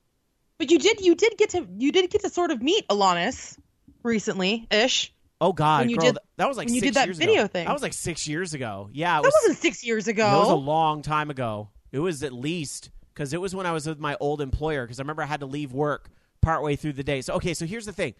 But 0.57 0.71
you 0.71 0.79
did 0.79 1.03
you 1.03 1.15
did 1.15 1.37
get 1.37 1.51
to 1.51 1.69
you 1.77 1.93
did 1.93 2.09
get 2.09 2.23
to 2.23 2.31
sort 2.31 2.53
of 2.53 2.63
meet 2.63 2.89
Alanis 2.89 3.59
recently 4.05 4.67
ish. 4.71 5.13
Oh 5.41 5.53
God, 5.53 5.81
When 5.83 5.91
you 5.91 5.97
girl, 5.97 6.13
did- 6.13 6.19
that 6.37 6.49
was 6.49 6.57
like 6.57 6.67
when 6.67 6.75
you 6.75 6.81
six 6.81 6.91
did 6.91 6.95
that 7.01 7.07
years 7.09 7.19
video 7.19 7.41
ago. 7.43 7.49
thing. 7.49 7.67
That 7.67 7.73
was 7.73 7.83
like 7.83 7.93
six 7.93 8.29
years 8.29 8.55
ago. 8.55 8.89
Yeah, 8.93 9.19
it 9.19 9.23
That 9.23 9.29
was. 9.29 9.35
wasn't 9.43 9.59
six 9.59 9.85
years 9.85 10.07
ago. 10.09 10.27
It 10.27 10.39
was 10.41 10.51
a 10.51 10.55
long 10.55 11.03
time 11.03 11.31
ago. 11.31 11.69
It 11.93 11.99
was 11.99 12.23
at 12.23 12.33
least 12.33 12.91
because 13.13 13.33
it 13.33 13.41
was 13.41 13.55
when 13.55 13.67
I 13.67 13.73
was 13.73 13.87
with 13.87 13.99
my 13.99 14.17
old 14.21 14.41
employer. 14.41 14.85
Because 14.85 15.01
I 15.01 15.03
remember 15.03 15.23
I 15.23 15.27
had 15.27 15.41
to 15.41 15.47
leave 15.47 15.73
work 15.73 16.09
partway 16.41 16.77
through 16.77 16.93
the 16.95 17.05
day. 17.05 17.21
So 17.21 17.35
okay, 17.35 17.53
so 17.55 17.67
here's 17.67 17.87
the 17.87 17.93
thing. 17.93 18.15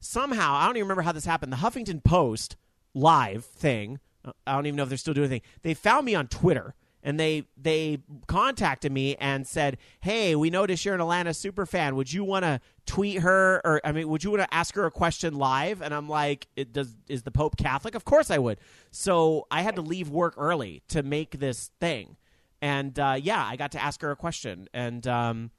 Somehow 0.00 0.54
I 0.54 0.66
don't 0.66 0.76
even 0.76 0.84
remember 0.86 1.02
how 1.02 1.12
this 1.12 1.24
happened. 1.26 1.52
The 1.52 1.56
Huffington 1.58 2.02
Post 2.02 2.56
live 2.94 3.44
thing. 3.44 4.00
I 4.46 4.52
don't 4.54 4.66
even 4.66 4.76
know 4.76 4.82
if 4.84 4.88
they're 4.88 4.98
still 4.98 5.14
doing 5.14 5.26
anything. 5.30 5.46
They 5.62 5.74
found 5.74 6.06
me 6.06 6.14
on 6.14 6.28
Twitter 6.28 6.74
and 7.02 7.20
they 7.20 7.44
they 7.56 7.98
contacted 8.26 8.90
me 8.90 9.16
and 9.16 9.46
said, 9.46 9.76
"Hey, 10.00 10.34
we 10.34 10.48
noticed 10.50 10.84
you're 10.84 10.94
an 10.94 11.00
Alanis 11.00 11.36
super 11.36 11.66
fan. 11.66 11.94
Would 11.96 12.12
you 12.12 12.24
want 12.24 12.44
to 12.44 12.60
tweet 12.86 13.20
her 13.20 13.60
or 13.64 13.80
I 13.84 13.92
mean, 13.92 14.08
would 14.08 14.24
you 14.24 14.30
want 14.30 14.42
to 14.42 14.54
ask 14.54 14.74
her 14.74 14.86
a 14.86 14.90
question 14.90 15.34
live?" 15.34 15.82
And 15.82 15.94
I'm 15.94 16.08
like, 16.08 16.46
it 16.56 16.72
does 16.72 16.94
is 17.08 17.22
the 17.22 17.30
Pope 17.30 17.56
Catholic? 17.56 17.94
Of 17.94 18.04
course 18.04 18.30
I 18.30 18.38
would. 18.38 18.58
So 18.90 19.46
I 19.50 19.62
had 19.62 19.76
to 19.76 19.82
leave 19.82 20.10
work 20.10 20.34
early 20.36 20.82
to 20.88 21.02
make 21.02 21.38
this 21.38 21.70
thing. 21.80 22.16
And 22.60 22.98
uh, 22.98 23.16
yeah, 23.20 23.44
I 23.44 23.56
got 23.56 23.72
to 23.72 23.82
ask 23.82 24.00
her 24.02 24.10
a 24.10 24.16
question 24.16 24.68
and 24.72 25.06
um, 25.06 25.50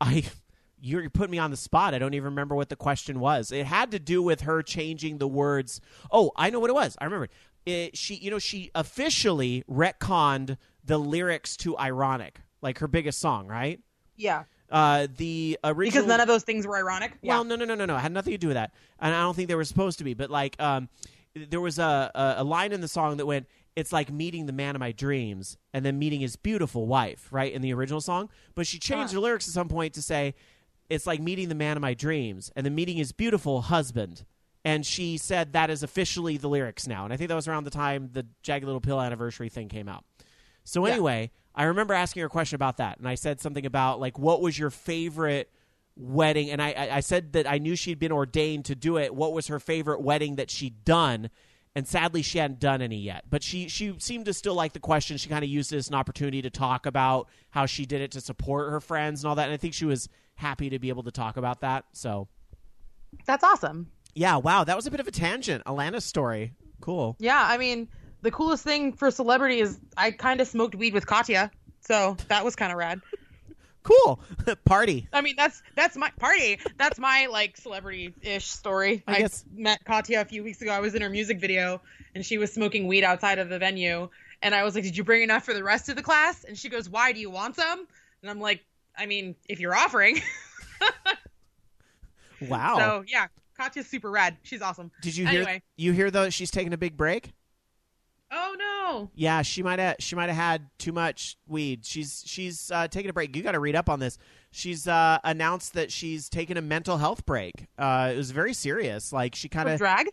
I 0.00 0.24
you're 0.80 1.08
putting 1.10 1.30
me 1.30 1.38
on 1.38 1.50
the 1.50 1.56
spot. 1.56 1.94
I 1.94 1.98
don't 1.98 2.14
even 2.14 2.26
remember 2.26 2.54
what 2.54 2.68
the 2.68 2.76
question 2.76 3.20
was. 3.20 3.50
It 3.50 3.66
had 3.66 3.90
to 3.92 3.98
do 3.98 4.22
with 4.22 4.42
her 4.42 4.62
changing 4.62 5.18
the 5.18 5.28
words. 5.28 5.80
Oh, 6.10 6.32
I 6.36 6.50
know 6.50 6.60
what 6.60 6.70
it 6.70 6.74
was. 6.74 6.96
I 7.00 7.04
remember. 7.04 7.28
It, 7.64 7.96
she, 7.96 8.14
you 8.14 8.30
know, 8.30 8.38
she 8.38 8.70
officially 8.74 9.64
retconned 9.68 10.56
the 10.84 10.98
lyrics 10.98 11.56
to 11.58 11.76
"Ironic," 11.76 12.40
like 12.62 12.78
her 12.78 12.86
biggest 12.86 13.18
song, 13.18 13.48
right? 13.48 13.80
Yeah. 14.14 14.44
Uh, 14.70 15.06
the 15.16 15.58
original 15.64 16.02
Because 16.02 16.08
none 16.08 16.20
of 16.20 16.26
those 16.28 16.42
things 16.42 16.66
were 16.66 16.76
ironic. 16.76 17.12
well, 17.22 17.44
no, 17.44 17.54
no, 17.56 17.64
no, 17.64 17.74
no, 17.74 17.84
no. 17.86 17.96
It 17.96 18.00
had 18.00 18.12
nothing 18.12 18.32
to 18.32 18.38
do 18.38 18.48
with 18.48 18.56
that, 18.56 18.72
and 18.98 19.14
I 19.14 19.20
don't 19.22 19.34
think 19.34 19.48
they 19.48 19.54
were 19.54 19.64
supposed 19.64 19.98
to 19.98 20.04
be. 20.04 20.14
But 20.14 20.30
like, 20.30 20.60
um, 20.60 20.88
there 21.34 21.60
was 21.60 21.78
a, 21.78 22.10
a 22.14 22.34
a 22.38 22.44
line 22.44 22.72
in 22.72 22.80
the 22.80 22.88
song 22.88 23.16
that 23.18 23.26
went, 23.26 23.46
"It's 23.76 23.92
like 23.92 24.10
meeting 24.10 24.46
the 24.46 24.52
man 24.52 24.74
of 24.74 24.80
my 24.80 24.92
dreams, 24.92 25.56
and 25.72 25.84
then 25.84 25.98
meeting 25.98 26.20
his 26.20 26.34
beautiful 26.36 26.86
wife." 26.86 27.28
Right 27.30 27.52
in 27.52 27.62
the 27.62 27.72
original 27.74 28.00
song, 28.00 28.28
but 28.54 28.66
she 28.66 28.78
changed 28.78 29.12
Uh. 29.12 29.14
the 29.14 29.20
lyrics 29.20 29.46
at 29.46 29.54
some 29.54 29.68
point 29.68 29.94
to 29.94 30.02
say, 30.02 30.34
"It's 30.90 31.06
like 31.06 31.20
meeting 31.20 31.48
the 31.48 31.54
man 31.54 31.76
of 31.76 31.80
my 31.80 31.94
dreams, 31.94 32.50
and 32.56 32.66
then 32.66 32.74
meeting 32.74 32.96
his 32.96 33.12
beautiful 33.12 33.62
husband." 33.62 34.24
And 34.64 34.84
she 34.84 35.16
said 35.16 35.52
that 35.52 35.70
is 35.70 35.84
officially 35.84 36.38
the 36.38 36.48
lyrics 36.48 36.88
now, 36.88 37.04
and 37.04 37.12
I 37.12 37.16
think 37.16 37.28
that 37.28 37.36
was 37.36 37.46
around 37.46 37.64
the 37.64 37.70
time 37.70 38.10
the 38.12 38.26
Jagged 38.42 38.64
Little 38.64 38.80
Pill 38.80 39.00
anniversary 39.00 39.48
thing 39.48 39.68
came 39.68 39.88
out. 39.88 40.04
So 40.64 40.84
Yeah. 40.84 40.94
I 41.56 41.64
remember 41.64 41.94
asking 41.94 42.20
her 42.20 42.26
a 42.26 42.30
question 42.30 42.56
about 42.56 42.76
that, 42.78 42.98
and 42.98 43.08
I 43.08 43.14
said 43.14 43.40
something 43.40 43.64
about 43.66 43.98
like, 44.00 44.18
what 44.18 44.40
was 44.42 44.58
your 44.58 44.70
favorite 44.70 45.50
wedding? 45.96 46.50
And 46.50 46.60
I, 46.60 46.72
I, 46.72 46.96
I 46.96 47.00
said 47.00 47.32
that 47.32 47.48
I 47.50 47.58
knew 47.58 47.74
she'd 47.76 47.98
been 47.98 48.12
ordained 48.12 48.66
to 48.66 48.74
do 48.74 48.98
it. 48.98 49.14
What 49.14 49.32
was 49.32 49.46
her 49.46 49.58
favorite 49.58 50.02
wedding 50.02 50.36
that 50.36 50.50
she'd 50.50 50.84
done? 50.84 51.30
And 51.74 51.86
sadly, 51.86 52.22
she 52.22 52.38
hadn't 52.38 52.58
done 52.60 52.80
any 52.82 52.98
yet. 52.98 53.24
But 53.28 53.42
she 53.42 53.68
she 53.68 53.94
seemed 53.98 54.24
to 54.26 54.32
still 54.34 54.54
like 54.54 54.72
the 54.72 54.80
question. 54.80 55.16
She 55.18 55.28
kind 55.28 55.44
of 55.44 55.50
used 55.50 55.72
it 55.72 55.76
as 55.76 55.88
an 55.88 55.94
opportunity 55.94 56.40
to 56.42 56.50
talk 56.50 56.86
about 56.86 57.28
how 57.50 57.66
she 57.66 57.84
did 57.84 58.00
it 58.00 58.12
to 58.12 58.20
support 58.20 58.70
her 58.70 58.80
friends 58.80 59.22
and 59.22 59.28
all 59.28 59.34
that. 59.34 59.44
And 59.44 59.52
I 59.52 59.56
think 59.58 59.74
she 59.74 59.84
was 59.84 60.08
happy 60.36 60.70
to 60.70 60.78
be 60.78 60.88
able 60.88 61.02
to 61.02 61.10
talk 61.10 61.36
about 61.36 61.60
that. 61.60 61.84
So 61.92 62.28
That's 63.26 63.44
awesome. 63.44 63.90
yeah, 64.14 64.36
wow, 64.36 64.64
that 64.64 64.76
was 64.76 64.86
a 64.86 64.90
bit 64.90 65.00
of 65.00 65.08
a 65.08 65.10
tangent. 65.10 65.64
Alanis 65.64 66.02
story, 66.02 66.52
cool. 66.80 67.16
Yeah, 67.18 67.42
I 67.46 67.58
mean, 67.58 67.88
the 68.22 68.30
coolest 68.30 68.64
thing 68.64 68.92
for 68.92 69.10
celebrity 69.10 69.60
is 69.60 69.78
I 69.96 70.10
kind 70.10 70.40
of 70.40 70.48
smoked 70.48 70.74
weed 70.74 70.94
with 70.94 71.06
Katya, 71.06 71.50
so 71.80 72.16
that 72.28 72.44
was 72.44 72.56
kind 72.56 72.72
of 72.72 72.78
rad. 72.78 73.00
Cool 73.82 74.20
party. 74.64 75.08
I 75.12 75.20
mean, 75.20 75.34
that's 75.36 75.62
that's 75.76 75.96
my 75.96 76.10
party. 76.18 76.58
That's 76.76 76.98
my 76.98 77.26
like 77.30 77.56
celebrity-ish 77.56 78.46
story. 78.46 79.02
I 79.06 79.18
guess- 79.20 79.44
met 79.54 79.84
Katya 79.84 80.20
a 80.20 80.24
few 80.24 80.42
weeks 80.42 80.60
ago. 80.62 80.72
I 80.72 80.80
was 80.80 80.94
in 80.94 81.02
her 81.02 81.10
music 81.10 81.38
video, 81.40 81.80
and 82.14 82.26
she 82.26 82.38
was 82.38 82.52
smoking 82.52 82.86
weed 82.88 83.04
outside 83.04 83.38
of 83.38 83.48
the 83.48 83.58
venue. 83.58 84.08
And 84.42 84.54
I 84.54 84.64
was 84.64 84.74
like, 84.74 84.84
"Did 84.84 84.96
you 84.96 85.04
bring 85.04 85.22
enough 85.22 85.44
for 85.44 85.54
the 85.54 85.62
rest 85.64 85.88
of 85.88 85.96
the 85.96 86.02
class?" 86.02 86.44
And 86.44 86.58
she 86.58 86.68
goes, 86.68 86.88
"Why? 86.88 87.12
Do 87.12 87.20
you 87.20 87.30
want 87.30 87.56
some?" 87.56 87.86
And 88.22 88.30
I'm 88.30 88.40
like, 88.40 88.64
"I 88.98 89.06
mean, 89.06 89.34
if 89.48 89.60
you're 89.60 89.74
offering." 89.74 90.20
Wow. 92.40 92.76
So 92.78 93.04
yeah, 93.06 93.28
Katya's 93.56 93.86
super 93.86 94.10
rad. 94.10 94.36
She's 94.42 94.60
awesome. 94.62 94.90
Did 95.02 95.16
you 95.16 95.26
hear? 95.26 95.62
You 95.76 95.92
hear 95.92 96.10
though? 96.10 96.30
She's 96.30 96.50
taking 96.50 96.72
a 96.72 96.76
big 96.76 96.96
break. 96.96 97.32
Oh 98.30 98.56
no. 98.58 99.10
Yeah, 99.14 99.42
she 99.42 99.62
might 99.62 99.78
have. 99.78 99.96
She 99.98 100.16
might 100.16 100.28
have 100.28 100.36
had 100.36 100.66
too 100.78 100.92
much 100.92 101.36
weed. 101.46 101.84
She's 101.84 102.22
she's 102.26 102.70
uh, 102.70 102.88
taking 102.88 103.10
a 103.10 103.12
break. 103.12 103.34
You 103.36 103.42
got 103.42 103.52
to 103.52 103.60
read 103.60 103.76
up 103.76 103.88
on 103.88 104.00
this. 104.00 104.18
She's 104.50 104.88
uh, 104.88 105.18
announced 105.22 105.74
that 105.74 105.92
she's 105.92 106.28
taking 106.28 106.56
a 106.56 106.62
mental 106.62 106.96
health 106.96 107.26
break. 107.26 107.66
Uh, 107.78 108.10
it 108.12 108.16
was 108.16 108.30
very 108.30 108.54
serious. 108.54 109.12
Like 109.12 109.34
she 109.34 109.48
kind 109.48 109.68
of. 109.68 109.78
drag? 109.78 110.08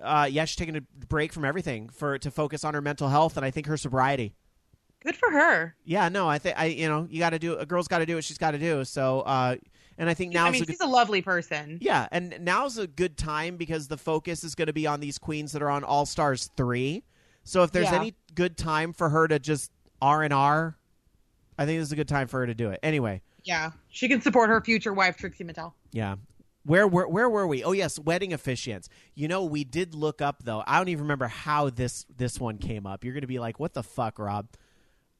Uh, 0.00 0.26
yeah, 0.30 0.44
she's 0.44 0.56
taking 0.56 0.76
a 0.76 0.80
break 1.08 1.32
from 1.32 1.44
everything 1.44 1.90
for 1.90 2.18
to 2.18 2.30
focus 2.30 2.64
on 2.64 2.72
her 2.74 2.80
mental 2.80 3.08
health 3.08 3.36
and 3.36 3.44
I 3.44 3.50
think 3.50 3.66
her 3.66 3.76
sobriety. 3.76 4.34
Good 5.02 5.16
for 5.16 5.30
her. 5.30 5.74
Yeah, 5.84 6.08
no, 6.08 6.28
I 6.28 6.38
think 6.38 6.58
I 6.58 6.66
you 6.66 6.88
know 6.88 7.06
you 7.10 7.18
got 7.18 7.30
to 7.30 7.38
do 7.38 7.56
a 7.56 7.66
girl's 7.66 7.88
got 7.88 7.98
to 7.98 8.06
do 8.06 8.14
what 8.14 8.24
she's 8.24 8.38
got 8.38 8.52
to 8.52 8.58
do. 8.58 8.84
So 8.84 9.20
uh, 9.20 9.56
and 9.98 10.08
I 10.08 10.14
think 10.14 10.32
now 10.32 10.46
I 10.46 10.50
mean, 10.50 10.62
a 10.62 10.66
good 10.66 10.72
she's 10.72 10.80
a 10.80 10.86
lovely 10.86 11.22
person. 11.22 11.78
Yeah, 11.80 12.06
and 12.12 12.38
now's 12.40 12.78
a 12.78 12.86
good 12.86 13.16
time 13.16 13.56
because 13.56 13.88
the 13.88 13.96
focus 13.96 14.44
is 14.44 14.54
going 14.54 14.66
to 14.66 14.72
be 14.72 14.86
on 14.86 15.00
these 15.00 15.18
queens 15.18 15.52
that 15.52 15.62
are 15.62 15.70
on 15.70 15.84
All 15.84 16.06
Stars 16.06 16.50
three. 16.56 17.02
So 17.44 17.62
if 17.62 17.72
there's 17.72 17.90
Yeah. 17.90 17.96
any 18.00 18.14
good 18.34 18.56
time 18.56 18.92
for 18.92 19.08
her 19.10 19.26
to 19.28 19.38
just 19.38 19.70
R 20.00 20.22
and 20.22 20.32
R, 20.32 20.76
I 21.58 21.66
think 21.66 21.78
this 21.80 21.88
is 21.88 21.92
a 21.92 21.96
good 21.96 22.08
time 22.08 22.28
for 22.28 22.40
her 22.40 22.46
to 22.46 22.54
do 22.54 22.70
it. 22.70 22.80
Anyway, 22.82 23.22
Yeah, 23.44 23.72
she 23.88 24.08
can 24.08 24.20
support 24.22 24.48
her 24.48 24.60
future 24.62 24.92
wife 24.92 25.16
Trixie 25.16 25.44
Mattel. 25.44 25.72
yeah. 25.90 26.16
Where 26.64 26.86
were 26.86 27.08
where 27.08 27.28
were 27.28 27.44
we? 27.46 27.64
Oh 27.64 27.72
yes, 27.72 27.98
wedding 27.98 28.30
officiants. 28.30 28.86
You 29.16 29.26
know, 29.26 29.42
we 29.44 29.64
did 29.64 29.96
look 29.96 30.22
up 30.22 30.44
though. 30.44 30.62
I 30.64 30.78
don't 30.78 30.88
even 30.90 31.02
remember 31.02 31.26
how 31.26 31.70
this 31.70 32.06
this 32.16 32.38
one 32.38 32.58
came 32.58 32.86
up. 32.86 33.02
You're 33.02 33.14
going 33.14 33.22
to 33.22 33.26
be 33.26 33.40
like, 33.40 33.58
"What 33.58 33.74
the 33.74 33.82
fuck, 33.82 34.20
Rob?" 34.20 34.46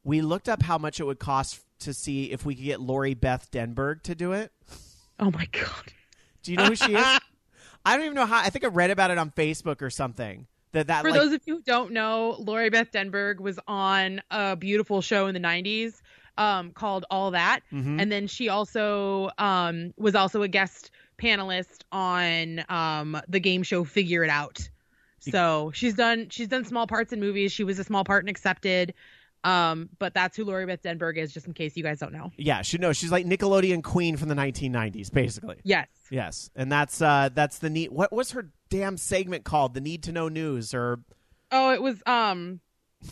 We 0.05 0.21
looked 0.21 0.49
up 0.49 0.63
how 0.63 0.79
much 0.79 1.01
it 1.01 1.05
would 1.05 1.19
cost 1.19 1.65
to 1.81 1.93
see 1.93 2.31
if 2.31 2.45
we 2.47 2.55
could 2.55 2.65
get 2.65 2.81
Lori 2.81 3.15
Beth 3.15 3.51
Denberg 3.51 4.03
to 4.03 4.15
do 4.15 4.31
it. 4.33 4.53
Oh 5.19 5.33
my 5.33 5.47
god. 5.47 5.93
Do 6.45 6.53
you 6.53 6.59
know 6.59 6.67
who 6.67 6.77
she 6.77 6.95
is? 6.95 7.05
I 7.85 7.97
don't 7.97 8.05
even 8.05 8.15
know 8.15 8.27
how. 8.27 8.39
I 8.39 8.51
think 8.51 8.65
I 8.65 8.69
read 8.69 8.93
about 8.93 9.11
it 9.11 9.19
on 9.19 9.33
Facebook 9.33 9.83
or 9.83 9.91
something. 9.91 10.47
That 10.73 10.87
that 10.87 11.03
For 11.03 11.11
like, 11.11 11.21
those 11.21 11.33
of 11.33 11.43
you 11.47 11.57
who 11.57 11.63
don't 11.63 11.93
know, 11.93 12.37
Lori 12.39 12.71
Beth 12.71 12.91
Denberg 12.93 13.41
was 13.41 13.59
on 13.69 14.23
a 14.31 14.57
beautiful 14.57 15.01
show 15.03 15.27
in 15.27 15.35
the 15.35 15.41
90s 15.41 16.01
um, 16.39 16.73
called 16.73 17.05
All 17.11 17.31
That. 17.33 17.61
Mhm. 17.73 18.01
And 18.01 18.11
then 18.11 18.27
she 18.27 18.49
also 18.49 19.31
um, 19.39 19.93
was 19.97 20.15
also 20.15 20.43
a 20.43 20.49
guest 20.49 20.91
panelist 21.19 21.83
on 21.93 22.65
um, 22.69 23.21
the 23.29 23.41
game 23.41 23.63
show 23.63 23.85
Figure 23.85 24.25
It 24.25 24.31
Out. 24.31 24.69
So 25.21 25.71
she's 25.73 25.95
done 25.95 26.31
she's 26.31 26.49
done 26.49 26.65
small 26.65 26.89
parts 26.89 27.13
in 27.13 27.21
movies. 27.21 27.53
She 27.53 27.63
was 27.63 27.79
a 27.79 27.85
small 27.85 28.03
part 28.03 28.25
in 28.25 28.29
Accepted. 28.29 28.95
Um, 29.45 29.89
but 29.99 30.15
that's 30.15 30.37
who 30.37 30.45
Lori 30.45 30.67
Beth 30.67 30.83
Denberg 30.83 31.17
is, 31.17 31.33
just 31.33 31.47
in 31.47 31.53
case 31.53 31.77
you 31.77 31.83
guys 31.83 31.99
don't 31.99 32.13
know. 32.13 32.31
Yeah, 32.37 32.63
she 32.63 32.79
no, 32.79 32.93
she's 32.93 33.11
like 33.11 33.27
Nickelodeon 33.27 33.83
queen 33.83 34.17
from 34.17 34.29
the 34.29 34.35
1990s, 34.37 35.13
basically. 35.13 35.57
Yes. 35.65 35.89
Yes, 36.11 36.51
and 36.55 36.71
that's 36.71 37.03
uh 37.03 37.31
that's 37.35 37.59
the 37.59 37.71
neat. 37.71 37.93
What 37.93 38.13
was 38.13 38.33
her 38.33 38.51
damn 38.71 38.97
segment 38.97 39.45
called? 39.45 39.75
The 39.75 39.81
Need 39.81 40.05
to 40.05 40.13
Know 40.13 40.29
News, 40.29 40.75
or 40.75 41.01
Oh, 41.51 41.73
it 41.73 41.83
was 41.83 42.03
um 42.07 42.61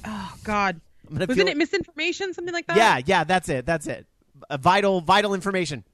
oh 0.05 0.35
god. 0.45 0.81
Wasn't 1.11 1.33
feel 1.33 1.49
it 1.49 1.57
misinformation, 1.57 2.33
something 2.33 2.55
like 2.55 2.69
that? 2.69 2.77
Yeah, 2.77 3.01
yeah, 3.05 3.25
that's 3.25 3.49
it. 3.49 3.67
That's 3.67 3.89
it. 3.89 4.07
Uh, 4.49 4.57
vital, 4.57 5.01
vital 5.01 5.35
information. 5.35 5.85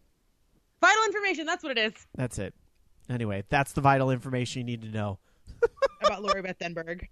Vital 0.82 1.04
information. 1.06 1.46
That's 1.46 1.64
what 1.64 1.76
it 1.76 1.80
is 1.80 2.06
That's 2.14 2.38
it. 2.38 2.54
Anyway, 3.08 3.44
that's 3.48 3.72
the 3.72 3.80
vital 3.80 4.10
information 4.10 4.60
you 4.60 4.64
need 4.64 4.82
to 4.82 4.88
know. 4.88 5.18
about 6.04 6.22
Lori 6.22 6.42
Beth 6.42 6.58
Denberg. 6.58 7.06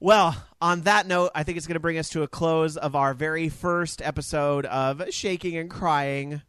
Well, 0.00 0.36
on 0.60 0.82
that 0.82 1.08
note, 1.08 1.32
I 1.34 1.42
think 1.42 1.58
it's 1.58 1.66
going 1.66 1.74
to 1.74 1.80
bring 1.80 1.98
us 1.98 2.10
to 2.10 2.22
a 2.22 2.28
close 2.28 2.76
of 2.76 2.94
our 2.94 3.14
very 3.14 3.48
first 3.48 4.00
episode 4.00 4.64
of 4.66 5.02
Shaking 5.10 5.56
and 5.56 5.68
Crying. 5.68 6.40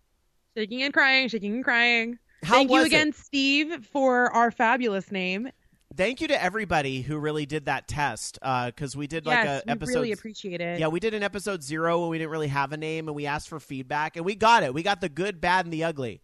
Shaking 0.55 0.83
and 0.83 0.93
crying, 0.93 1.29
shaking 1.29 1.55
and 1.55 1.63
crying. 1.63 2.19
How 2.43 2.55
Thank 2.55 2.69
you 2.69 2.81
it? 2.81 2.85
again, 2.87 3.11
Steve, 3.11 3.87
for 3.91 4.31
our 4.31 4.51
fabulous 4.51 5.11
name. 5.11 5.49
Thank 5.95 6.21
you 6.21 6.27
to 6.27 6.41
everybody 6.41 7.01
who 7.01 7.17
really 7.17 7.47
did 7.47 7.65
that 7.65 7.87
test 7.87 8.37
uh, 8.43 8.67
because 8.67 8.95
we 8.95 9.07
did 9.07 9.25
like 9.25 9.43
yes, 9.43 9.63
a 9.63 9.65
we 9.65 9.71
episode. 9.71 9.95
really 9.95 10.11
appreciate 10.11 10.61
it. 10.61 10.79
yeah, 10.79 10.87
we 10.87 10.99
did 10.99 11.15
an 11.15 11.23
episode 11.23 11.63
zero 11.63 12.01
when 12.01 12.09
we 12.09 12.19
didn't 12.19 12.29
really 12.29 12.47
have 12.49 12.71
a 12.71 12.77
name 12.77 13.07
and 13.07 13.15
we 13.15 13.25
asked 13.25 13.49
for 13.49 13.59
feedback 13.59 14.15
and 14.15 14.23
we 14.25 14.35
got 14.35 14.61
it. 14.61 14.75
We 14.75 14.83
got 14.83 15.01
the 15.01 15.09
good, 15.09 15.41
bad, 15.41 15.65
and 15.65 15.73
the 15.73 15.85
ugly. 15.85 16.21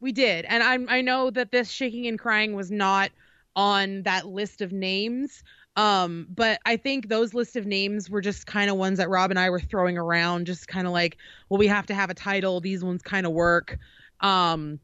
We 0.00 0.12
did, 0.12 0.46
and 0.46 0.62
I'm 0.62 0.88
I 0.88 1.02
know 1.02 1.28
that 1.30 1.52
this 1.52 1.68
shaking 1.68 2.06
and 2.06 2.18
crying 2.18 2.54
was 2.54 2.70
not 2.70 3.10
on 3.54 4.04
that 4.04 4.26
list 4.26 4.62
of 4.62 4.72
names. 4.72 5.42
Um, 5.78 6.26
but 6.28 6.58
I 6.66 6.76
think 6.76 7.08
those 7.08 7.34
list 7.34 7.54
of 7.54 7.64
names 7.64 8.10
were 8.10 8.20
just 8.20 8.48
kind 8.48 8.68
of 8.68 8.76
ones 8.76 8.98
that 8.98 9.08
Rob 9.08 9.30
and 9.30 9.38
I 9.38 9.48
were 9.48 9.60
throwing 9.60 9.96
around, 9.96 10.46
just 10.46 10.66
kind 10.66 10.88
of 10.88 10.92
like, 10.92 11.18
well, 11.48 11.58
we 11.58 11.68
have 11.68 11.86
to 11.86 11.94
have 11.94 12.10
a 12.10 12.14
title. 12.14 12.60
These 12.60 12.82
ones 12.82 13.00
kind 13.00 13.24
of 13.24 13.32
work. 13.32 13.78
Um, 14.20 14.80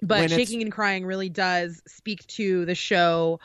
but 0.00 0.20
When 0.20 0.28
shaking 0.30 0.62
and 0.62 0.72
crying 0.72 1.04
really 1.04 1.28
does 1.28 1.82
speak 1.86 2.26
to 2.28 2.64
the 2.64 2.74
show 2.74 3.38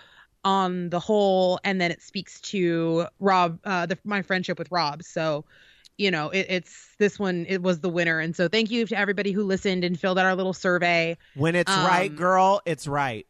on 0.46 0.90
the 0.90 1.02
whole, 1.02 1.60
and 1.66 1.82
then 1.82 1.92
it 1.92 2.02
speaks 2.02 2.40
to 2.40 3.08
Rob, 3.20 3.60
uh, 3.66 3.88
the, 3.88 3.98
my 4.06 4.22
friendship 4.22 4.58
with 4.58 4.72
Rob. 4.72 5.04
So, 5.04 5.44
you 5.98 6.10
know, 6.12 6.30
it, 6.30 6.46
it's 6.48 6.96
this 6.98 7.20
one. 7.20 7.46
It 7.50 7.62
was 7.62 7.82
the 7.82 7.90
winner, 7.90 8.20
and 8.22 8.34
so 8.34 8.48
thank 8.48 8.72
you 8.72 8.86
to 8.86 8.98
everybody 8.98 9.34
who 9.34 9.44
listened 9.44 9.84
and 9.84 10.00
filled 10.00 10.18
out 10.18 10.26
our 10.26 10.36
little 10.36 10.54
survey. 10.54 11.18
When 11.36 11.56
it's 11.56 11.76
right, 11.76 12.10
Um, 12.10 12.16
girl, 12.16 12.62
it's 12.66 12.88
right. 12.88 13.28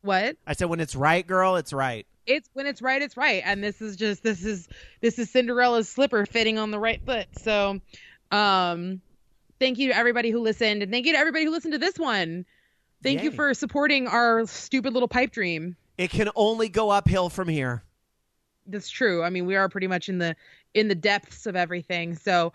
What? 0.00 0.36
I 0.44 0.54
said, 0.54 0.68
when 0.68 0.80
it's 0.80 0.96
right, 0.96 1.24
girl, 1.24 1.54
it's 1.54 1.72
right. 1.72 2.04
It's 2.26 2.48
when 2.52 2.66
it's 2.66 2.80
right, 2.80 3.02
it's 3.02 3.16
right, 3.16 3.42
and 3.44 3.62
this 3.62 3.82
is 3.82 3.96
just 3.96 4.22
this 4.22 4.44
is 4.44 4.68
this 5.00 5.18
is 5.18 5.30
Cinderella's 5.30 5.88
slipper 5.88 6.24
fitting 6.26 6.58
on 6.58 6.70
the 6.70 6.78
right 6.78 7.04
foot. 7.04 7.26
So, 7.38 7.80
um, 8.30 9.00
thank 9.58 9.78
you 9.78 9.88
to 9.88 9.96
everybody 9.96 10.30
who 10.30 10.40
listened, 10.40 10.82
and 10.82 10.92
thank 10.92 11.06
you 11.06 11.12
to 11.12 11.18
everybody 11.18 11.44
who 11.44 11.50
listened 11.50 11.72
to 11.72 11.78
this 11.78 11.98
one. 11.98 12.44
Thank 13.02 13.24
you 13.24 13.32
for 13.32 13.52
supporting 13.54 14.06
our 14.06 14.46
stupid 14.46 14.92
little 14.92 15.08
pipe 15.08 15.32
dream. 15.32 15.76
It 15.98 16.10
can 16.10 16.30
only 16.36 16.68
go 16.68 16.90
uphill 16.90 17.28
from 17.28 17.48
here. 17.48 17.82
That's 18.66 18.88
true. 18.88 19.24
I 19.24 19.30
mean, 19.30 19.46
we 19.46 19.56
are 19.56 19.68
pretty 19.68 19.88
much 19.88 20.08
in 20.08 20.18
the 20.18 20.36
in 20.74 20.88
the 20.88 20.94
depths 20.94 21.46
of 21.46 21.56
everything. 21.56 22.14
So 22.14 22.52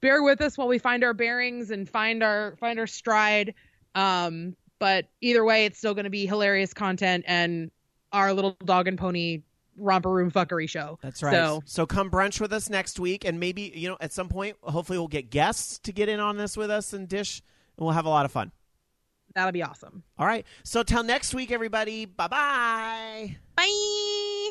bear 0.00 0.22
with 0.22 0.40
us 0.40 0.56
while 0.56 0.68
we 0.68 0.78
find 0.78 1.04
our 1.04 1.14
bearings 1.14 1.70
and 1.70 1.88
find 1.88 2.22
our 2.22 2.56
find 2.56 2.78
our 2.78 2.86
stride. 2.86 3.54
Um, 3.94 4.56
but 4.78 5.06
either 5.20 5.44
way, 5.44 5.66
it's 5.66 5.78
still 5.78 5.94
going 5.94 6.04
to 6.04 6.10
be 6.10 6.26
hilarious 6.26 6.72
content 6.72 7.24
and 7.28 7.70
our 8.12 8.32
little 8.32 8.56
dog 8.64 8.88
and 8.88 8.98
pony 8.98 9.42
romper 9.76 10.10
room 10.10 10.30
fuckery 10.30 10.68
show. 10.68 10.98
That's 11.02 11.22
right. 11.22 11.32
So 11.32 11.62
So 11.64 11.86
come 11.86 12.10
brunch 12.10 12.40
with 12.40 12.52
us 12.52 12.68
next 12.68 12.98
week, 12.98 13.24
and 13.24 13.40
maybe 13.40 13.72
you 13.74 13.88
know 13.88 13.96
at 14.00 14.12
some 14.12 14.28
point, 14.28 14.56
hopefully, 14.62 14.98
we'll 14.98 15.08
get 15.08 15.30
guests 15.30 15.78
to 15.80 15.92
get 15.92 16.08
in 16.08 16.20
on 16.20 16.36
this 16.36 16.56
with 16.56 16.70
us 16.70 16.92
and 16.92 17.08
dish, 17.08 17.42
and 17.76 17.84
we'll 17.84 17.94
have 17.94 18.06
a 18.06 18.10
lot 18.10 18.24
of 18.24 18.32
fun. 18.32 18.52
that'll 19.34 19.52
be 19.52 19.62
awesome. 19.62 20.02
All 20.18 20.26
right. 20.26 20.44
So 20.64 20.82
till 20.82 21.02
next 21.02 21.34
week, 21.34 21.50
everybody. 21.50 22.04
Bye 22.04 22.28
bye. 22.28 23.36
Bye. 23.56 24.50